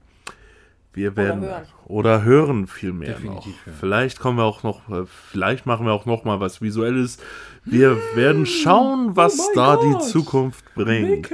Wir 0.95 1.15
werden 1.17 1.41
hören. 1.41 1.63
oder 1.85 2.23
hören 2.23 2.67
vielmehr 2.67 3.13
Definitiv 3.15 3.53
noch. 3.57 3.65
hören. 3.65 3.77
Vielleicht 3.79 4.19
kommen 4.19 4.37
wir 4.37 4.45
auch 4.45 4.63
noch, 4.63 4.89
äh, 4.89 5.05
vielleicht 5.05 5.65
machen 5.65 5.85
wir 5.85 5.93
auch 5.93 6.05
noch 6.05 6.23
mal 6.23 6.39
was 6.39 6.61
Visuelles. 6.61 7.17
Wir 7.65 7.97
werden 8.15 8.45
schauen, 8.45 9.15
was 9.15 9.37
mein 9.37 9.47
da 9.55 9.75
Gott. 9.75 9.83
die 10.01 10.05
Zukunft 10.07 10.63
bringt. 10.75 11.29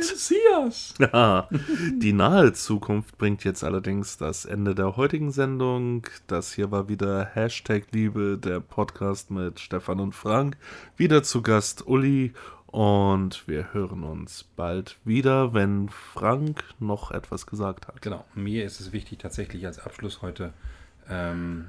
Ja, 0.99 1.47
die 1.97 2.13
nahe 2.13 2.53
Zukunft 2.53 3.17
bringt 3.17 3.43
jetzt 3.43 3.63
allerdings 3.63 4.17
das 4.17 4.45
Ende 4.45 4.73
der 4.73 4.97
heutigen 4.97 5.31
Sendung. 5.31 6.07
Das 6.27 6.53
hier 6.53 6.71
war 6.71 6.89
wieder 6.89 7.25
Hashtag 7.33 7.83
Liebe, 7.91 8.37
der 8.37 8.59
Podcast 8.61 9.29
mit 9.31 9.59
Stefan 9.59 9.99
und 9.99 10.15
Frank. 10.15 10.57
Wieder 10.97 11.21
zu 11.23 11.41
Gast 11.41 11.85
Uli 11.87 12.33
und 12.71 13.47
wir 13.47 13.73
hören 13.73 14.03
uns 14.03 14.43
bald 14.55 14.97
wieder, 15.03 15.53
wenn 15.53 15.89
Frank 15.89 16.63
noch 16.79 17.11
etwas 17.11 17.45
gesagt 17.45 17.87
hat. 17.87 18.01
Genau, 18.01 18.25
mir 18.33 18.65
ist 18.65 18.79
es 18.79 18.91
wichtig, 18.91 19.19
tatsächlich 19.19 19.65
als 19.65 19.79
Abschluss 19.79 20.21
heute 20.21 20.53
ähm, 21.09 21.67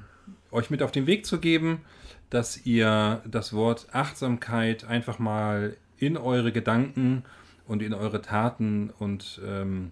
euch 0.51 0.69
mit 0.69 0.81
auf 0.81 0.91
den 0.91 1.05
Weg 1.05 1.25
zu 1.25 1.39
geben, 1.39 1.81
dass 2.29 2.65
ihr 2.65 3.21
das 3.25 3.53
Wort 3.53 3.87
Achtsamkeit 3.91 4.85
einfach 4.85 5.19
mal 5.19 5.75
in 5.97 6.17
eure 6.17 6.51
Gedanken 6.51 7.23
und 7.67 7.81
in 7.81 7.93
eure 7.93 8.21
Taten 8.21 8.89
und 8.89 9.41
ähm, 9.45 9.91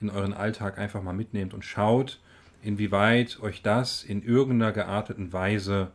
in 0.00 0.10
euren 0.10 0.32
Alltag 0.32 0.78
einfach 0.78 1.02
mal 1.02 1.12
mitnehmt 1.12 1.54
und 1.54 1.64
schaut, 1.64 2.20
inwieweit 2.62 3.40
euch 3.40 3.62
das 3.62 4.04
in 4.04 4.22
irgendeiner 4.22 4.72
gearteten 4.72 5.32
Weise 5.32 5.90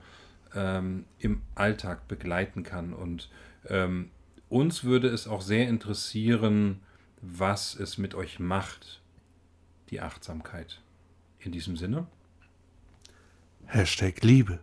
ähm, 0.55 1.05
im 1.19 1.41
Alltag 1.55 2.07
begleiten 2.07 2.63
kann. 2.63 2.93
Und 2.93 3.29
ähm, 3.69 4.09
uns 4.49 4.83
würde 4.83 5.07
es 5.07 5.27
auch 5.27 5.41
sehr 5.41 5.67
interessieren, 5.67 6.81
was 7.21 7.75
es 7.75 7.97
mit 7.97 8.15
euch 8.15 8.39
macht, 8.39 9.01
die 9.89 10.01
Achtsamkeit. 10.01 10.81
In 11.39 11.51
diesem 11.51 11.75
Sinne. 11.75 12.07
Hashtag 13.65 14.23
Liebe. 14.23 14.59